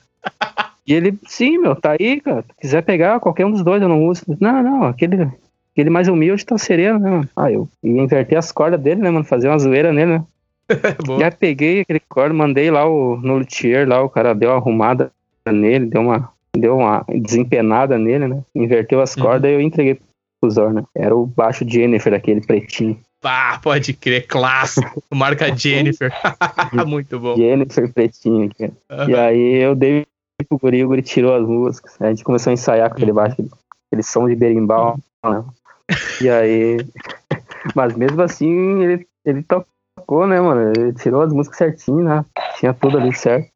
[0.86, 2.42] E ele, sim, meu, tá aí, cara.
[2.42, 4.22] Se quiser pegar qualquer um dos dois, eu não uso.
[4.40, 5.28] Não, não, aquele,
[5.72, 7.28] aquele mais humilde tá sereno, né, mano?
[7.36, 9.24] Ah, eu ia inverter as cordas dele, né, mano?
[9.24, 10.24] Fazer uma zoeira nele, né?
[11.20, 15.12] Já peguei aquele corda, mandei lá o, no luthier, lá o cara deu uma arrumada
[15.46, 18.42] nele, deu uma, deu uma desempenada nele, né?
[18.54, 19.22] Inverteu as uhum.
[19.22, 20.00] cordas e eu entreguei
[20.40, 20.84] pro Zor, né?
[20.94, 22.98] Era o baixo Jennifer, aquele pretinho.
[23.22, 25.02] Ah, pode crer, clássico.
[25.12, 26.12] Marca Jennifer.
[26.86, 27.36] Muito bom.
[27.36, 28.50] Jennifer pretinho.
[28.60, 29.08] Uhum.
[29.08, 30.06] E aí eu dei
[30.48, 31.96] pro guri, o guri tirou as músicas.
[32.00, 33.16] A gente começou a ensaiar com aquele uhum.
[33.16, 33.36] baixo,
[33.88, 35.44] aquele som de berimbau, né?
[36.20, 36.78] E aí...
[37.74, 39.66] Mas mesmo assim, ele, ele tocou
[40.04, 40.72] tocou, né, mano?
[40.76, 42.24] Ele tirou as músicas certinho, né?
[42.58, 43.50] Tinha tudo ali certo.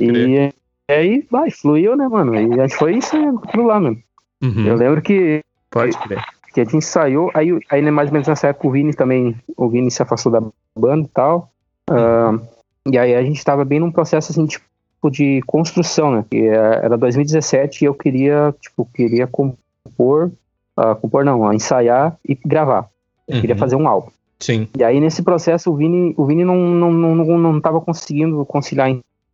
[0.00, 0.52] E
[0.88, 2.34] aí, vai, fluiu, né, mano?
[2.34, 3.16] E a gente foi isso
[3.52, 4.02] tudo lá, mano.
[4.42, 4.66] Uhum.
[4.66, 5.42] Eu lembro que.
[5.70, 6.22] Pode crer.
[6.52, 9.36] Que a gente ensaiou, aí, aí né, mais ou menos nessa época o Vini também,
[9.56, 10.42] o Vini se afastou da
[10.76, 11.52] banda e tal.
[11.88, 12.36] Uhum.
[12.36, 12.48] Uh,
[12.90, 14.64] e aí a gente tava bem num processo assim, tipo,
[15.12, 16.24] de construção, né?
[16.28, 20.32] Que é, era 2017 e eu queria, tipo, queria compor,
[20.76, 22.88] uh, compor não, uh, ensaiar e gravar.
[23.28, 23.40] Eu uhum.
[23.42, 24.10] queria fazer um álbum.
[24.40, 24.68] Sim.
[24.76, 28.44] E aí nesse processo o Vini, o Vini não, não, não, não, não tava conseguindo
[28.46, 28.90] conciliar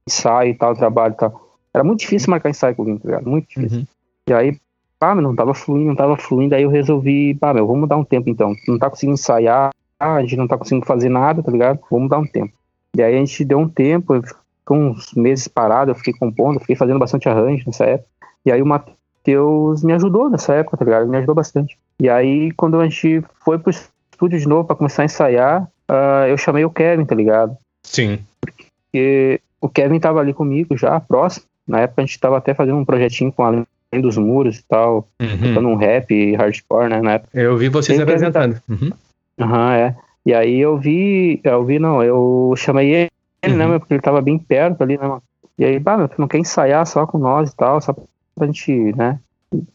[0.07, 1.49] ensaio e tal, trabalho e tal.
[1.73, 3.29] Era muito difícil marcar ensaio com o Vini, tá ligado?
[3.29, 3.79] Muito difícil.
[3.79, 3.87] Uhum.
[4.29, 4.59] E aí,
[4.99, 7.97] pá, meu, não tava fluindo, não tava fluindo, aí eu resolvi, pá, meu, vamos dar
[7.97, 8.53] um tempo então.
[8.67, 11.81] Não tá conseguindo ensaiar, a gente não tá conseguindo fazer nada, tá ligado?
[11.91, 12.53] Vamos dar um tempo.
[12.97, 16.77] E aí a gente deu um tempo, ficou uns meses parado, eu fiquei compondo, fiquei
[16.77, 18.09] fazendo bastante arranjo nessa época.
[18.45, 21.03] E aí o Matheus me ajudou nessa época, tá ligado?
[21.03, 21.79] Ele me ajudou bastante.
[22.01, 23.73] E aí, quando a gente foi pro
[24.17, 27.57] estúdio de novo para começar a ensaiar, uh, eu chamei o Kevin, tá ligado?
[27.83, 28.19] Sim.
[28.41, 31.45] Porque o Kevin tava ali comigo já, próximo.
[31.69, 33.67] Na época a gente tava até fazendo um projetinho com Além
[34.01, 35.39] dos Muros e tal, uhum.
[35.39, 37.03] tocando um rap hardcore, né?
[37.03, 37.39] Na época.
[37.39, 38.61] Eu vi vocês apresentando.
[38.69, 38.91] Uhum.
[39.39, 39.97] Aham, uhum, é.
[40.25, 43.09] E aí eu vi, eu vi, não, eu chamei
[43.43, 43.79] ele, né, uhum.
[43.79, 45.23] porque ele tava bem perto ali, né, mano?
[45.57, 47.95] E aí, bah, meu, tu não quer ensaiar só com nós e tal, só
[48.35, 49.21] pra gente, né,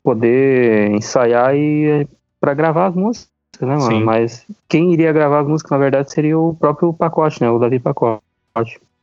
[0.03, 2.05] poder ensaiar e
[2.39, 3.30] pra gravar as músicas
[3.65, 3.91] né, mano?
[3.97, 4.03] Sim.
[4.03, 7.49] Mas quem iria gravar as músicas, na verdade, seria o próprio Pacote, né?
[7.49, 8.21] O Davi Pacote.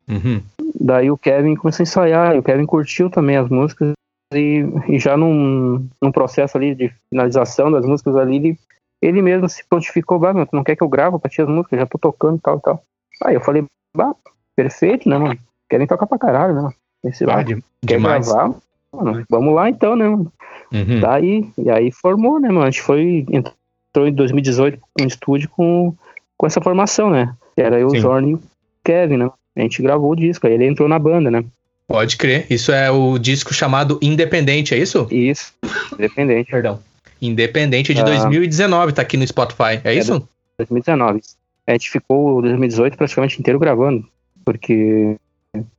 [0.08, 0.40] Uhum.
[0.80, 3.92] Daí o Kevin começou a ensaiar, e o Kevin curtiu também as músicas,
[4.34, 8.58] e, e já num, num processo ali de finalização das músicas ali, ele,
[9.02, 11.86] ele mesmo se prontificou, bah, não quer que eu grave pra ti as músicas, já
[11.86, 12.82] tô tocando e tal e tal.
[13.24, 13.64] Aí eu falei,
[13.96, 14.14] bah,
[14.56, 15.38] perfeito, né, mano?
[15.68, 16.74] Querem tocar pra caralho, né, mano?
[17.04, 17.56] Esse, Ah, de-
[17.86, 18.26] quer demais.
[18.26, 18.54] gravar?
[18.92, 20.32] Mano, vamos lá então, né, mano?
[20.72, 21.00] Uhum.
[21.00, 22.62] Daí, e aí formou, né, mano?
[22.62, 23.54] A gente foi, entrou
[23.96, 25.94] em 2018 no estúdio com,
[26.36, 27.34] com essa formação, né?
[27.56, 27.98] Era eu, Sim.
[27.98, 28.42] o Zorn e o
[28.84, 29.30] Kevin, né?
[29.56, 31.44] A gente gravou o disco, aí ele entrou na banda, né?
[31.88, 32.46] Pode crer.
[32.50, 35.08] Isso é o disco chamado Independente, é isso?
[35.10, 35.52] Isso,
[35.94, 36.50] independente.
[36.50, 36.78] Perdão.
[37.20, 38.04] Independente de Ah.
[38.04, 39.80] 2019, tá aqui no Spotify.
[39.82, 40.28] É isso?
[40.58, 41.20] 2019.
[41.66, 44.06] A gente ficou 2018 praticamente inteiro gravando,
[44.44, 45.16] porque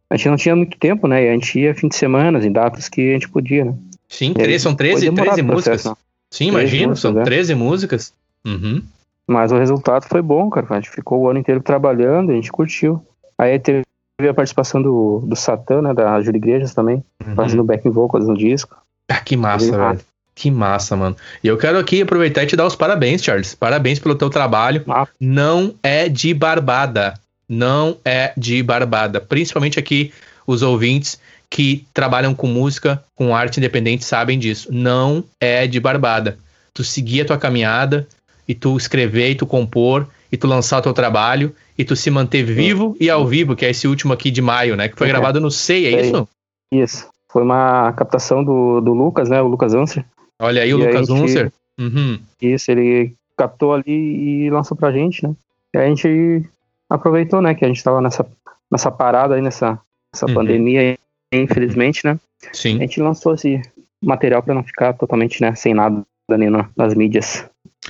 [0.09, 1.25] a gente não tinha muito tempo, né?
[1.25, 3.75] E a gente ia fim de semana, em datas que a gente podia, né?
[4.07, 5.91] Sim, três, são foi 13, demorado 13 o processo, músicas.
[5.91, 6.08] né?
[6.31, 7.23] Sim, 13 imagino, são né?
[7.23, 8.13] 13 músicas.
[8.45, 8.81] Uhum.
[9.27, 10.67] Mas o resultado foi bom, cara.
[10.69, 13.03] A gente ficou o ano inteiro trabalhando, a gente curtiu.
[13.37, 13.83] Aí teve
[14.27, 15.93] a participação do, do Satã, né?
[15.93, 17.35] Da Júlia Igrejas também, Uhum.
[17.35, 18.75] fazendo backing vocals no disco.
[19.07, 19.99] Ah, que massa, velho.
[20.35, 21.17] Que massa, mano.
[21.43, 23.53] E eu quero aqui aproveitar e te dar os parabéns, Charles.
[23.53, 24.83] Parabéns pelo teu trabalho.
[24.87, 25.07] Ah.
[25.19, 27.13] Não é de barbada.
[27.47, 29.19] Não é de barbada.
[29.19, 30.13] Principalmente aqui,
[30.47, 31.19] os ouvintes
[31.49, 34.69] que trabalham com música, com arte independente, sabem disso.
[34.71, 36.37] Não é de barbada.
[36.73, 38.07] Tu seguir a tua caminhada,
[38.47, 42.09] e tu escrever, e tu compor, e tu lançar o teu trabalho, e tu se
[42.11, 44.87] manter vivo e ao vivo, que é esse último aqui de maio, né?
[44.89, 45.09] Que foi É.
[45.11, 46.27] gravado no SEI, é isso?
[46.71, 47.07] Isso.
[47.31, 49.41] Foi uma captação do, do Lucas, né?
[49.41, 50.05] O Lucas Anser.
[50.39, 51.51] Olha aí o E a Lucas gente- Unser.
[51.79, 52.19] Uhum.
[52.41, 55.33] Isso, ele captou ali e lançou pra gente, né?
[55.73, 56.43] E a gente
[56.89, 57.53] aproveitou, né?
[57.55, 58.25] Que a gente tava nessa,
[58.71, 59.79] nessa parada aí, nessa,
[60.13, 60.33] nessa Uhum.
[60.33, 60.97] pandemia, aí,
[61.31, 62.17] infelizmente, né?
[62.45, 62.77] A Sim.
[62.77, 63.61] gente lançou esse
[64.01, 65.53] material pra não ficar totalmente, né?
[65.55, 67.45] Sem nada na- nas mídias.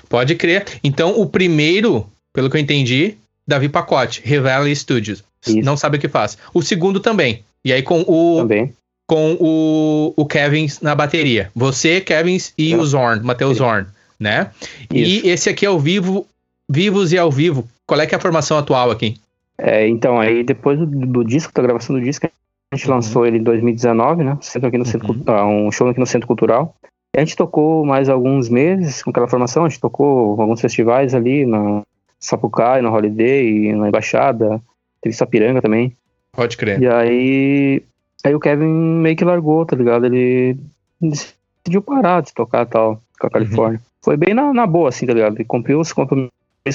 [0.08, 0.66] Pode crer.
[0.84, 3.18] Então, o primeiro, pelo que eu entendi,
[3.48, 5.24] Davi Pacote, Revela Studios.
[5.46, 5.60] Isso.
[5.62, 6.38] Não sabe o que faz.
[6.54, 7.44] O segundo também.
[7.64, 8.74] E aí com o, Também.
[9.08, 11.52] com o, o Kevin na bateria.
[11.56, 12.78] Você, Kevin e É.
[12.78, 13.88] o Zorn, Matheus Zorn,
[14.20, 14.52] né?
[14.94, 15.26] Isso.
[15.26, 16.26] E esse aqui é ao vivo,
[16.70, 17.68] vivos e ao vivo.
[17.86, 19.18] Qual é que é a formação atual aqui?
[19.58, 22.30] É, então, aí depois do, do disco, da gravação do disco,
[22.72, 22.96] a gente Uhum.
[22.96, 24.38] lançou ele em 2019, né?
[24.42, 25.16] Centro aqui no centro, Uhum.
[25.16, 26.76] Cultu- ah, um show aqui no Centro Cultural.
[27.16, 31.46] A gente tocou mais alguns meses com aquela formação, a gente tocou alguns festivais ali
[31.46, 31.82] na
[32.20, 34.62] Sapucaí, no Holiday, na Embaixada,
[35.02, 35.96] teve Sapiranga também.
[36.32, 36.80] Pode crer.
[36.82, 37.82] E aí,
[38.24, 40.06] aí o Kevin meio que largou, tá ligado?
[40.06, 40.56] Ele
[41.02, 43.82] decidiu parar de tocar tal com a Califórnia.
[44.04, 45.36] Foi bem na, na boa, assim, tá ligado?
[45.36, 46.30] Ele cumpriu os compromissos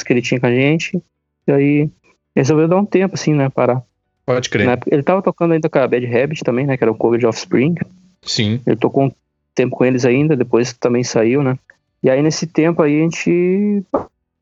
[0.05, 1.01] que ele tinha com a gente,
[1.47, 1.91] e aí
[2.35, 3.49] resolveu dar um tempo, assim, né?
[3.49, 3.83] Parar.
[4.27, 4.69] Pode crer.
[4.69, 6.77] Época- ele tava tocando ainda com a Bad Habit também, né?
[6.77, 7.75] Que era o cover de Offspring.
[8.23, 8.61] Sim.
[8.67, 9.13] Ele tocou um
[9.55, 11.59] tempo com eles ainda, depois também saiu, né?
[12.03, 13.85] E aí nesse tempo aí a gente.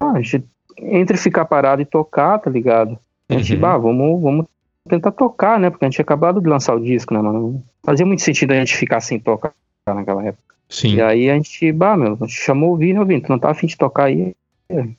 [0.00, 0.44] ah, a gente
[0.78, 2.98] entre ficar parado e tocar, tá ligado?
[3.28, 3.60] A gente, Uhum.
[3.60, 4.46] bah, vamos, vamos
[4.88, 5.70] tentar tocar, né?
[5.70, 7.62] Porque a gente tinha acabado de lançar o disco, né, mano?
[7.84, 9.52] Fazia muito sentido a gente ficar sem tocar
[9.86, 10.42] naquela época.
[10.68, 10.94] Sim.
[10.96, 13.38] E aí a gente, bah, meu, a gente chamou o Vini, ô Vini, tu não
[13.38, 14.34] tá afim de tocar aí?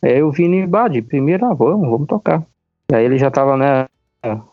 [0.01, 2.43] Aí o Vini, bah, de primeira, ah, vamos, vamos tocar.
[2.91, 3.87] E aí ele já tava, né,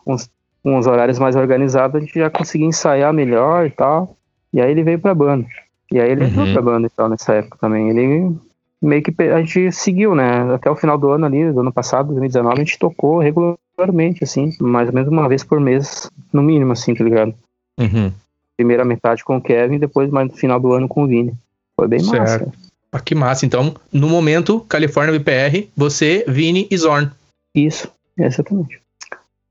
[0.05, 0.29] uns,
[0.63, 4.15] uns horários mais organizados, a gente já conseguia ensaiar melhor e tal.
[4.53, 5.45] E aí ele veio pra banda.
[5.91, 6.53] E aí ele entrou Uhum.
[6.53, 7.89] pra banda e tal nessa época também.
[7.89, 8.35] Ele
[8.81, 10.53] meio que a gente seguiu, né?
[10.53, 14.53] Até o final do ano ali, do ano passado, 2019, a gente tocou regularmente, assim,
[14.59, 17.33] mais ou menos uma vez por mês, no mínimo, assim, tá ligado?
[17.79, 18.11] Uhum.
[18.57, 21.33] Primeira metade com o Kevin, depois mais no final do ano com o Vini.
[21.75, 22.39] Foi bem massa.
[22.39, 22.51] Certo.
[22.91, 23.45] Ah, que massa.
[23.45, 27.09] Então, no momento, Califórnia BPR, você, Vini e Zorn.
[27.55, 28.80] Isso, exatamente.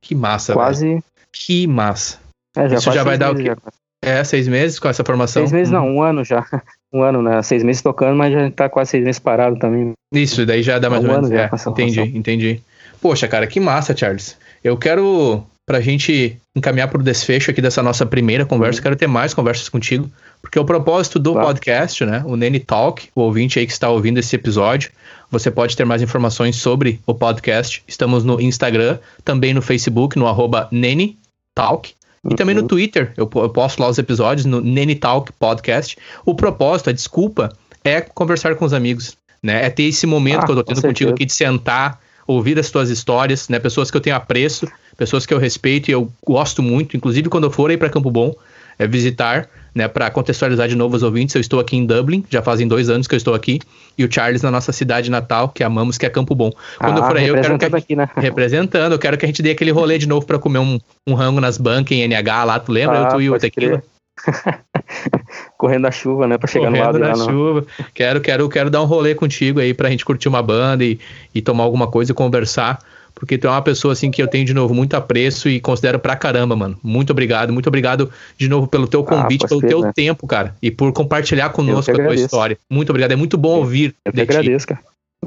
[0.02, 0.64] Que massa, velho.
[0.64, 1.04] quase.
[1.32, 2.18] Que massa.
[2.56, 3.44] É, já Isso já vai dar o quê?
[3.44, 3.56] já.
[4.02, 5.42] É, seis meses com essa formação?
[5.42, 6.44] Seis meses não, um ano já.
[6.92, 7.40] Um ano, né?
[7.40, 9.92] Seis meses tocando, mas já tá quase seis meses parado também.
[10.12, 11.52] Isso, daí já dá mais Um ou ano menos.
[11.52, 12.62] já É, entendi, entendi.
[13.00, 14.36] Poxa, cara, que massa, Charles.
[14.64, 18.82] Eu quero, pra gente encaminhar pro desfecho aqui dessa nossa primeira conversa, Uhum.
[18.82, 20.10] quero ter mais conversas contigo,
[20.42, 21.46] porque o propósito do Claro.
[21.46, 24.90] podcast, né, o Nene Talk, o ouvinte aí que está ouvindo esse episódio,
[25.30, 27.84] você pode ter mais informações sobre o podcast.
[27.86, 31.16] Estamos no Instagram, também no Facebook, no arroba Nene
[31.54, 31.92] Talk.
[32.28, 32.66] E também no Uhum.
[32.66, 35.96] Twitter, eu, po- eu posto lá os episódios no Nene Talk Podcast.
[36.26, 37.48] O propósito, a desculpa,
[37.84, 39.64] é conversar com os amigos, né?
[39.66, 42.00] É ter esse momento Ah, que eu tô tendo contigo aqui de sentar,
[42.30, 43.58] ouvir as tuas histórias, né?
[43.58, 47.44] Pessoas que eu tenho apreço, pessoas que eu respeito e eu gosto muito, inclusive quando
[47.44, 48.34] eu for aí para Campo Bom,
[48.78, 52.40] é visitar, né, para contextualizar de novo os ouvintes, eu estou aqui em Dublin, já
[52.40, 53.60] fazem dois anos que eu estou aqui,
[53.98, 56.50] e o Charles na nossa cidade natal, que amamos, que é Campo Bom.
[56.78, 58.08] Quando eu Ah, for aí, eu quero que a representando aqui, né?
[58.16, 61.14] representando, eu quero que a gente dê aquele rolê de novo para comer um, um
[61.14, 62.96] rango nas bancas em NH lá, tu lembra?
[62.96, 63.82] eu, Ah, tu e o Tequila.
[65.56, 66.38] Correndo na chuva, né?
[66.38, 67.16] Pra chegar no Correndo lado na lá.
[67.16, 67.24] No...
[67.24, 67.66] chuva.
[67.94, 70.98] Quero, quero, quero dar um rolê contigo aí pra gente curtir uma banda e,
[71.34, 72.78] e tomar alguma coisa e conversar.
[73.14, 75.98] porque tu é uma pessoa assim que eu tenho de novo muito apreço e considero
[75.98, 76.78] pra caramba, mano.
[76.82, 79.92] Muito obrigado, muito obrigado de novo pelo teu ah, convite, ah, pelo teu né?
[79.94, 82.58] tempo, cara, e por compartilhar conosco a tua história.
[82.68, 83.94] Muito obrigado, é muito bom ouvir.
[84.04, 84.80] Eu que agradeço, cara.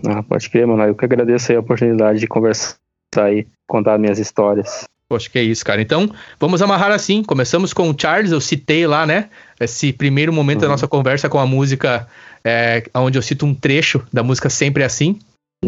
[0.07, 0.83] Ah, pode crer, mano.
[0.83, 2.77] Eu que agradeço aí a oportunidade de conversar
[3.15, 4.85] aí, contar minhas histórias.
[5.15, 5.81] Acho que é isso, cara.
[5.81, 6.09] Então,
[6.39, 7.23] vamos amarrar assim.
[7.23, 9.29] Começamos com o Charles, eu citei lá, né?
[9.59, 10.63] Esse primeiro momento uhum.
[10.63, 12.07] da nossa conversa com a música,
[12.43, 15.19] é, onde eu cito um trecho da música Sempre Assim,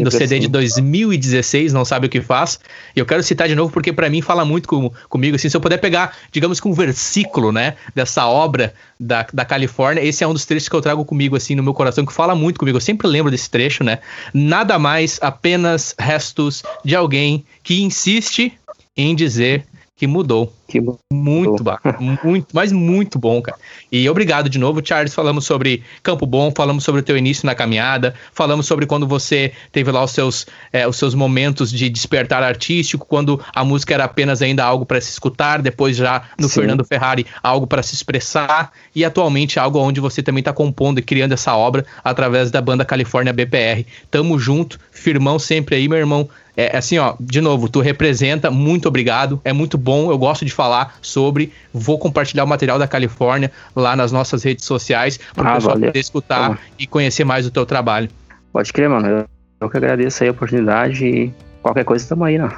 [0.04, 2.60] do CD de 2016, não sabe o que faz.
[2.94, 5.56] E eu quero citar de novo porque para mim fala muito com, comigo, assim, se
[5.56, 10.26] eu puder pegar, digamos que um versículo, né, dessa obra da, da Califórnia, esse é
[10.26, 12.76] um dos trechos que eu trago comigo, assim, no meu coração, que fala muito comigo.
[12.76, 13.98] Eu sempre lembro desse trecho, né?
[14.32, 18.52] Nada mais, apenas restos de alguém que insiste
[18.96, 19.66] em dizer
[19.96, 20.52] que mudou.
[20.68, 23.56] Que muito bacana, muito, mas muito bom, cara.
[23.90, 25.14] E obrigado de novo, Charles.
[25.14, 29.52] Falamos sobre Campo Bom, falamos sobre o teu início na caminhada, falamos sobre quando você
[29.70, 34.04] teve lá os seus, é, os seus momentos de despertar artístico, quando a música era
[34.04, 36.60] apenas ainda algo para se escutar, depois já no Sim.
[36.60, 41.02] Fernando Ferrari, algo para se expressar, e atualmente algo onde você também está compondo e
[41.02, 43.86] criando essa obra através da banda Califórnia BPR.
[44.10, 46.28] Tamo junto, firmão sempre aí, meu irmão.
[46.56, 50.44] É, é assim, ó, de novo, tu representa, muito obrigado, é muito bom, eu gosto
[50.44, 55.44] de falar sobre, vou compartilhar o material da Califórnia lá nas nossas redes sociais para
[55.44, 55.88] o ah, pessoal valeu.
[55.90, 58.08] poder escutar e conhecer mais o teu trabalho.
[58.52, 59.24] Pode crer, mano, eu,
[59.60, 62.50] eu que agradeço aí a oportunidade e qualquer coisa tamo aí, não.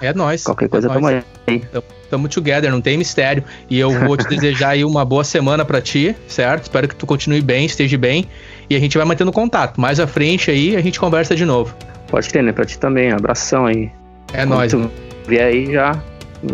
[0.00, 0.44] É nóis.
[0.44, 1.62] Qualquer é coisa é tamo aí.
[2.10, 3.42] Tamo together, não tem mistério.
[3.68, 6.64] E eu vou te desejar aí uma boa semana para ti, certo?
[6.64, 8.26] Espero que tu continue bem, esteja bem.
[8.70, 9.80] E a gente vai mantendo contato.
[9.80, 11.74] Mais à frente aí a gente conversa de novo.
[12.08, 12.52] Pode ter, né?
[12.52, 13.12] Pra ti também.
[13.12, 13.90] Abração aí.
[14.32, 14.72] É Quando nóis.
[14.72, 14.90] Tu
[15.26, 16.00] vier aí, já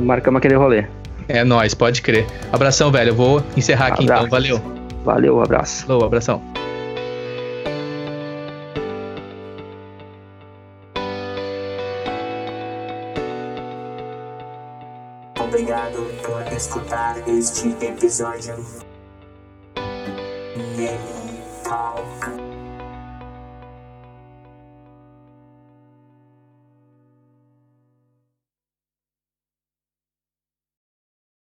[0.01, 0.85] marcamos aquele rolê.
[1.29, 2.27] É nóis, pode crer.
[2.53, 3.11] Abração, velho.
[3.11, 4.25] Eu vou encerrar aqui então.
[4.25, 4.47] abraço.
[4.47, 4.61] então.
[4.61, 4.85] Valeu.
[5.05, 5.87] Valeu, abraço.
[5.87, 6.64] Falou, abração.
[16.55, 18.55] Por escutar este episódio.
[21.65, 22.14] Talk.